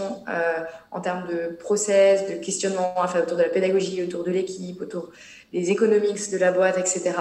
en 0.92 1.02
termes 1.02 1.28
de 1.28 1.54
process 1.58 2.28
de 2.28 2.36
questionnement 2.36 2.94
enfin, 2.96 3.22
autour 3.22 3.38
de 3.38 3.44
la 3.44 3.50
pédagogie 3.50 4.02
autour 4.02 4.24
de 4.24 4.32
l'équipe 4.32 4.82
autour 4.82 5.12
des 5.54 5.70
économiques 5.70 6.32
de 6.32 6.38
la 6.38 6.52
boîte 6.52 6.80
etc 6.80 7.12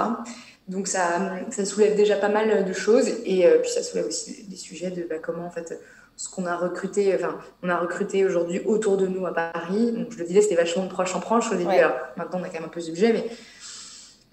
donc 0.67 0.87
ça, 0.87 1.41
ça 1.51 1.67
soulève 1.67 1.95
déjà 1.95 2.17
pas 2.17 2.31
mal 2.31 2.65
de 2.65 2.73
choses 2.73 3.09
et 3.27 3.47
puis 3.61 3.71
ça 3.71 3.83
soulève 3.83 4.07
aussi 4.07 4.45
des 4.45 4.57
sujets 4.57 4.91
de 4.91 5.03
bah, 5.03 5.17
comment 5.21 5.45
en 5.45 5.51
fait 5.51 5.79
ce 6.19 6.29
qu'on 6.29 6.47
a 6.47 6.57
recruté, 6.57 7.15
enfin, 7.15 7.39
on 7.63 7.69
a 7.69 7.79
recruté 7.79 8.25
aujourd'hui 8.25 8.61
autour 8.67 8.97
de 8.97 9.07
nous 9.07 9.25
à 9.25 9.33
Paris. 9.33 9.93
Donc, 9.93 10.11
je 10.11 10.19
le 10.19 10.25
disais, 10.25 10.43
c'était 10.43 10.57
vachement 10.57 10.83
de 10.83 10.91
proche 10.91 11.15
en 11.15 11.21
proche 11.21 11.53
au 11.53 11.55
début. 11.55 11.71
Alors, 11.71 11.95
maintenant, 12.17 12.41
on 12.41 12.43
a 12.43 12.49
quand 12.49 12.55
même 12.55 12.65
un 12.65 12.69
peu 12.69 12.83
budget, 12.83 13.13
mais 13.13 13.25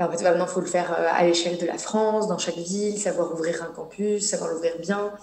en 0.04 0.10
fait, 0.10 0.24
maintenant, 0.24 0.46
il 0.46 0.52
faut 0.52 0.62
le 0.62 0.66
faire 0.66 0.92
euh, 0.92 1.08
à 1.12 1.24
l'échelle 1.24 1.60
de 1.60 1.66
la 1.68 1.78
France, 1.78 2.28
dans 2.28 2.40
chaque 2.40 2.58
ville, 2.58 2.98
savoir 2.98 3.32
ouvrir 3.32 3.64
un 3.64 3.72
campus, 3.72 4.28
savoir 4.28 4.50
l'ouvrir 4.52 4.74
bien. 4.80 5.14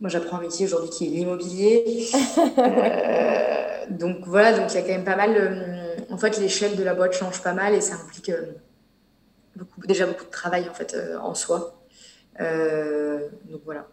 Moi, 0.00 0.10
j'apprends 0.10 0.36
un 0.36 0.42
métier 0.42 0.66
aujourd'hui 0.66 0.90
qui 0.90 1.06
est 1.06 1.08
l'immobilier. 1.08 2.06
euh, 2.58 3.86
donc, 3.88 4.18
voilà, 4.26 4.58
donc 4.58 4.70
il 4.70 4.74
y 4.74 4.78
a 4.78 4.82
quand 4.82 4.88
même 4.88 5.04
pas 5.04 5.16
mal. 5.16 5.34
Euh, 5.34 5.96
en 6.10 6.18
fait, 6.18 6.38
l'échelle 6.38 6.76
de 6.76 6.84
la 6.84 6.92
boîte 6.92 7.14
change 7.14 7.42
pas 7.42 7.54
mal 7.54 7.72
et 7.74 7.80
ça 7.80 7.94
implique 7.94 8.28
euh, 8.28 8.42
beaucoup, 9.56 9.80
déjà 9.86 10.04
beaucoup 10.04 10.26
de 10.26 10.30
travail 10.30 10.68
en 10.68 10.74
fait 10.74 10.94
en 11.18 11.34
soi. 11.34 11.80
donc, 12.38 13.62
voilà. 13.64 13.86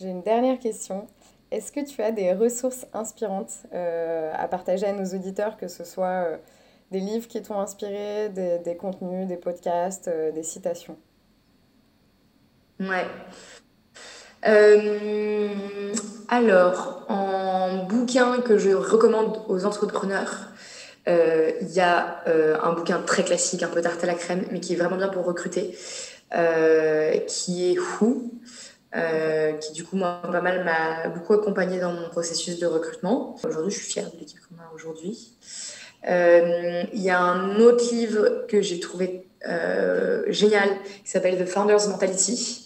J'ai 0.00 0.08
une 0.08 0.22
dernière 0.22 0.58
question. 0.58 1.06
Est-ce 1.52 1.70
que 1.70 1.78
tu 1.78 2.02
as 2.02 2.10
des 2.10 2.32
ressources 2.32 2.84
inspirantes 2.94 3.52
euh, 3.72 4.32
à 4.34 4.48
partager 4.48 4.86
à 4.86 4.92
nos 4.92 5.04
auditeurs, 5.14 5.56
que 5.56 5.68
ce 5.68 5.84
soit 5.84 6.24
euh, 6.26 6.36
des 6.90 6.98
livres 6.98 7.28
qui 7.28 7.40
t'ont 7.42 7.60
inspiré, 7.60 8.28
des, 8.28 8.76
contenus, 8.76 9.28
des 9.28 9.36
podcasts, 9.36 10.08
euh, 10.08 10.32
des 10.32 10.42
citations? 10.42 10.96
Ouais. 12.80 13.06
alors, 16.28 17.06
en 17.08 17.84
bouquin 17.84 18.40
que 18.40 18.58
je 18.58 18.70
recommande 18.70 19.38
aux 19.46 19.64
entrepreneurs, 19.64 20.48
il 21.06 21.70
y 21.70 21.80
a 21.80 22.24
un 22.26 22.72
bouquin 22.72 23.00
très 23.02 23.22
classique, 23.22 23.62
un 23.62 23.68
peu 23.68 23.80
tarte 23.80 24.02
à 24.02 24.08
la 24.08 24.14
crème, 24.14 24.44
mais 24.50 24.58
qui 24.58 24.72
est 24.72 24.76
vraiment 24.76 24.96
bien 24.96 25.08
pour 25.08 25.24
recruter, 25.24 25.78
qui 27.28 27.70
est 27.70 27.78
Who? 27.78 28.32
Qui 29.60 29.72
du 29.72 29.84
coup 29.84 29.96
moi 29.96 30.20
pas 30.22 30.40
mal 30.40 30.64
m'a 30.64 31.08
beaucoup 31.08 31.34
accompagné 31.34 31.80
dans 31.80 31.92
mon 31.92 32.08
processus 32.08 32.58
de 32.58 32.66
recrutement. 32.66 33.36
Aujourd'hui, 33.44 33.72
je 33.72 33.78
suis 33.78 33.92
fière 33.92 34.10
de 34.10 34.18
l'équipe 34.18 34.38
qu'on 34.48 34.62
a 34.62 34.72
aujourd'hui. 34.74 35.36
Euh, 36.08 36.82
il 36.92 37.02
y 37.02 37.10
a 37.10 37.20
un 37.20 37.58
autre 37.60 37.84
livre 37.92 38.46
que 38.46 38.60
j'ai 38.60 38.78
trouvé 38.78 39.26
euh, 39.48 40.24
génial 40.28 40.68
qui 41.04 41.10
s'appelle 41.10 41.42
The 41.42 41.48
Founders 41.48 41.88
Mentality, 41.88 42.60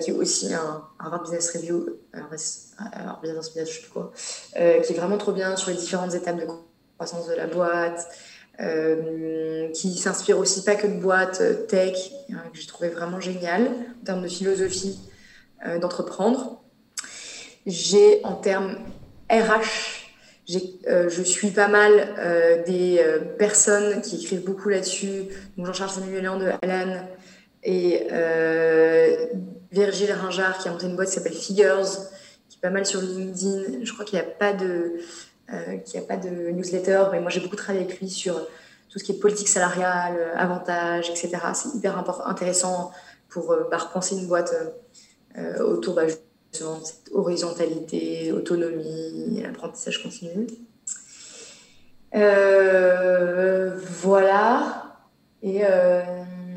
qui 0.00 0.10
est 0.10 0.14
aussi 0.14 0.54
un 0.54 0.84
Harvard 1.00 1.22
Business 1.22 1.50
Review, 1.56 1.98
Harvard 2.12 3.20
Business 3.20 3.48
Review, 3.48 3.66
je 3.66 3.72
sais 3.72 3.80
plus 3.80 3.90
quoi, 3.90 4.12
qui 4.54 4.58
est 4.60 4.96
vraiment 4.96 5.18
trop 5.18 5.32
bien 5.32 5.56
sur 5.56 5.70
les 5.70 5.76
différentes 5.76 6.14
étapes 6.14 6.36
de 6.36 6.46
croissance 6.96 7.26
de 7.26 7.34
la 7.34 7.48
boîte. 7.48 8.06
qui 9.74 9.96
s'inspire 9.96 10.38
aussi 10.38 10.62
pas 10.62 10.76
que 10.76 10.86
de 10.86 11.00
boîtes 11.00 11.66
tech, 11.66 11.96
hein, 12.30 12.36
que 12.52 12.60
j'ai 12.60 12.66
trouvé 12.68 12.90
vraiment 12.90 13.20
génial 13.20 13.62
en 14.02 14.04
termes 14.04 14.22
de 14.22 14.28
philosophie 14.28 15.00
euh, 15.66 15.78
d'entreprendre. 15.78 16.62
J'ai 17.66 18.24
en 18.24 18.34
termes 18.34 18.76
RH, 19.30 20.08
je 20.48 21.22
suis 21.22 21.50
pas 21.50 21.68
mal 21.68 22.64
des 22.66 23.00
personnes 23.38 24.02
qui 24.02 24.16
écrivent 24.16 24.44
beaucoup 24.44 24.68
là-dessus. 24.68 25.26
Donc 25.56 25.66
Jean-Charles 25.66 25.90
Samuel 25.90 26.24
de 26.24 26.50
Alan 26.60 27.06
et 27.62 28.08
Virgile 29.70 30.12
Ringard 30.12 30.58
qui 30.58 30.68
a 30.68 30.72
monté 30.72 30.86
une 30.86 30.96
boîte 30.96 31.08
qui 31.08 31.14
s'appelle 31.14 31.34
Figures, 31.34 31.86
qui 32.48 32.58
est 32.58 32.60
pas 32.60 32.70
mal 32.70 32.84
sur 32.84 33.00
LinkedIn. 33.00 33.84
Je 33.84 33.92
crois 33.92 34.04
qu'il 34.04 34.18
n'y 34.18 34.24
a 34.24 34.28
pas 34.28 34.52
de 34.52 34.98
a 35.48 36.00
pas 36.08 36.16
de 36.16 36.50
newsletter, 36.50 37.04
mais 37.12 37.20
moi 37.20 37.30
j'ai 37.30 37.40
beaucoup 37.40 37.56
travaillé 37.56 37.84
avec 37.84 38.00
lui 38.00 38.10
sur 38.10 38.34
tout 38.90 38.98
ce 38.98 39.04
qui 39.04 39.12
est 39.12 39.20
politique 39.20 39.48
salariale, 39.48 40.32
avantages, 40.36 41.08
etc. 41.10 41.30
C'est 41.54 41.76
hyper 41.76 42.04
intéressant 42.26 42.90
pour 43.28 43.56
bah, 43.70 43.78
repenser 43.78 44.16
une 44.16 44.26
boîte 44.26 44.52
autour 45.60 45.94
bah, 45.94 46.02
cette 46.52 47.10
horizontalité, 47.12 48.32
autonomie, 48.32 49.42
apprentissage 49.48 50.02
continu. 50.02 50.46
Euh, 52.14 53.76
voilà. 54.02 54.96
Et, 55.42 55.62
euh, 55.64 56.02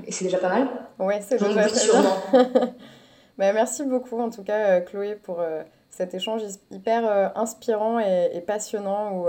et 0.05 0.11
c'est 0.11 0.25
déjà 0.25 0.37
pas 0.37 0.49
mal. 0.49 0.67
Oui, 0.99 1.15
c'est 1.21 1.39
déjà 1.39 1.53
pas 1.53 2.33
mal. 2.33 2.49
bah, 3.37 3.53
merci 3.53 3.83
beaucoup, 3.83 4.19
en 4.19 4.29
tout 4.29 4.43
cas, 4.43 4.77
euh, 4.77 4.81
Chloé, 4.81 5.15
pour 5.15 5.41
cet 5.89 6.13
échange 6.13 6.41
hyper 6.71 7.31
inspirant 7.37 7.99
et, 7.99 8.41
passionnant 8.45 9.17
où 9.17 9.27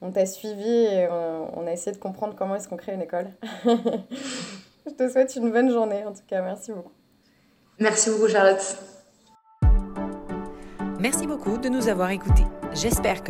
on 0.00 0.10
t'a 0.10 0.24
suivi 0.24 0.68
et 0.68 1.08
on, 1.08 1.66
a 1.66 1.72
essayé 1.72 1.92
de 1.92 2.00
comprendre 2.00 2.34
comment 2.36 2.56
est-ce 2.56 2.68
qu'on 2.68 2.78
crée 2.78 2.94
une 2.94 3.02
école. 3.02 3.28
Je 4.86 4.92
te 4.92 5.08
souhaite 5.10 5.36
une 5.36 5.52
bonne 5.52 5.70
journée, 5.70 6.04
en 6.06 6.12
tout 6.12 6.22
cas. 6.26 6.40
Merci 6.40 6.72
beaucoup. 6.72 6.99
Merci 7.80 8.10
beaucoup, 8.10 8.28
Charlotte. 8.28 8.76
Merci 11.00 11.26
beaucoup 11.26 11.56
de 11.56 11.70
nous 11.70 11.88
avoir 11.88 12.10
écoutés. 12.10 12.44
J'espère 12.74 13.24
que 13.24 13.29